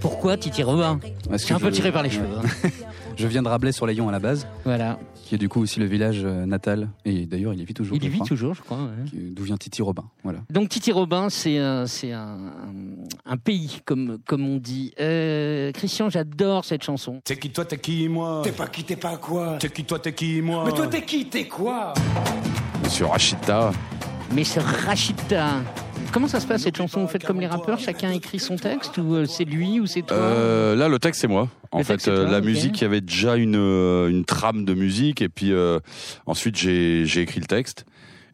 Pourquoi 0.00 0.36
Titi 0.36 0.64
Robin 0.64 0.98
Parce 1.30 1.44
que 1.44 1.54
un 1.54 1.60
peu 1.60 1.70
tiré 1.70 1.92
par 1.92 2.02
les 2.02 2.10
cheveux. 2.10 2.26
hein. 2.36 2.68
Je 3.16 3.26
viens 3.28 3.42
de 3.42 3.48
Rabelais 3.48 3.70
sur 3.72 3.86
Layon 3.86 4.08
à 4.08 4.12
la 4.12 4.18
base. 4.18 4.46
Voilà. 4.64 4.98
Qui 5.24 5.34
est 5.36 5.38
du 5.38 5.48
coup 5.48 5.60
aussi 5.60 5.78
le 5.80 5.86
village 5.86 6.22
euh, 6.24 6.46
natal. 6.46 6.88
Et 7.04 7.26
d'ailleurs, 7.26 7.52
il 7.52 7.60
y 7.60 7.64
vit 7.64 7.74
toujours. 7.74 7.96
Il 7.96 8.04
y 8.04 8.08
vit 8.08 8.20
toujours, 8.20 8.54
je 8.54 8.62
crois. 8.62 8.78
ouais. 8.78 9.10
D'où 9.12 9.42
vient 9.44 9.56
Titi 9.56 9.82
Robin. 9.82 10.04
Voilà. 10.24 10.40
Donc 10.50 10.68
Titi 10.68 10.90
Robin, 10.90 11.28
c'est 11.28 11.58
un, 11.58 11.86
c'est 11.86 12.12
un, 12.12 12.38
un 13.26 13.36
pays, 13.36 13.80
comme, 13.84 14.18
comme 14.26 14.46
on 14.48 14.56
dit. 14.58 14.92
Euh, 15.00 15.70
Christian, 15.72 16.08
j'adore 16.10 16.64
cette 16.64 16.82
chanson. 16.84 17.20
T'es 17.24 17.36
qui 17.36 17.50
toi, 17.50 17.64
t'es 17.64 17.78
qui 17.78 18.08
moi 18.08 18.40
T'es 18.44 18.52
pas 18.52 18.66
qui, 18.66 18.84
t'es 18.84 18.96
pas 18.96 19.16
quoi 19.16 19.56
T'es 19.60 19.68
qui 19.68 19.84
toi, 19.84 19.98
t'es 19.98 20.12
qui 20.12 20.40
moi 20.42 20.64
Mais 20.66 20.72
toi, 20.72 20.86
t'es 20.86 21.02
qui, 21.02 21.26
t'es 21.26 21.46
quoi 21.46 21.94
Monsieur 22.84 23.06
Rachita. 23.06 23.72
Mais 24.32 24.44
ce 24.44 24.60
Rachita, 24.60 25.62
comment 26.12 26.28
ça 26.28 26.40
se 26.40 26.46
passe 26.46 26.62
cette 26.62 26.76
chanson 26.76 27.00
Vous 27.02 27.08
faites 27.08 27.24
comme 27.24 27.40
les 27.40 27.46
rappeurs, 27.46 27.78
chacun 27.78 28.10
écrit 28.12 28.38
son 28.38 28.56
texte 28.56 28.98
ou 28.98 29.14
euh, 29.14 29.24
c'est 29.26 29.44
lui 29.44 29.80
ou 29.80 29.86
c'est 29.86 30.02
toi 30.02 30.16
Euh, 30.16 30.76
là, 30.76 30.88
le 30.88 30.98
texte, 30.98 31.20
c'est 31.22 31.28
moi. 31.28 31.48
En 31.70 31.78
Le 31.78 31.84
fait, 31.84 31.94
texte, 31.94 32.06
c'est 32.06 32.14
toi, 32.14 32.30
la 32.30 32.40
musique, 32.40 32.78
il 32.80 32.82
y 32.82 32.86
avait 32.86 33.00
déjà 33.00 33.36
une, 33.36 33.54
une 33.56 34.24
trame 34.24 34.64
de 34.64 34.74
musique. 34.74 35.22
Et 35.22 35.28
puis, 35.28 35.52
euh, 35.52 35.78
ensuite, 36.26 36.56
j'ai 36.56 37.04
j'ai 37.06 37.22
écrit 37.22 37.40
le 37.40 37.46
texte. 37.46 37.84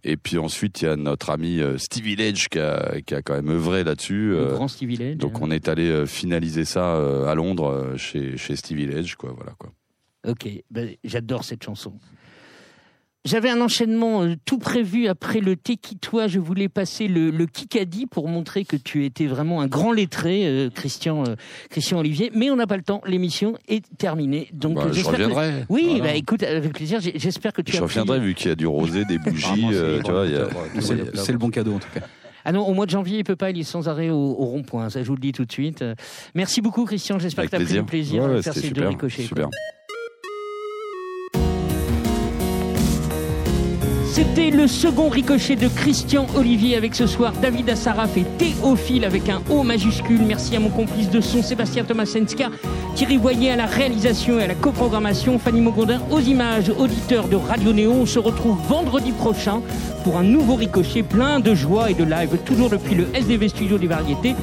Et 0.04 0.18
puis 0.18 0.36
ensuite, 0.36 0.82
il 0.82 0.84
y 0.84 0.88
a 0.88 0.96
notre 0.96 1.30
ami 1.30 1.60
euh, 1.60 1.78
Stevie 1.78 2.14
Ledge 2.14 2.48
qui 2.48 2.58
a, 2.58 3.00
qui 3.00 3.14
a 3.14 3.22
quand 3.22 3.34
même 3.34 3.48
œuvré 3.48 3.84
là-dessus. 3.84 4.28
Le 4.30 4.50
euh, 4.50 4.52
grand 4.52 4.68
Stevie 4.68 4.98
Ledge. 4.98 5.16
donc, 5.16 5.40
on 5.40 5.50
est 5.50 5.68
allé 5.68 5.88
euh, 5.88 6.04
finaliser 6.04 6.66
ça 6.66 6.96
à 7.28 7.34
Londres 7.34 7.94
chez, 7.96 8.36
chez 8.36 8.54
Stevie 8.54 8.86
Ledge, 8.86 9.14
quoi. 9.14 9.32
Voilà, 9.34 9.52
quoi. 9.58 9.72
Ok, 10.26 10.48
ben, 10.70 10.94
j'adore 11.04 11.44
cette 11.44 11.62
chanson. 11.62 11.98
J'avais 13.24 13.48
un 13.48 13.60
enchaînement 13.62 14.22
euh, 14.22 14.34
tout 14.44 14.58
prévu 14.58 15.06
après 15.08 15.40
le 15.40 15.56
Toi. 16.00 16.26
Je 16.26 16.38
voulais 16.38 16.68
passer 16.68 17.08
le, 17.08 17.30
le 17.30 17.46
Kikadi 17.46 18.04
pour 18.04 18.28
montrer 18.28 18.66
que 18.66 18.76
tu 18.76 19.06
étais 19.06 19.26
vraiment 19.26 19.62
un 19.62 19.66
grand 19.66 19.92
lettré, 19.92 20.46
euh, 20.46 20.68
Christian, 20.68 21.24
euh, 21.26 21.34
Christian 21.70 22.00
Olivier. 22.00 22.30
Mais 22.34 22.50
on 22.50 22.56
n'a 22.56 22.66
pas 22.66 22.76
le 22.76 22.82
temps. 22.82 23.00
L'émission 23.06 23.56
est 23.66 23.82
terminée. 23.96 24.48
Donc 24.52 24.74
Bah, 24.76 24.82
euh, 24.84 24.88
je 24.88 24.92
j'espère 24.96 25.16
que- 25.16 25.22
reviendrai. 25.22 25.64
Oui, 25.70 25.84
Voilà. 25.96 26.04
bah, 26.04 26.14
écoute, 26.14 26.42
avec 26.42 26.72
plaisir. 26.74 27.00
J'espère 27.00 27.54
que 27.54 27.62
tu 27.62 27.72
Je 27.72 27.78
as 27.78 27.80
pris- 27.80 27.98
reviendrai 27.98 28.20
vu 28.20 28.34
qu'il 28.34 28.48
y 28.48 28.52
a 28.52 28.56
du 28.56 28.66
rosé, 28.66 29.06
des 29.06 29.16
bougies. 29.18 29.68
euh, 29.72 30.02
tu 30.04 30.10
vois, 30.10 30.26
il 30.26 30.32
y 30.32 30.36
a- 30.36 30.48
C'est 31.14 31.32
le 31.32 31.38
bon 31.38 31.48
cadeau 31.48 31.74
en 31.74 31.78
tout 31.78 31.88
cas. 31.94 32.00
Ah 32.44 32.52
non, 32.52 32.66
au 32.68 32.74
mois 32.74 32.84
de 32.84 32.90
janvier, 32.90 33.20
il 33.20 33.24
peut 33.24 33.36
pas, 33.36 33.48
il 33.48 33.58
est 33.58 33.62
sans 33.62 33.88
arrêt 33.88 34.10
au, 34.10 34.16
au 34.18 34.44
rond-point. 34.44 34.90
Ça, 34.90 35.02
je 35.02 35.08
vous 35.08 35.14
le 35.14 35.20
dis 35.22 35.32
tout 35.32 35.46
de 35.46 35.52
suite. 35.52 35.80
Euh, 35.80 35.94
Merci 36.34 36.60
beaucoup, 36.60 36.84
Christian. 36.84 37.18
J'espère 37.18 37.46
que 37.46 37.48
tu 37.50 37.56
as 37.56 37.58
pris 37.58 37.64
plaisir. 37.64 37.82
du 37.84 37.86
plaisir 37.88 38.22
Ouais, 38.24 38.28
ouais, 38.34 38.42
faire 38.42 38.52
ces 38.52 38.60
deux 38.60 38.66
super, 38.68 38.88
ricochets. 38.90 39.22
super. 39.22 39.44
quoi. 39.48 39.58
C'était 44.14 44.50
le 44.50 44.68
second 44.68 45.08
ricochet 45.08 45.56
de 45.56 45.66
Christian 45.66 46.28
Olivier 46.36 46.76
avec 46.76 46.94
ce 46.94 47.04
soir 47.04 47.32
David 47.42 47.68
Assaraf 47.68 48.16
et 48.16 48.22
Théophile 48.38 49.04
avec 49.04 49.28
un 49.28 49.42
O 49.50 49.64
majuscule. 49.64 50.20
Merci 50.24 50.54
à 50.54 50.60
mon 50.60 50.68
complice 50.68 51.10
de 51.10 51.20
son 51.20 51.42
Sébastien 51.42 51.82
Tomasenska, 51.82 52.50
Thierry 52.94 53.16
Voyer 53.16 53.50
à 53.50 53.56
la 53.56 53.66
réalisation 53.66 54.38
et 54.38 54.44
à 54.44 54.46
la 54.46 54.54
coprogrammation, 54.54 55.36
Fanny 55.40 55.60
Mogondin 55.60 56.00
aux 56.12 56.20
images, 56.20 56.70
auditeurs 56.78 57.26
de 57.26 57.34
Radio 57.34 57.72
Néo. 57.72 57.90
On 57.90 58.06
se 58.06 58.20
retrouve 58.20 58.56
vendredi 58.68 59.10
prochain 59.10 59.62
pour 60.04 60.16
un 60.16 60.22
nouveau 60.22 60.54
ricochet 60.54 61.02
plein 61.02 61.40
de 61.40 61.52
joie 61.52 61.90
et 61.90 61.94
de 61.94 62.04
live, 62.04 62.38
toujours 62.44 62.70
depuis 62.70 62.94
le 62.94 63.08
SDV 63.14 63.48
Studio 63.48 63.78
des 63.78 63.88
Variétés. 63.88 64.36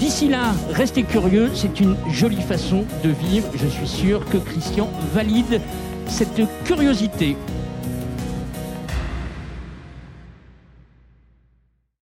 D'ici 0.00 0.26
là, 0.26 0.52
restez 0.72 1.04
curieux, 1.04 1.48
c'est 1.54 1.78
une 1.78 1.94
jolie 2.10 2.42
façon 2.42 2.84
de 3.04 3.10
vivre. 3.10 3.46
Je 3.54 3.68
suis 3.68 3.86
sûr 3.86 4.24
que 4.24 4.38
Christian 4.38 4.90
valide 5.14 5.60
cette 6.08 6.42
curiosité. 6.64 7.36